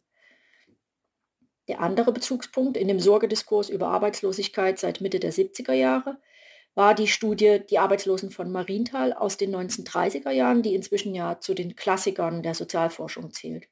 Der 1.72 1.80
andere 1.80 2.12
Bezugspunkt 2.12 2.76
in 2.76 2.90
dem 2.90 3.00
Sorgediskurs 3.00 3.70
über 3.70 3.88
Arbeitslosigkeit 3.88 4.78
seit 4.78 5.00
Mitte 5.00 5.22
der 5.22 5.32
70er 5.32 5.72
Jahre 5.72 6.18
war 6.76 6.94
die 6.94 7.08
Studie 7.08 7.62
Die 7.70 7.80
Arbeitslosen 7.80 8.30
von 8.30 8.52
Marienthal 8.52 9.14
aus 9.14 9.38
den 9.38 9.56
1930er 9.56 10.32
Jahren, 10.32 10.64
die 10.64 10.76
inzwischen 10.76 11.16
ja 11.16 11.40
zu 11.40 11.54
den 11.54 11.78
Klassikern 11.78 12.44
der 12.44 12.56
Sozialforschung 12.56 13.32
zählt. 13.32 13.70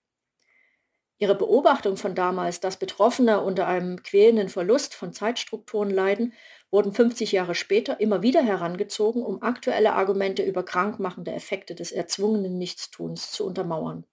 Ihre 1.17 1.35
Beobachtung 1.35 1.97
von 1.97 2.15
damals, 2.15 2.61
dass 2.61 2.77
Betroffene 2.77 3.41
unter 3.41 3.67
einem 3.67 4.01
quälenden 4.01 4.47
Verlust 4.47 4.95
von 4.95 5.11
Zeitstrukturen 5.11 5.89
leiden, 5.89 6.31
wurden 6.71 6.93
50 6.93 7.33
Jahre 7.33 7.53
später 7.53 7.99
immer 7.99 8.21
wieder 8.21 8.41
herangezogen, 8.41 9.23
um 9.23 9.41
aktuelle 9.41 9.91
Argumente 9.91 10.41
über 10.41 10.63
krankmachende 10.63 11.33
Effekte 11.33 11.75
des 11.75 11.91
erzwungenen 11.91 12.57
Nichtstuns 12.57 13.33
zu 13.33 13.45
untermauern. 13.45 14.05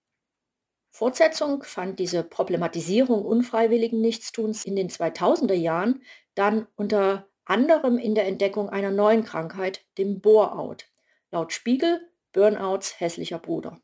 Fortsetzung 0.97 1.61
fand 1.61 1.99
diese 1.99 2.23
Problematisierung 2.23 3.23
unfreiwilligen 3.23 4.01
Nichtstuns 4.01 4.65
in 4.65 4.75
den 4.75 4.89
2000er 4.89 5.53
Jahren 5.53 6.01
dann 6.33 6.65
unter 6.75 7.27
anderem 7.45 7.99
in 7.99 8.15
der 8.15 8.25
Entdeckung 8.25 8.69
einer 8.69 8.89
neuen 8.89 9.23
Krankheit, 9.23 9.85
dem 9.99 10.21
Bore-out. 10.21 10.85
Laut 11.29 11.53
Spiegel 11.53 12.01
Burnouts 12.33 12.99
hässlicher 12.99 13.37
Bruder. 13.37 13.79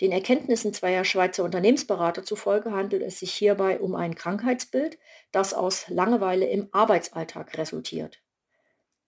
Den 0.00 0.12
Erkenntnissen 0.12 0.72
zweier 0.72 1.02
Schweizer 1.04 1.42
Unternehmensberater 1.42 2.22
zufolge 2.22 2.70
handelt 2.70 3.02
es 3.02 3.18
sich 3.18 3.32
hierbei 3.32 3.80
um 3.80 3.96
ein 3.96 4.14
Krankheitsbild, 4.14 5.00
das 5.32 5.54
aus 5.54 5.88
Langeweile 5.88 6.46
im 6.46 6.68
Arbeitsalltag 6.70 7.58
resultiert. 7.58 8.22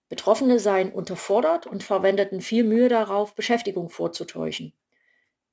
Betroffene 0.09 0.59
seien 0.59 0.91
unterfordert 0.91 1.65
und 1.65 1.85
verwendeten 1.85 2.41
viel 2.41 2.65
Mühe 2.65 2.89
darauf, 2.89 3.37
Beschäftigung 3.37 3.89
vorzutäuschen. 3.89 4.73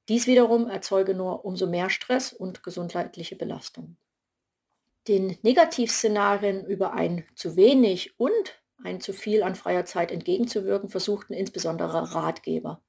Dies 0.07 0.27
wiederum 0.27 0.69
erzeuge 0.69 1.15
nur 1.15 1.45
umso 1.45 1.65
mehr 1.67 1.89
Stress 1.89 2.31
und 2.31 2.61
gesundheitliche 2.63 3.35
Belastung. 3.35 3.97
Den 5.07 5.37
Negativszenarien 5.41 6.65
über 6.65 6.93
ein 6.93 7.25
zu 7.35 7.55
wenig 7.55 8.19
und 8.19 8.61
ein 8.83 9.01
zu 9.01 9.13
viel 9.13 9.41
an 9.43 9.55
freier 9.55 9.85
Zeit 9.85 10.11
entgegenzuwirken, 10.11 10.89
versuchten 10.89 11.33
insbesondere 11.33 12.13
Ratgeber. 12.13 12.81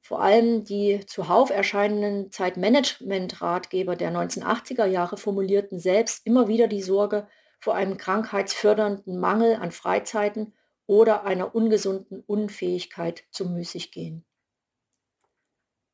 Vor 0.00 0.22
allem 0.22 0.64
die 0.64 1.04
zuhauf 1.06 1.50
erscheinenden 1.50 2.30
Zeitmanagement-Ratgeber 2.30 3.96
der 3.96 4.12
1980er 4.12 4.86
Jahre 4.86 5.16
formulierten 5.16 5.78
selbst 5.78 6.24
immer 6.24 6.48
wieder 6.48 6.66
die 6.66 6.82
Sorge 6.82 7.28
vor 7.60 7.74
einem 7.74 7.96
krankheitsfördernden 7.96 9.18
Mangel 9.18 9.56
an 9.56 9.72
Freizeiten 9.72 10.54
oder 10.86 11.24
einer 11.24 11.54
ungesunden 11.54 12.22
Unfähigkeit 12.26 13.24
zum 13.30 13.52
Müßiggehen. 13.52 14.24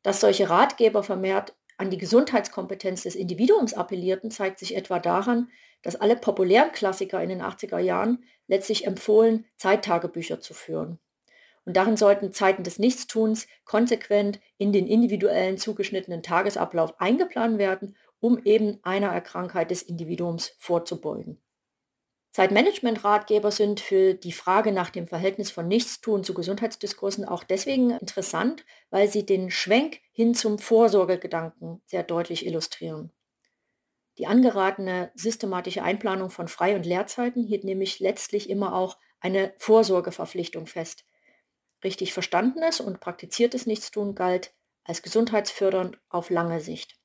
Dass 0.05 0.21
solche 0.21 0.51
Ratgeber 0.51 1.03
vermehrt 1.03 1.57
an 1.79 1.91
die 1.91 1.99
Gesundheitskompetenz 1.99 3.03
des 3.03 3.17
Individuums 3.17 3.75
appellierten, 3.75 4.31
zeigt 4.31 4.61
sich 4.61 4.77
etwa 4.77 5.01
daran, 5.01 5.49
dass 5.83 5.97
alle 5.97 6.15
populären 6.15 6.71
Klassiker 6.71 7.21
in 7.23 7.31
den 7.31 7.43
80er 7.43 7.79
Jahren 7.79 8.23
letztlich 8.47 8.87
empfohlen, 8.87 9.47
Zeittagebücher 9.57 10.41
zu 10.41 10.55
führen. 10.55 11.01
Und 11.65 11.77
darin 11.77 11.97
sollten 11.97 12.33
Zeiten 12.33 12.63
des 12.63 12.79
Nichtstuns 12.79 13.47
konsequent 13.65 14.41
in 14.59 14.73
den 14.73 14.87
individuellen 14.87 15.57
zugeschnittenen 15.57 16.23
Tagesablauf 16.23 17.01
eingeplant 17.01 17.59
werden, 17.59 17.97
um 18.21 18.39
eben 18.45 18.81
einer 18.83 19.09
Erkrankheit 19.09 19.71
des 19.71 19.83
Individuums 19.83 20.55
vorzubeugen. 20.59 21.41
Zeitmanagement-Ratgeber 22.35 23.53
sind 23.53 23.79
für 23.79 24.15
die 24.15 24.33
Frage 24.33 24.73
nach 24.73 24.91
dem 24.91 25.07
Verhältnis 25.07 25.53
von 25.53 25.69
Nichtstun 25.69 26.25
zu 26.25 26.35
Gesundheitsdiskursen 26.35 27.25
auch 27.25 27.45
deswegen 27.45 27.91
interessant, 27.91 28.67
weil 28.91 29.09
sie 29.09 29.25
den 29.25 29.53
Schwenk 29.53 30.01
hin 30.11 30.35
zum 30.35 30.59
Vorsorgegedanken 30.59 31.81
sehr 31.87 32.03
deutlich 32.03 32.45
illustrieren. 32.45 33.13
Die 34.19 34.27
angeratene 34.27 35.13
systematische 35.15 35.85
Einplanung 35.85 36.29
von 36.29 36.49
Frei- 36.49 36.75
und 36.75 36.85
Lehrzeiten 36.85 37.45
hielt 37.45 37.63
nämlich 37.63 38.01
letztlich 38.01 38.51
immer 38.51 38.75
auch 38.75 38.99
eine 39.21 39.55
Vorsorgeverpflichtung 39.59 40.67
fest. 40.67 41.05
Richtig 41.85 42.13
verstandenes 42.13 42.81
und 42.81 42.99
praktiziertes 42.99 43.67
Nichtstun 43.67 44.17
galt 44.17 44.53
als 44.83 45.03
gesundheitsfördernd 45.03 46.01
auf 46.09 46.31
lange 46.31 46.59
Sicht. 46.59 46.97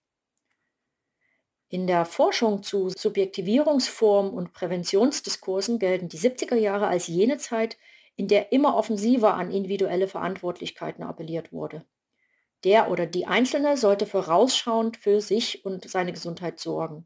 In 1.71 1.85
der 1.85 2.05
Forschung 2.05 2.63
zu 2.63 2.89
Subjektivierungsformen 2.89 4.33
und 4.33 4.53
Präventionsdiskursen 4.53 5.77
gelten 5.77 6.09
die 6.09 6.17
70er 6.17 6.55
Jahre 6.55 6.87
als 6.87 7.05
jene 7.05 7.37
Zeit, 7.37 7.77
in 8.15 8.27
der 8.27 8.51
immer 8.51 8.75
offensiver 8.75 9.35
an 9.35 9.51
individuelle 9.51 10.07
Verantwortlichkeiten 10.07 11.03
appelliert 11.03 11.53
wurde. 11.53 11.85
Der 12.63 12.89
oder 12.89 13.05
die 13.05 13.27
Einzelne 13.27 13.77
sollte 13.77 14.07
vorausschauend 14.07 14.97
für 14.97 15.21
sich 15.21 15.63
und 15.63 15.87
seine 15.87 16.11
Gesundheit 16.11 16.59
sorgen. 16.59 17.05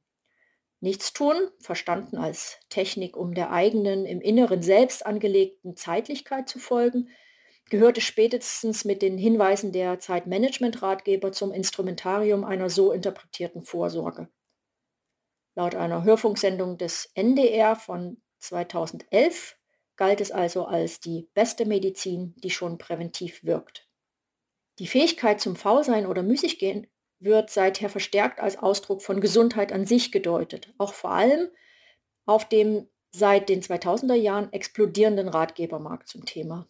Nichtstun, 0.80 1.36
verstanden 1.60 2.18
als 2.18 2.58
Technik, 2.70 3.18
um 3.18 3.34
der 3.34 3.52
eigenen 3.52 4.06
im 4.06 4.22
Inneren 4.22 4.62
selbst 4.62 5.06
angelegten 5.06 5.76
Zeitlichkeit 5.76 6.48
zu 6.48 6.58
folgen, 6.58 7.10
gehörte 7.70 8.00
spätestens 8.00 8.86
mit 8.86 9.02
den 9.02 9.18
Hinweisen 9.18 9.74
der 9.74 10.00
Zeitmanagement-Ratgeber 10.00 11.34
zum 11.34 11.52
Instrumentarium 11.52 12.46
einer 12.46 12.70
so 12.70 12.94
interpretierten 12.94 13.64
Vorsorge. 13.64 14.30
Laut 15.56 15.76
einer 15.76 16.04
Hörfunksendung 16.04 16.78
des 16.78 17.12
NDR 17.14 17.76
von 17.76 18.22
2011 18.40 19.58
galt 19.96 20.22
es 20.22 20.32
also 20.32 20.66
als 20.66 21.00
die 21.00 21.30
beste 21.34 21.66
Medizin, 21.66 22.34
die 22.38 22.50
schon 22.50 22.78
präventiv 22.78 23.44
wirkt. 23.44 23.88
Die 24.80 24.88
Fähigkeit 24.88 25.40
zum 25.40 25.56
Faulsein 25.56 26.08
oder 26.08 26.24
Müßiggehen 26.24 26.88
wird 27.20 27.52
seither 27.52 27.90
verstärkt 27.90 28.40
als 28.40 28.58
Ausdruck 28.58 29.02
von 29.02 29.22
Gesundheit 29.22 29.72
an 29.72 29.86
sich 29.86 30.12
gedeutet, 30.12 30.74
auch 30.78 30.94
vor 30.94 31.12
allem 31.12 31.50
auf 32.26 32.50
dem 32.50 32.90
seit 33.12 33.50
den 33.50 33.62
2000er 33.62 34.16
Jahren 34.16 34.52
explodierenden 34.52 35.28
Ratgebermarkt 35.28 36.08
zum 36.08 36.26
Thema. 36.26 36.68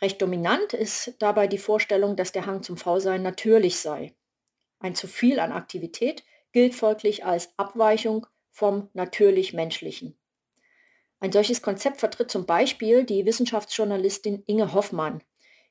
Recht 0.00 0.20
dominant 0.20 0.72
ist 0.72 1.14
dabei 1.20 1.46
die 1.46 1.58
Vorstellung, 1.58 2.16
dass 2.16 2.32
der 2.32 2.46
Hang 2.46 2.64
zum 2.64 2.76
Faulsein 2.76 3.22
natürlich 3.22 3.78
sei. 3.78 4.16
Ein 4.80 4.96
zu 4.96 5.06
viel 5.06 5.38
an 5.38 5.52
Aktivität 5.52 6.24
gilt 6.52 6.74
folglich 6.74 7.24
als 7.24 7.52
Abweichung 7.56 8.26
vom 8.50 8.88
natürlich-menschlichen. 8.92 10.16
Ein 11.20 11.32
solches 11.32 11.62
Konzept 11.62 11.98
vertritt 12.00 12.30
zum 12.30 12.46
Beispiel 12.46 13.04
die 13.04 13.24
Wissenschaftsjournalistin 13.24 14.42
Inge 14.46 14.74
Hoffmann. 14.74 15.22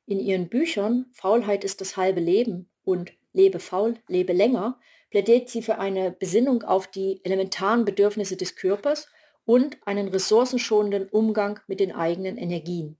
In 0.06 0.20
ihren 0.20 0.50
Büchern 0.50 1.08
Faulheit 1.14 1.64
ist 1.64 1.82
das 1.82 1.98
halbe 1.98 2.20
Leben 2.20 2.70
und 2.84 3.14
Lebe 3.34 3.60
faul, 3.60 3.98
lebe 4.08 4.34
länger 4.34 4.80
plädiert 5.10 5.50
sie 5.50 5.62
für 5.62 5.78
eine 5.78 6.12
Besinnung 6.12 6.64
auf 6.64 6.88
die 6.88 7.22
elementaren 7.24 7.86
Bedürfnisse 7.86 8.38
des 8.38 8.56
Körpers 8.56 9.08
und 9.46 9.78
einen 9.86 10.08
ressourcenschonenden 10.08 11.10
Umgang 11.10 11.60
mit 11.68 11.80
den 11.80 11.92
eigenen 11.92 12.38
Energien. 12.38 12.98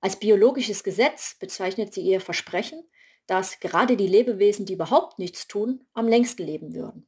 Als 0.00 0.16
biologisches 0.16 0.82
Gesetz 0.82 1.36
bezeichnet 1.38 1.92
sie 1.92 2.02
ihr 2.02 2.20
Versprechen, 2.20 2.82
dass 3.30 3.60
gerade 3.60 3.96
die 3.96 4.08
Lebewesen, 4.08 4.66
die 4.66 4.72
überhaupt 4.72 5.20
nichts 5.20 5.46
tun, 5.46 5.86
am 5.94 6.08
längsten 6.08 6.42
leben 6.42 6.74
würden. 6.74 7.06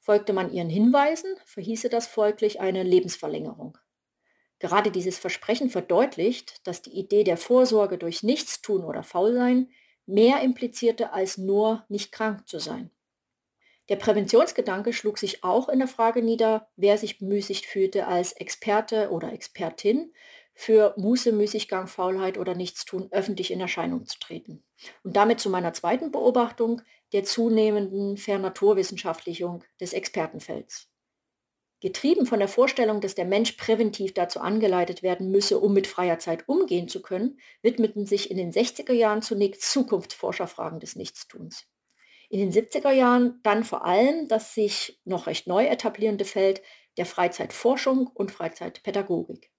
Folgte 0.00 0.34
man 0.34 0.52
ihren 0.52 0.68
Hinweisen, 0.68 1.34
verhieße 1.46 1.88
das 1.88 2.06
folglich 2.06 2.60
eine 2.60 2.82
Lebensverlängerung. 2.82 3.78
Gerade 4.58 4.90
dieses 4.90 5.16
Versprechen 5.16 5.70
verdeutlicht, 5.70 6.66
dass 6.66 6.82
die 6.82 6.90
Idee 6.92 7.24
der 7.24 7.38
Vorsorge 7.38 7.96
durch 7.96 8.22
Nichtstun 8.22 8.84
oder 8.84 9.02
Faulsein 9.02 9.70
mehr 10.04 10.42
implizierte, 10.42 11.14
als 11.14 11.38
nur 11.38 11.86
nicht 11.88 12.12
krank 12.12 12.46
zu 12.46 12.58
sein. 12.58 12.90
Der 13.88 13.96
Präventionsgedanke 13.96 14.92
schlug 14.92 15.16
sich 15.16 15.42
auch 15.42 15.70
in 15.70 15.78
der 15.78 15.88
Frage 15.88 16.20
nieder, 16.20 16.68
wer 16.76 16.98
sich 16.98 17.18
bemüßigt 17.18 17.64
fühlte, 17.64 18.08
als 18.08 18.32
Experte 18.32 19.10
oder 19.10 19.32
Expertin 19.32 20.12
für 20.58 20.94
Muße, 20.96 21.32
Müßiggang, 21.32 21.86
Faulheit 21.86 22.38
oder 22.38 22.54
Nichtstun 22.54 23.08
öffentlich 23.12 23.50
in 23.50 23.60
Erscheinung 23.60 24.06
zu 24.06 24.18
treten. 24.18 24.64
Und 25.04 25.14
damit 25.14 25.38
zu 25.38 25.50
meiner 25.50 25.74
zweiten 25.74 26.10
Beobachtung 26.10 26.80
der 27.12 27.24
zunehmenden 27.24 28.16
Vernaturwissenschaftlichung 28.16 29.62
des 29.80 29.92
Expertenfelds. 29.92 30.88
Getrieben 31.80 32.24
von 32.24 32.38
der 32.38 32.48
Vorstellung, 32.48 33.02
dass 33.02 33.14
der 33.14 33.26
Mensch 33.26 33.52
präventiv 33.52 34.14
dazu 34.14 34.40
angeleitet 34.40 35.02
werden 35.02 35.30
müsse, 35.30 35.60
um 35.60 35.74
mit 35.74 35.86
freier 35.86 36.18
Zeit 36.18 36.48
umgehen 36.48 36.88
zu 36.88 37.02
können, 37.02 37.38
widmeten 37.60 38.06
sich 38.06 38.30
in 38.30 38.38
den 38.38 38.50
60er 38.50 38.94
Jahren 38.94 39.20
zunächst 39.20 39.70
Zukunftsforscherfragen 39.70 40.80
des 40.80 40.96
Nichtstuns. 40.96 41.66
In 42.30 42.40
den 42.40 42.50
70er 42.50 42.92
Jahren 42.92 43.40
dann 43.42 43.62
vor 43.62 43.84
allem 43.84 44.26
das 44.26 44.54
sich 44.54 44.98
noch 45.04 45.26
recht 45.26 45.46
neu 45.46 45.66
etablierende 45.66 46.24
Feld 46.24 46.62
der 46.96 47.04
Freizeitforschung 47.04 48.06
und 48.06 48.32
Freizeitpädagogik. 48.32 49.50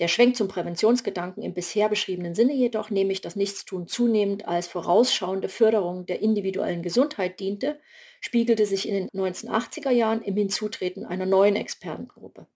Der 0.00 0.08
Schwenk 0.08 0.34
zum 0.34 0.48
Präventionsgedanken 0.48 1.42
im 1.42 1.52
bisher 1.52 1.90
beschriebenen 1.90 2.34
Sinne 2.34 2.54
jedoch, 2.54 2.88
nämlich 2.88 3.20
das 3.20 3.36
Nichtstun 3.36 3.86
zunehmend 3.86 4.48
als 4.48 4.66
vorausschauende 4.66 5.50
Förderung 5.50 6.06
der 6.06 6.22
individuellen 6.22 6.82
Gesundheit 6.82 7.38
diente, 7.38 7.78
spiegelte 8.22 8.64
sich 8.64 8.88
in 8.88 8.94
den 8.94 9.08
1980er 9.10 9.90
Jahren 9.90 10.22
im 10.22 10.38
Hinzutreten 10.38 11.04
einer 11.04 11.26
neuen 11.26 11.54
Expertengruppe. 11.54 12.46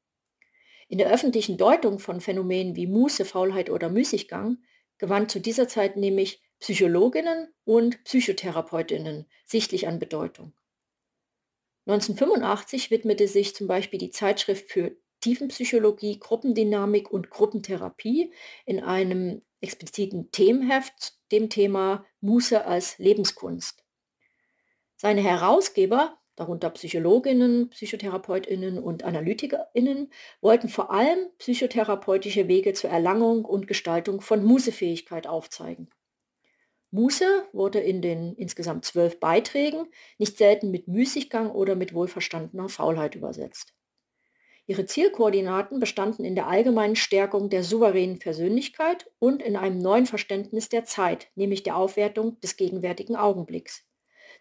In 0.88 0.96
der 0.96 1.12
öffentlichen 1.12 1.58
Deutung 1.58 1.98
von 1.98 2.22
Phänomenen 2.22 2.76
wie 2.76 2.86
Muße, 2.86 3.26
Faulheit 3.26 3.68
oder 3.68 3.90
Müßiggang 3.90 4.58
gewann 4.96 5.28
zu 5.28 5.38
dieser 5.38 5.68
Zeit 5.68 5.96
nämlich 5.96 6.40
Psychologinnen 6.60 7.52
und 7.64 8.02
Psychotherapeutinnen 8.04 9.26
sichtlich 9.44 9.86
an 9.86 9.98
Bedeutung. 9.98 10.54
1985 11.86 12.90
widmete 12.90 13.28
sich 13.28 13.54
zum 13.54 13.66
Beispiel 13.66 13.98
die 13.98 14.10
Zeitschrift 14.10 14.70
für 14.70 14.96
Tiefenpsychologie, 15.24 16.20
Gruppendynamik 16.20 17.10
und 17.10 17.30
Gruppentherapie 17.30 18.30
in 18.66 18.80
einem 18.80 19.40
expliziten 19.62 20.30
Themenheft 20.32 21.14
dem 21.32 21.48
Thema 21.48 22.04
Muße 22.20 22.66
als 22.66 22.98
Lebenskunst. 22.98 23.86
Seine 24.96 25.22
Herausgeber, 25.22 26.18
darunter 26.36 26.68
Psychologinnen, 26.68 27.70
Psychotherapeutinnen 27.70 28.78
und 28.78 29.04
Analytikerinnen, 29.04 30.12
wollten 30.42 30.68
vor 30.68 30.90
allem 30.90 31.30
psychotherapeutische 31.38 32.46
Wege 32.46 32.74
zur 32.74 32.90
Erlangung 32.90 33.46
und 33.46 33.66
Gestaltung 33.66 34.20
von 34.20 34.44
Mußefähigkeit 34.44 35.26
aufzeigen. 35.26 35.88
Muße 36.90 37.48
wurde 37.54 37.80
in 37.80 38.02
den 38.02 38.34
insgesamt 38.34 38.84
zwölf 38.84 39.18
Beiträgen 39.20 39.86
nicht 40.18 40.36
selten 40.36 40.70
mit 40.70 40.86
Müßiggang 40.86 41.50
oder 41.50 41.76
mit 41.76 41.94
wohlverstandener 41.94 42.68
Faulheit 42.68 43.14
übersetzt. 43.14 43.72
Ihre 44.66 44.86
Zielkoordinaten 44.86 45.78
bestanden 45.78 46.24
in 46.24 46.34
der 46.34 46.46
allgemeinen 46.46 46.96
Stärkung 46.96 47.50
der 47.50 47.62
souveränen 47.62 48.18
Persönlichkeit 48.18 49.10
und 49.18 49.42
in 49.42 49.56
einem 49.56 49.78
neuen 49.78 50.06
Verständnis 50.06 50.70
der 50.70 50.84
Zeit, 50.84 51.28
nämlich 51.34 51.62
der 51.62 51.76
Aufwertung 51.76 52.40
des 52.40 52.56
gegenwärtigen 52.56 53.16
Augenblicks. 53.16 53.84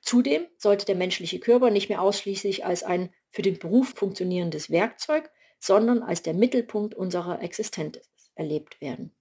Zudem 0.01 0.45
sollte 0.57 0.85
der 0.85 0.95
menschliche 0.95 1.39
Körper 1.39 1.69
nicht 1.69 1.89
mehr 1.89 2.01
ausschließlich 2.01 2.65
als 2.65 2.83
ein 2.83 3.13
für 3.31 3.41
den 3.41 3.59
Beruf 3.59 3.93
funktionierendes 3.95 4.69
Werkzeug, 4.69 5.29
sondern 5.59 6.03
als 6.03 6.21
der 6.21 6.33
Mittelpunkt 6.33 6.95
unserer 6.95 7.41
Existenz 7.41 7.99
erlebt 8.35 8.79
werden. 8.81 9.13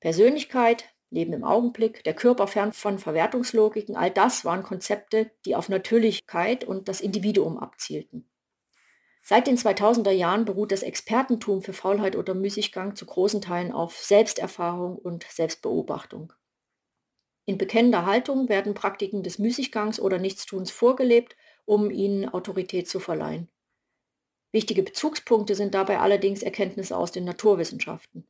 Persönlichkeit, 0.00 0.84
Leben 1.10 1.32
im 1.32 1.44
Augenblick, 1.44 2.02
der 2.04 2.14
Körper 2.14 2.46
fern 2.46 2.72
von 2.72 2.98
Verwertungslogiken, 2.98 3.96
all 3.96 4.10
das 4.10 4.44
waren 4.44 4.62
Konzepte, 4.62 5.30
die 5.44 5.54
auf 5.54 5.68
Natürlichkeit 5.68 6.64
und 6.64 6.88
das 6.88 7.00
Individuum 7.00 7.58
abzielten. 7.58 8.28
Seit 9.24 9.46
den 9.46 9.56
2000er 9.56 10.10
Jahren 10.10 10.44
beruht 10.44 10.72
das 10.72 10.82
Expertentum 10.82 11.62
für 11.62 11.72
Faulheit 11.72 12.16
oder 12.16 12.34
Müßiggang 12.34 12.96
zu 12.96 13.06
großen 13.06 13.40
Teilen 13.40 13.70
auf 13.70 13.96
Selbsterfahrung 13.96 14.96
und 14.96 15.24
Selbstbeobachtung. 15.30 16.32
In 17.44 17.56
bekennender 17.56 18.04
Haltung 18.04 18.48
werden 18.48 18.74
Praktiken 18.74 19.22
des 19.22 19.38
Müßiggangs 19.38 20.00
oder 20.00 20.18
Nichtstuns 20.18 20.72
vorgelebt, 20.72 21.36
um 21.64 21.90
ihnen 21.90 22.28
Autorität 22.28 22.88
zu 22.88 22.98
verleihen. 22.98 23.48
Wichtige 24.50 24.82
Bezugspunkte 24.82 25.54
sind 25.54 25.74
dabei 25.74 25.98
allerdings 25.98 26.42
Erkenntnisse 26.42 26.96
aus 26.96 27.12
den 27.12 27.24
Naturwissenschaften. 27.24 28.26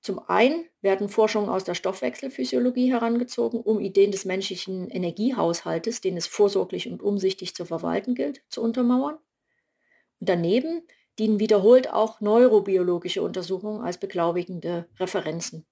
Zum 0.00 0.20
einen 0.28 0.64
werden 0.80 1.08
Forschungen 1.08 1.48
aus 1.48 1.64
der 1.64 1.74
Stoffwechselphysiologie 1.74 2.92
herangezogen, 2.92 3.60
um 3.60 3.80
Ideen 3.80 4.12
des 4.12 4.24
menschlichen 4.24 4.90
Energiehaushaltes, 4.90 6.00
den 6.00 6.16
es 6.16 6.26
vorsorglich 6.26 6.88
und 6.88 7.02
umsichtig 7.02 7.54
zu 7.54 7.64
verwalten 7.64 8.14
gilt, 8.14 8.42
zu 8.48 8.62
untermauern. 8.62 9.18
Daneben 10.24 10.82
dienen 11.18 11.38
wiederholt 11.40 11.92
auch 11.92 12.20
neurobiologische 12.20 13.22
Untersuchungen 13.22 13.82
als 13.82 13.98
beglaubigende 13.98 14.88
Referenzen. 14.98 15.66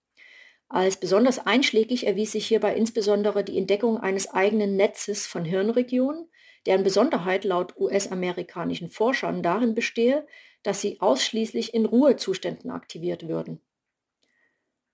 Als 0.68 0.96
besonders 0.96 1.46
einschlägig 1.46 2.06
erwies 2.06 2.32
sich 2.32 2.46
hierbei 2.46 2.74
insbesondere 2.74 3.44
die 3.44 3.58
Entdeckung 3.58 3.98
eines 3.98 4.30
eigenen 4.30 4.76
Netzes 4.76 5.26
von 5.26 5.44
Hirnregionen, 5.44 6.30
deren 6.66 6.82
Besonderheit 6.82 7.44
laut 7.44 7.76
US-amerikanischen 7.76 8.88
Forschern 8.88 9.42
darin 9.42 9.74
bestehe, 9.74 10.26
dass 10.62 10.80
sie 10.80 11.00
ausschließlich 11.00 11.74
in 11.74 11.84
Ruhezuständen 11.86 12.70
aktiviert 12.70 13.28
würden. 13.28 13.60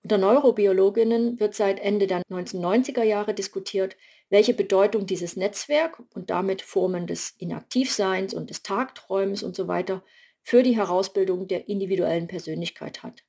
Unter 0.03 0.17
Neurobiologinnen 0.17 1.39
wird 1.39 1.55
seit 1.55 1.79
Ende 1.79 2.07
der 2.07 2.23
1990er 2.23 3.03
Jahre 3.03 3.33
diskutiert, 3.33 3.95
welche 4.29 4.53
Bedeutung 4.53 5.05
dieses 5.05 5.35
Netzwerk 5.35 6.01
und 6.13 6.29
damit 6.29 6.61
Formen 6.61 7.07
des 7.07 7.35
Inaktivseins 7.37 8.33
und 8.33 8.49
des 8.49 8.63
Tagträumens 8.63 9.43
und 9.43 9.55
so 9.55 9.67
weiter 9.67 10.03
für 10.41 10.63
die 10.63 10.75
Herausbildung 10.75 11.47
der 11.47 11.67
individuellen 11.67 12.27
Persönlichkeit 12.27 13.03
hat. 13.03 13.23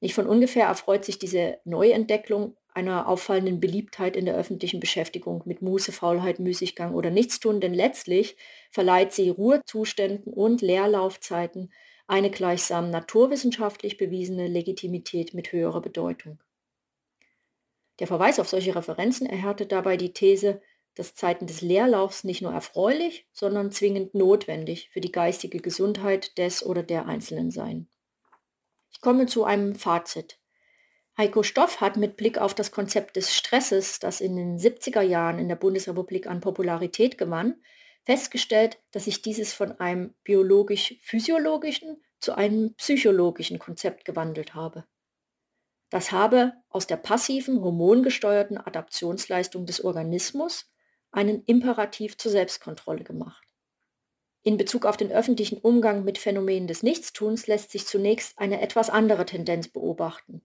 Nicht 0.00 0.14
von 0.14 0.26
ungefähr 0.26 0.66
erfreut 0.66 1.04
sich 1.04 1.18
diese 1.18 1.58
Neuentdeckung 1.64 2.56
einer 2.74 3.08
auffallenden 3.08 3.60
Beliebtheit 3.60 4.16
in 4.16 4.26
der 4.26 4.36
öffentlichen 4.36 4.80
Beschäftigung 4.80 5.42
mit 5.46 5.62
Muße, 5.62 5.92
Faulheit, 5.92 6.40
Müßiggang 6.40 6.92
oder 6.94 7.10
Nichtstun, 7.10 7.60
denn 7.60 7.72
letztlich 7.72 8.36
verleiht 8.70 9.12
sie 9.12 9.30
Ruhezuständen 9.30 10.32
und 10.32 10.60
Leerlaufzeiten 10.60 11.72
eine 12.06 12.30
gleichsam 12.30 12.90
naturwissenschaftlich 12.90 13.96
bewiesene 13.96 14.48
Legitimität 14.48 15.32
mit 15.32 15.52
höherer 15.52 15.80
Bedeutung. 15.80 16.43
Der 18.00 18.06
Verweis 18.06 18.40
auf 18.40 18.48
solche 18.48 18.74
Referenzen 18.74 19.26
erhärtet 19.26 19.72
dabei 19.72 19.96
die 19.96 20.12
These, 20.12 20.60
dass 20.94 21.14
Zeiten 21.14 21.46
des 21.46 21.60
Leerlaufs 21.60 22.24
nicht 22.24 22.42
nur 22.42 22.52
erfreulich, 22.52 23.26
sondern 23.32 23.72
zwingend 23.72 24.14
notwendig 24.14 24.90
für 24.92 25.00
die 25.00 25.12
geistige 25.12 25.58
Gesundheit 25.58 26.38
des 26.38 26.64
oder 26.64 26.82
der 26.82 27.06
Einzelnen 27.06 27.50
seien. 27.50 27.88
Ich 28.92 29.00
komme 29.00 29.26
zu 29.26 29.44
einem 29.44 29.74
Fazit. 29.74 30.38
Heiko 31.16 31.42
Stoff 31.42 31.80
hat 31.80 31.96
mit 31.96 32.16
Blick 32.16 32.38
auf 32.38 32.54
das 32.54 32.72
Konzept 32.72 33.16
des 33.16 33.34
Stresses, 33.34 34.00
das 34.00 34.20
in 34.20 34.36
den 34.36 34.58
70er 34.58 35.02
Jahren 35.02 35.38
in 35.38 35.48
der 35.48 35.56
Bundesrepublik 35.56 36.26
an 36.26 36.40
Popularität 36.40 37.18
gewann, 37.18 37.56
festgestellt, 38.04 38.78
dass 38.90 39.04
sich 39.04 39.22
dieses 39.22 39.52
von 39.52 39.72
einem 39.80 40.14
biologisch-physiologischen 40.24 42.02
zu 42.18 42.34
einem 42.34 42.74
psychologischen 42.74 43.58
Konzept 43.58 44.04
gewandelt 44.04 44.54
habe. 44.54 44.84
Das 45.94 46.10
habe 46.10 46.54
aus 46.70 46.88
der 46.88 46.96
passiven, 46.96 47.62
hormongesteuerten 47.62 48.58
Adaptionsleistung 48.58 49.64
des 49.64 49.84
Organismus 49.84 50.68
einen 51.12 51.44
Imperativ 51.44 52.18
zur 52.18 52.32
Selbstkontrolle 52.32 53.04
gemacht. 53.04 53.46
In 54.42 54.56
Bezug 54.56 54.86
auf 54.86 54.96
den 54.96 55.12
öffentlichen 55.12 55.56
Umgang 55.56 56.02
mit 56.02 56.18
Phänomenen 56.18 56.66
des 56.66 56.82
Nichtstuns 56.82 57.46
lässt 57.46 57.70
sich 57.70 57.86
zunächst 57.86 58.40
eine 58.40 58.60
etwas 58.60 58.90
andere 58.90 59.24
Tendenz 59.24 59.68
beobachten. 59.68 60.42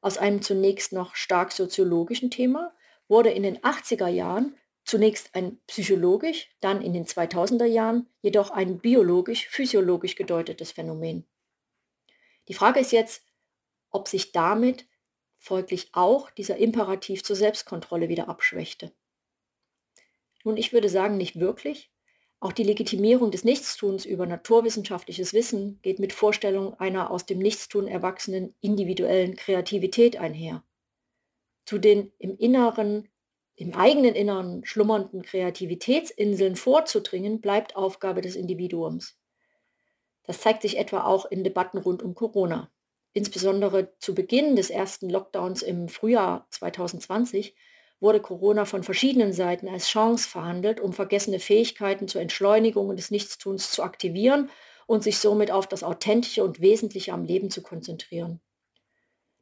Aus 0.00 0.16
einem 0.16 0.42
zunächst 0.42 0.92
noch 0.92 1.16
stark 1.16 1.50
soziologischen 1.50 2.30
Thema 2.30 2.72
wurde 3.08 3.30
in 3.30 3.42
den 3.42 3.58
80er 3.58 4.06
Jahren 4.06 4.54
zunächst 4.84 5.34
ein 5.34 5.58
psychologisch, 5.66 6.54
dann 6.60 6.82
in 6.82 6.92
den 6.92 7.06
2000er 7.06 7.64
Jahren 7.64 8.06
jedoch 8.20 8.52
ein 8.52 8.78
biologisch-physiologisch 8.78 10.14
gedeutetes 10.14 10.70
Phänomen. 10.70 11.26
Die 12.46 12.54
Frage 12.54 12.78
ist 12.78 12.92
jetzt, 12.92 13.24
ob 13.92 14.08
sich 14.08 14.32
damit 14.32 14.86
folglich 15.38 15.90
auch 15.92 16.30
dieser 16.30 16.56
Imperativ 16.56 17.22
zur 17.24 17.36
Selbstkontrolle 17.36 18.08
wieder 18.08 18.28
abschwächte. 18.28 18.92
Nun, 20.44 20.56
ich 20.56 20.72
würde 20.72 20.88
sagen, 20.88 21.16
nicht 21.16 21.38
wirklich. 21.38 21.90
Auch 22.40 22.52
die 22.52 22.64
Legitimierung 22.64 23.30
des 23.30 23.44
Nichtstuns 23.44 24.04
über 24.04 24.26
naturwissenschaftliches 24.26 25.32
Wissen 25.32 25.78
geht 25.82 26.00
mit 26.00 26.12
Vorstellung 26.12 26.74
einer 26.80 27.12
aus 27.12 27.24
dem 27.24 27.38
Nichtstun 27.38 27.86
erwachsenen 27.86 28.54
individuellen 28.60 29.36
Kreativität 29.36 30.16
einher. 30.16 30.64
Zu 31.64 31.78
den 31.78 32.12
im 32.18 32.36
Inneren, 32.36 33.08
im 33.54 33.74
eigenen 33.74 34.16
Inneren 34.16 34.64
schlummernden 34.64 35.22
Kreativitätsinseln 35.22 36.56
vorzudringen, 36.56 37.40
bleibt 37.40 37.76
Aufgabe 37.76 38.22
des 38.22 38.34
Individuums. 38.34 39.16
Das 40.24 40.40
zeigt 40.40 40.62
sich 40.62 40.78
etwa 40.78 41.04
auch 41.04 41.26
in 41.26 41.44
Debatten 41.44 41.78
rund 41.78 42.02
um 42.02 42.16
Corona. 42.16 42.72
Insbesondere 43.14 43.92
zu 43.98 44.14
Beginn 44.14 44.56
des 44.56 44.70
ersten 44.70 45.10
Lockdowns 45.10 45.62
im 45.62 45.88
Frühjahr 45.88 46.46
2020 46.50 47.54
wurde 48.00 48.20
Corona 48.20 48.64
von 48.64 48.82
verschiedenen 48.82 49.32
Seiten 49.32 49.68
als 49.68 49.88
Chance 49.88 50.28
verhandelt, 50.28 50.80
um 50.80 50.92
vergessene 50.92 51.38
Fähigkeiten 51.38 52.08
zur 52.08 52.22
Entschleunigung 52.22 52.94
des 52.96 53.10
Nichtstuns 53.10 53.70
zu 53.70 53.82
aktivieren 53.82 54.50
und 54.86 55.04
sich 55.04 55.18
somit 55.18 55.50
auf 55.50 55.66
das 55.66 55.84
Authentische 55.84 56.42
und 56.42 56.60
Wesentliche 56.60 57.12
am 57.12 57.24
Leben 57.24 57.50
zu 57.50 57.62
konzentrieren. 57.62 58.40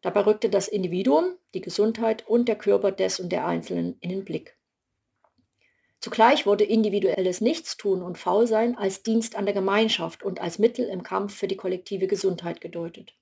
Dabei 0.02 0.22
rückte 0.22 0.50
das 0.50 0.66
Individuum, 0.66 1.36
die 1.54 1.60
Gesundheit 1.60 2.26
und 2.26 2.48
der 2.48 2.56
Körper 2.56 2.90
des 2.90 3.20
und 3.20 3.30
der 3.30 3.46
Einzelnen 3.46 3.96
in 4.00 4.10
den 4.10 4.24
Blick. 4.24 4.56
Zugleich 6.00 6.44
wurde 6.44 6.64
individuelles 6.64 7.40
Nichtstun 7.40 8.02
und 8.02 8.18
Faulsein 8.18 8.76
als 8.76 9.02
Dienst 9.02 9.36
an 9.36 9.44
der 9.44 9.54
Gemeinschaft 9.54 10.22
und 10.22 10.40
als 10.40 10.58
Mittel 10.58 10.88
im 10.88 11.02
Kampf 11.02 11.36
für 11.36 11.46
die 11.46 11.56
kollektive 11.56 12.06
Gesundheit 12.06 12.60
gedeutet 12.60 13.14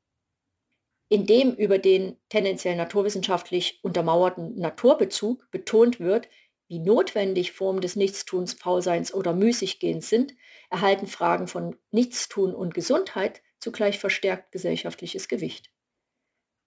in 1.09 1.27
dem 1.27 1.55
über 1.55 1.79
den 1.79 2.17
tendenziell 2.29 2.77
naturwissenschaftlich 2.77 3.81
untermauerten 3.83 4.57
Naturbezug 4.57 5.51
betont 5.51 6.01
wird, 6.01 6.29
wie 6.69 6.81
notwendig 6.81 7.53
Formen 7.53 7.81
des 7.81 7.97
Nichtstuns, 7.97 8.53
Faulseins 8.53 9.15
oder 9.15 9.33
Müßiggehens 9.33 10.09
sind, 10.09 10.35
erhalten 10.71 11.07
Fragen 11.07 11.49
von 11.49 11.77
Nichtstun 11.91 12.55
und 12.55 12.75
Gesundheit 12.75 13.43
zugleich 13.59 13.99
verstärkt 13.99 14.53
gesellschaftliches 14.53 15.29
Gewicht. 15.29 15.71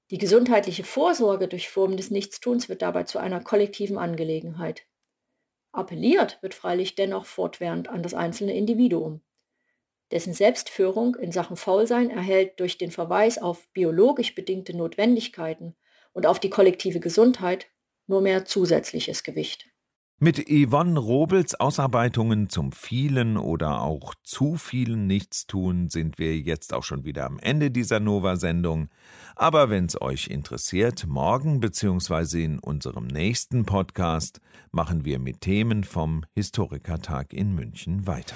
Die 0.09 0.17
gesundheitliche 0.17 0.83
Vorsorge 0.83 1.47
durch 1.47 1.69
Formen 1.69 1.97
des 1.97 2.09
Nichtstuns 2.09 2.67
wird 2.67 2.81
dabei 2.81 3.03
zu 3.03 3.19
einer 3.19 3.41
kollektiven 3.41 3.97
Angelegenheit. 3.97 4.87
Appelliert 5.71 6.39
wird 6.41 6.53
freilich 6.53 6.95
dennoch 6.95 7.25
fortwährend 7.25 7.87
an 7.87 8.03
das 8.03 8.13
einzelne 8.13 8.55
Individuum 8.55 9.21
dessen 10.11 10.33
Selbstführung 10.33 11.15
in 11.15 11.31
Sachen 11.31 11.55
Faulsein 11.55 12.09
erhält 12.09 12.59
durch 12.59 12.77
den 12.77 12.91
Verweis 12.91 13.37
auf 13.37 13.67
biologisch 13.73 14.35
bedingte 14.35 14.75
Notwendigkeiten 14.75 15.75
und 16.13 16.25
auf 16.25 16.39
die 16.39 16.49
kollektive 16.49 16.99
Gesundheit 16.99 17.67
nur 18.07 18.21
mehr 18.21 18.45
zusätzliches 18.45 19.23
Gewicht. 19.23 19.71
Mit 20.23 20.37
Yvonne 20.47 20.99
Robels 20.99 21.59
Ausarbeitungen 21.59 22.47
zum 22.47 22.71
vielen 22.73 23.37
oder 23.37 23.81
auch 23.81 24.13
zu 24.21 24.55
vielen 24.55 25.07
Nichtstun 25.07 25.89
sind 25.89 26.19
wir 26.19 26.37
jetzt 26.37 26.75
auch 26.75 26.83
schon 26.83 27.05
wieder 27.05 27.25
am 27.25 27.39
Ende 27.39 27.71
dieser 27.71 27.99
Nova-Sendung. 27.99 28.89
Aber 29.35 29.71
wenn 29.71 29.87
es 29.87 29.99
euch 29.99 30.27
interessiert, 30.27 31.07
morgen 31.07 31.59
bzw. 31.59 32.43
in 32.43 32.59
unserem 32.59 33.07
nächsten 33.07 33.65
Podcast 33.65 34.41
machen 34.71 35.05
wir 35.05 35.17
mit 35.17 35.41
Themen 35.41 35.83
vom 35.83 36.23
Historikertag 36.35 37.33
in 37.33 37.55
München 37.55 38.05
weiter. 38.05 38.35